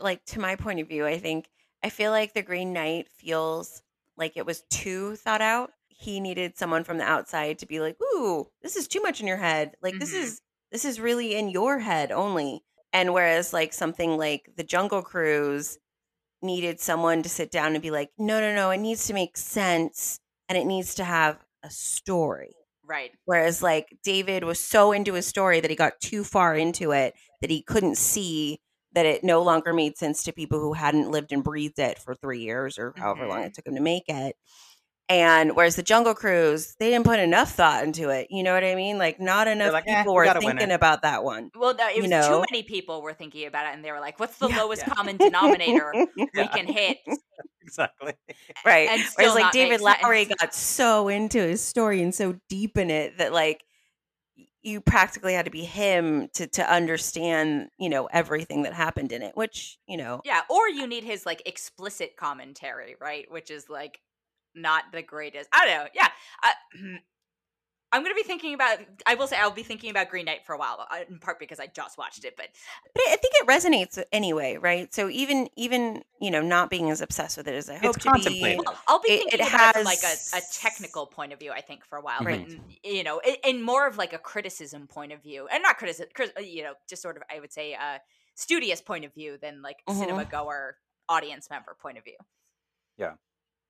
like 0.00 0.24
to 0.26 0.40
my 0.40 0.56
point 0.56 0.80
of 0.80 0.88
view, 0.88 1.06
I 1.06 1.18
think 1.18 1.48
I 1.82 1.90
feel 1.90 2.10
like 2.10 2.34
the 2.34 2.42
Green 2.42 2.72
Knight 2.72 3.08
feels 3.08 3.82
like 4.16 4.36
it 4.36 4.46
was 4.46 4.62
too 4.70 5.16
thought 5.16 5.40
out. 5.42 5.72
He 5.88 6.20
needed 6.20 6.58
someone 6.58 6.84
from 6.84 6.98
the 6.98 7.04
outside 7.04 7.58
to 7.60 7.66
be 7.66 7.80
like, 7.80 7.96
"Ooh, 8.02 8.50
this 8.62 8.76
is 8.76 8.88
too 8.88 9.00
much 9.02 9.20
in 9.20 9.26
your 9.26 9.36
head. 9.38 9.76
Like 9.82 9.98
this 9.98 10.12
Mhm. 10.12 10.14
is 10.14 10.40
this 10.72 10.84
is 10.84 11.00
really 11.00 11.34
in 11.36 11.48
your 11.48 11.78
head 11.78 12.12
only." 12.12 12.64
And 12.92 13.12
whereas 13.14 13.52
like 13.52 13.72
something 13.72 14.16
like 14.16 14.50
the 14.56 14.64
Jungle 14.64 15.02
Cruise 15.02 15.78
needed 16.42 16.80
someone 16.80 17.22
to 17.22 17.28
sit 17.28 17.50
down 17.50 17.74
and 17.74 17.82
be 17.82 17.90
like, 17.90 18.10
"No, 18.18 18.40
no, 18.40 18.54
no, 18.54 18.70
it 18.70 18.78
needs 18.78 19.06
to 19.08 19.14
make 19.14 19.36
sense 19.36 20.20
and 20.48 20.58
it 20.58 20.66
needs 20.66 20.94
to 20.96 21.04
have 21.04 21.44
a 21.62 21.70
story." 21.70 22.54
right. 22.82 23.16
Whereas 23.24 23.62
like 23.62 23.98
David 24.02 24.44
was 24.44 24.60
so 24.60 24.92
into 24.92 25.14
his 25.14 25.26
story 25.26 25.60
that 25.60 25.70
he 25.70 25.76
got 25.76 26.00
too 26.00 26.24
far 26.24 26.54
into 26.54 26.92
it 26.92 27.14
that 27.40 27.50
he 27.50 27.62
couldn't 27.62 27.96
see 27.96 28.60
that 28.96 29.06
it 29.06 29.24
no 29.24 29.42
longer 29.42 29.72
made 29.72 29.96
sense 29.98 30.24
to 30.24 30.32
people 30.32 30.60
who 30.60 30.72
hadn't 30.74 31.12
lived 31.12 31.32
and 31.32 31.44
breathed 31.44 31.78
it 31.78 32.00
for 32.00 32.16
three 32.16 32.40
years 32.40 32.78
or 32.80 32.94
however 32.98 33.28
long 33.28 33.42
Mhm. 33.42 33.46
it 33.46 33.54
took 33.54 33.66
them 33.66 33.76
to 33.76 33.82
make 33.82 34.04
it. 34.08 34.36
And 35.08 35.54
whereas 35.54 35.76
the 35.76 35.84
Jungle 35.84 36.14
Cruise, 36.16 36.74
they 36.80 36.90
didn't 36.90 37.04
put 37.06 37.20
enough 37.20 37.52
thought 37.52 37.84
into 37.84 38.08
it. 38.10 38.26
You 38.30 38.42
know 38.42 38.54
what 38.54 38.64
I 38.64 38.74
mean? 38.74 38.98
Like 38.98 39.20
not 39.20 39.46
enough 39.46 39.72
like, 39.72 39.84
"Eh, 39.86 39.98
people 39.98 40.14
we 40.14 40.16
were 40.16 40.24
got 40.24 40.36
a 40.36 40.40
winner." 40.40 40.58
thinking 40.58 40.72
about 40.74 41.02
that 41.02 41.22
one. 41.22 41.50
Well, 41.54 41.74
no, 41.76 41.88
it 41.88 41.96
You 41.96 42.02
was 42.02 42.10
know? 42.10 42.28
too 42.28 42.44
many 42.50 42.64
people 42.64 43.02
were 43.02 43.14
thinking 43.14 43.46
about 43.46 43.66
it, 43.66 43.74
and 43.74 43.84
they 43.84 43.92
were 43.92 44.00
like, 44.00 44.18
"What's 44.18 44.38
the 44.38 44.48
Yeah. 44.48 44.62
lowest 44.62 44.82
Yeah. 44.86 44.94
common 44.94 45.18
denominator 45.18 45.94
we 46.16 46.28
Yeah. 46.34 46.46
can 46.48 46.66
hit?" 46.66 46.98
exactly. 47.62 48.14
right. 48.64 48.88
And 48.88 49.00
Whereas 49.00 49.12
still 49.12 49.34
like 49.34 49.52
David 49.52 49.80
Lowery 49.80 50.24
got 50.24 50.54
so 50.54 51.08
into 51.08 51.38
his 51.40 51.62
story 51.62 52.02
and 52.02 52.14
so 52.14 52.36
deep 52.48 52.76
in 52.76 52.90
it 52.90 53.18
that 53.18 53.32
like 53.32 53.62
y- 53.62 53.65
you 54.66 54.80
practically 54.80 55.32
had 55.32 55.44
to 55.44 55.50
be 55.50 55.64
him 55.64 56.28
to 56.34 56.46
to 56.48 56.70
understand, 56.70 57.68
you 57.78 57.88
know, 57.88 58.06
everything 58.06 58.64
that 58.64 58.72
happened 58.74 59.12
in 59.12 59.22
it, 59.22 59.36
which, 59.36 59.78
you 59.86 59.96
know, 59.96 60.20
Yeah, 60.24 60.40
or 60.50 60.68
you 60.68 60.86
need 60.88 61.04
his 61.04 61.24
like 61.24 61.40
explicit 61.46 62.16
commentary, 62.16 62.96
right? 63.00 63.30
Which 63.30 63.50
is 63.50 63.68
like 63.70 64.00
not 64.56 64.84
the 64.92 65.02
greatest. 65.02 65.48
I 65.52 65.64
don't 65.66 65.84
know. 65.84 65.88
Yeah, 65.94 66.08
I, 66.42 66.50
uh, 66.50 66.98
I'm 67.96 68.02
gonna 68.02 68.14
be 68.14 68.22
thinking 68.22 68.52
about. 68.54 68.78
I 69.06 69.14
will 69.14 69.26
say 69.26 69.36
I'll 69.38 69.50
be 69.50 69.62
thinking 69.62 69.88
about 69.90 70.10
Green 70.10 70.26
Knight 70.26 70.44
for 70.44 70.54
a 70.54 70.58
while, 70.58 70.86
uh, 70.90 70.98
in 71.08 71.18
part 71.18 71.38
because 71.38 71.58
I 71.58 71.66
just 71.66 71.96
watched 71.96 72.24
it. 72.24 72.34
But 72.36 72.48
But 72.94 73.02
I 73.08 73.16
think 73.16 73.34
it 73.40 73.46
resonates 73.46 74.02
anyway, 74.12 74.58
right? 74.58 74.92
So 74.92 75.08
even 75.08 75.48
even 75.56 76.02
you 76.20 76.30
know 76.30 76.42
not 76.42 76.68
being 76.68 76.90
as 76.90 77.00
obsessed 77.00 77.36
with 77.38 77.48
it 77.48 77.54
as 77.54 77.70
I 77.70 77.76
hope 77.76 77.98
to 78.00 78.12
be. 78.12 78.56
well, 78.64 78.76
I'll 78.86 79.00
be 79.00 79.12
It- 79.12 79.18
thinking 79.30 79.40
it 79.40 79.48
about 79.48 79.70
it 79.70 79.78
from 79.78 79.84
like 79.84 80.02
a, 80.04 80.36
a 80.36 80.40
technical 80.52 81.06
point 81.06 81.32
of 81.32 81.38
view. 81.38 81.52
I 81.52 81.62
think 81.62 81.84
for 81.86 81.96
a 81.96 82.02
while, 82.02 82.20
Right. 82.22 82.46
but 82.46 82.56
mm, 82.56 82.78
you 82.84 83.02
know, 83.02 83.18
in, 83.20 83.36
in 83.44 83.62
more 83.62 83.86
of 83.86 83.96
like 83.96 84.12
a 84.12 84.18
criticism 84.18 84.86
point 84.86 85.12
of 85.12 85.22
view, 85.22 85.48
and 85.48 85.62
not 85.62 85.78
criticism, 85.78 86.08
you 86.42 86.62
know, 86.64 86.74
just 86.88 87.00
sort 87.00 87.16
of 87.16 87.22
I 87.34 87.40
would 87.40 87.52
say 87.52 87.72
a 87.72 88.00
studious 88.34 88.82
point 88.82 89.06
of 89.06 89.14
view 89.14 89.38
than 89.40 89.62
like 89.62 89.78
Mhm. 89.88 89.98
cinema 89.98 90.24
goer 90.26 90.76
audience 91.08 91.48
member 91.48 91.74
point 91.80 91.96
of 91.96 92.04
view. 92.04 92.16
Yeah. 92.98 93.14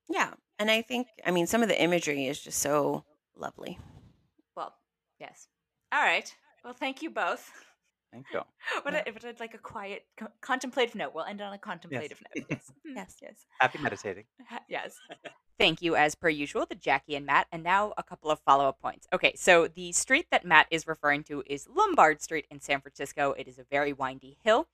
Yeah, 0.09 0.35
and 0.59 0.71
I 0.71 0.83
think 0.83 1.07
I 1.25 1.31
mean 1.31 1.47
some 1.47 1.63
of 1.63 1.69
the 1.69 1.81
imagery 1.81 2.27
is 2.27 2.41
just 2.41 2.59
so 2.61 3.05
lovely. 3.37 3.79
Well, 5.21 5.29
yes. 5.29 5.49
All 5.93 6.01
right. 6.03 6.33
Well, 6.65 6.73
thank 6.75 7.03
you 7.03 7.11
both. 7.11 7.51
Thank 8.13 8.27
you. 8.33 8.41
What 8.83 8.95
Yeah. 8.95 9.03
a, 9.07 9.09
if 9.09 9.25
I'd 9.25 9.41
like 9.41 9.55
a 9.55 9.59
quiet, 9.59 10.05
co- 10.17 10.29
contemplative 10.41 10.95
note. 10.95 11.13
We'll 11.15 11.25
end 11.25 11.41
on 11.41 11.53
a 11.53 11.59
contemplative 11.59 12.21
note. 12.37 12.47
Yes. 12.51 12.73
Yes. 12.95 13.17
Yes. 13.23 13.47
Happy 13.61 13.79
meditating. 13.79 14.25
Ha- 14.49 14.61
Yes. 14.69 14.97
Thank 15.59 15.81
you, 15.81 15.97
as 15.97 16.15
per 16.15 16.29
usual, 16.29 16.67
to 16.67 16.75
Jacque 16.75 17.05
and 17.09 17.25
Matt. 17.27 17.47
And 17.51 17.63
now 17.63 17.95
a 17.97 18.03
couple 18.03 18.31
of 18.31 18.41
follow 18.41 18.69
up 18.69 18.81
points. 18.81 19.07
Okay, 19.13 19.33
so 19.37 19.69
the 19.69 19.93
street 19.93 20.27
that 20.31 20.45
Matt 20.45 20.67
is 20.71 20.87
referring 20.87 21.25
to 21.25 21.43
is 21.47 21.67
Lombard 21.75 22.21
Street 22.21 22.47
in 22.51 22.61
San 22.61 22.81
Francisco. 22.81 23.33
It 23.33 23.49
is 23.49 23.59
a 23.59 23.65
very 23.71 23.93
windy 23.93 24.37
hill. 24.45 24.69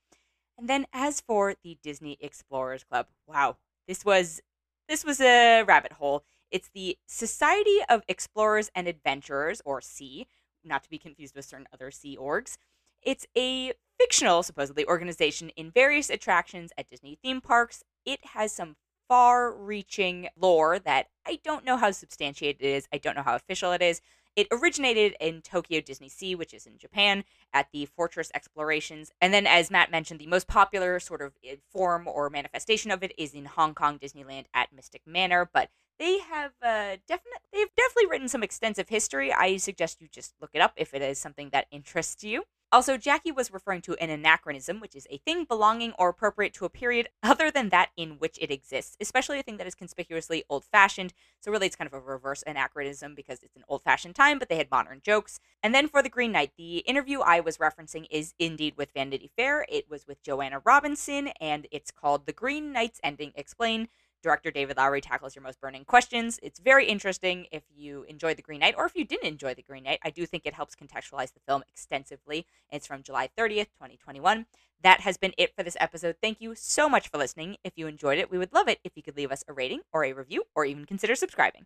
And 0.57 0.67
then 0.69 0.85
as 0.93 1.21
for 1.21 1.55
the 1.63 1.77
Disney 1.81 2.17
Explorers 2.19 2.83
Club, 2.83 3.07
wow, 3.27 3.57
this 3.87 4.03
was 4.05 4.41
this 4.89 5.05
was 5.05 5.21
a 5.21 5.63
rabbit 5.63 5.93
hole. 5.93 6.23
It's 6.53 6.69
the 6.71 6.99
Society 7.07 7.79
of 7.89 8.03
Explorers 8.07 8.69
and 8.75 8.87
Adventurers, 8.87 9.59
or 9.65 9.79
S.E.A., 9.79 10.27
not 10.65 10.83
to 10.83 10.89
be 10.89 10.99
confused 10.99 11.35
with 11.35 11.45
certain 11.45 11.67
other 11.73 11.89
Sea 11.89 12.15
orgs. 12.15 12.57
It's 13.01 13.25
a 13.35 13.73
fictional, 13.99 14.43
supposedly, 14.43 14.85
organization 14.85 15.49
in 15.49 15.71
various 15.71 16.11
attractions 16.11 16.71
at 16.77 16.87
Disney 16.87 17.17
theme 17.23 17.41
parks. 17.41 17.83
It 18.05 18.19
has 18.33 18.53
some 18.53 18.75
far 19.09 19.51
reaching 19.51 20.29
lore 20.39 20.77
that 20.77 21.07
I 21.25 21.39
don't 21.43 21.65
know 21.65 21.75
how 21.75 21.89
substantiated 21.89 22.61
it 22.61 22.69
is. 22.69 22.87
I 22.93 22.99
don't 22.99 23.15
know 23.15 23.23
how 23.23 23.35
official 23.35 23.71
it 23.71 23.81
is. 23.81 23.99
It 24.35 24.47
originated 24.51 25.15
in 25.19 25.41
Tokyo 25.41 25.81
DisneySea, 25.81 26.37
which 26.37 26.53
is 26.53 26.67
in 26.67 26.77
Japan, 26.77 27.23
at 27.51 27.67
the 27.71 27.85
Fortress 27.85 28.31
Explorations. 28.33 29.11
And 29.21 29.33
then, 29.33 29.47
as 29.47 29.71
Matt 29.71 29.91
mentioned, 29.91 30.19
the 30.19 30.27
most 30.27 30.47
popular 30.47 30.99
sort 30.99 31.23
of 31.23 31.33
eh, 31.43 31.55
form 31.71 32.07
or 32.07 32.29
manifestation 32.29 32.91
of 32.91 33.03
it 33.03 33.13
is 33.17 33.33
in 33.33 33.45
Hong 33.45 33.73
Kong 33.73 33.97
Disneyland 33.97 34.45
at 34.53 34.73
Mystic 34.73 35.01
Manor. 35.07 35.49
But 35.51 35.69
they 35.99 36.19
have 36.19 36.51
uh, 36.61 36.97
definitely 37.07 37.39
they've 37.51 37.75
definitely 37.75 38.09
written 38.09 38.27
some 38.27 38.43
extensive 38.43 38.89
history. 38.89 39.31
I 39.31 39.57
suggest 39.57 40.01
you 40.01 40.07
just 40.11 40.33
look 40.41 40.51
it 40.53 40.61
up 40.61 40.73
if 40.75 40.93
it 40.93 41.01
is 41.01 41.19
something 41.19 41.49
that 41.51 41.67
interests 41.71 42.23
you. 42.23 42.43
Also, 42.73 42.97
Jacque 42.97 43.35
was 43.35 43.53
referring 43.53 43.81
to 43.81 43.93
an 44.01 44.09
anachronism, 44.09 44.79
which 44.79 44.95
is 44.95 45.05
a 45.11 45.19
thing 45.19 45.45
belonging 45.45 45.93
or 45.99 46.09
appropriate 46.09 46.55
to 46.55 46.65
a 46.65 46.69
period 46.69 47.07
other 47.21 47.51
than 47.51 47.69
that 47.69 47.91
in 47.95 48.17
which 48.17 48.39
it 48.41 48.49
exists, 48.49 48.97
especially 48.99 49.37
a 49.39 49.43
thing 49.43 49.57
that 49.57 49.67
is 49.67 49.75
conspicuously 49.75 50.43
old 50.49 50.65
fashioned. 50.65 51.13
So, 51.39 51.51
really, 51.51 51.67
it's 51.67 51.75
kind 51.75 51.87
of 51.87 51.93
a 51.93 51.99
reverse 51.99 52.43
anachronism 52.47 53.13
because 53.13 53.43
it's 53.43 53.55
an 53.55 53.63
old 53.67 53.83
fashioned 53.83 54.15
time, 54.15 54.39
but 54.39 54.49
they 54.49 54.57
had 54.57 54.71
modern 54.71 55.01
jokes. 55.03 55.39
And 55.61 55.75
then 55.75 55.87
for 55.87 56.01
The 56.01 56.09
Green 56.09 56.31
Knight, 56.31 56.53
the 56.57 56.77
interview 56.79 57.19
I 57.19 57.41
was 57.41 57.57
referencing 57.57 58.07
is 58.09 58.33
indeed 58.39 58.73
with 58.75 58.91
Vanity 58.91 59.29
Fair. 59.37 59.67
It 59.69 59.87
was 59.87 60.07
with 60.07 60.23
Joanna 60.23 60.59
Robinson, 60.65 61.27
and 61.39 61.67
it's 61.71 61.91
called 61.91 62.25
The 62.25 62.33
Green 62.33 62.73
Knight's 62.73 62.99
Ending 63.03 63.33
Explained. 63.35 63.87
Director 64.23 64.49
David 64.49 64.77
Lowery 64.77 65.01
tackles 65.01 65.35
your 65.35 65.43
most 65.43 65.61
burning 65.61 65.85
questions. 65.85 66.39
It's 66.41 66.59
very 66.59 66.87
interesting 66.87 67.45
if 67.51 67.63
you 67.75 68.03
enjoyed 68.03 68.37
The 68.37 68.41
Green 68.41 68.61
Knight, 68.61 68.73
or 68.77 68.85
if 68.85 68.95
you 68.95 69.05
didn't 69.05 69.27
enjoy 69.27 69.53
The 69.53 69.61
Green 69.61 69.83
Knight. 69.83 69.99
I 70.03 70.09
do 70.09 70.25
think 70.25 70.45
it 70.45 70.53
helps 70.55 70.75
contextualize 70.75 71.33
the 71.33 71.41
film 71.45 71.61
extensively. 71.69 72.47
It's 72.71 72.87
from 72.87 73.03
July 73.03 73.29
30th, 73.37 73.67
2021. 73.73 74.45
That 74.81 75.01
has 75.01 75.17
been 75.17 75.33
it 75.37 75.55
for 75.55 75.63
this 75.63 75.77
episode. 75.79 76.15
Thank 76.21 76.41
you 76.41 76.55
so 76.55 76.89
much 76.89 77.09
for 77.09 77.17
listening. 77.17 77.57
If 77.63 77.73
you 77.75 77.85
enjoyed 77.87 78.17
it, 78.17 78.31
we 78.31 78.37
would 78.37 78.53
love 78.53 78.67
it 78.67 78.79
if 78.83 78.93
you 78.95 79.03
could 79.03 79.15
leave 79.15 79.31
us 79.31 79.43
a 79.47 79.53
rating 79.53 79.81
or 79.93 80.03
a 80.03 80.13
review, 80.13 80.45
or 80.55 80.65
even 80.65 80.85
consider 80.85 81.15
subscribing. 81.15 81.61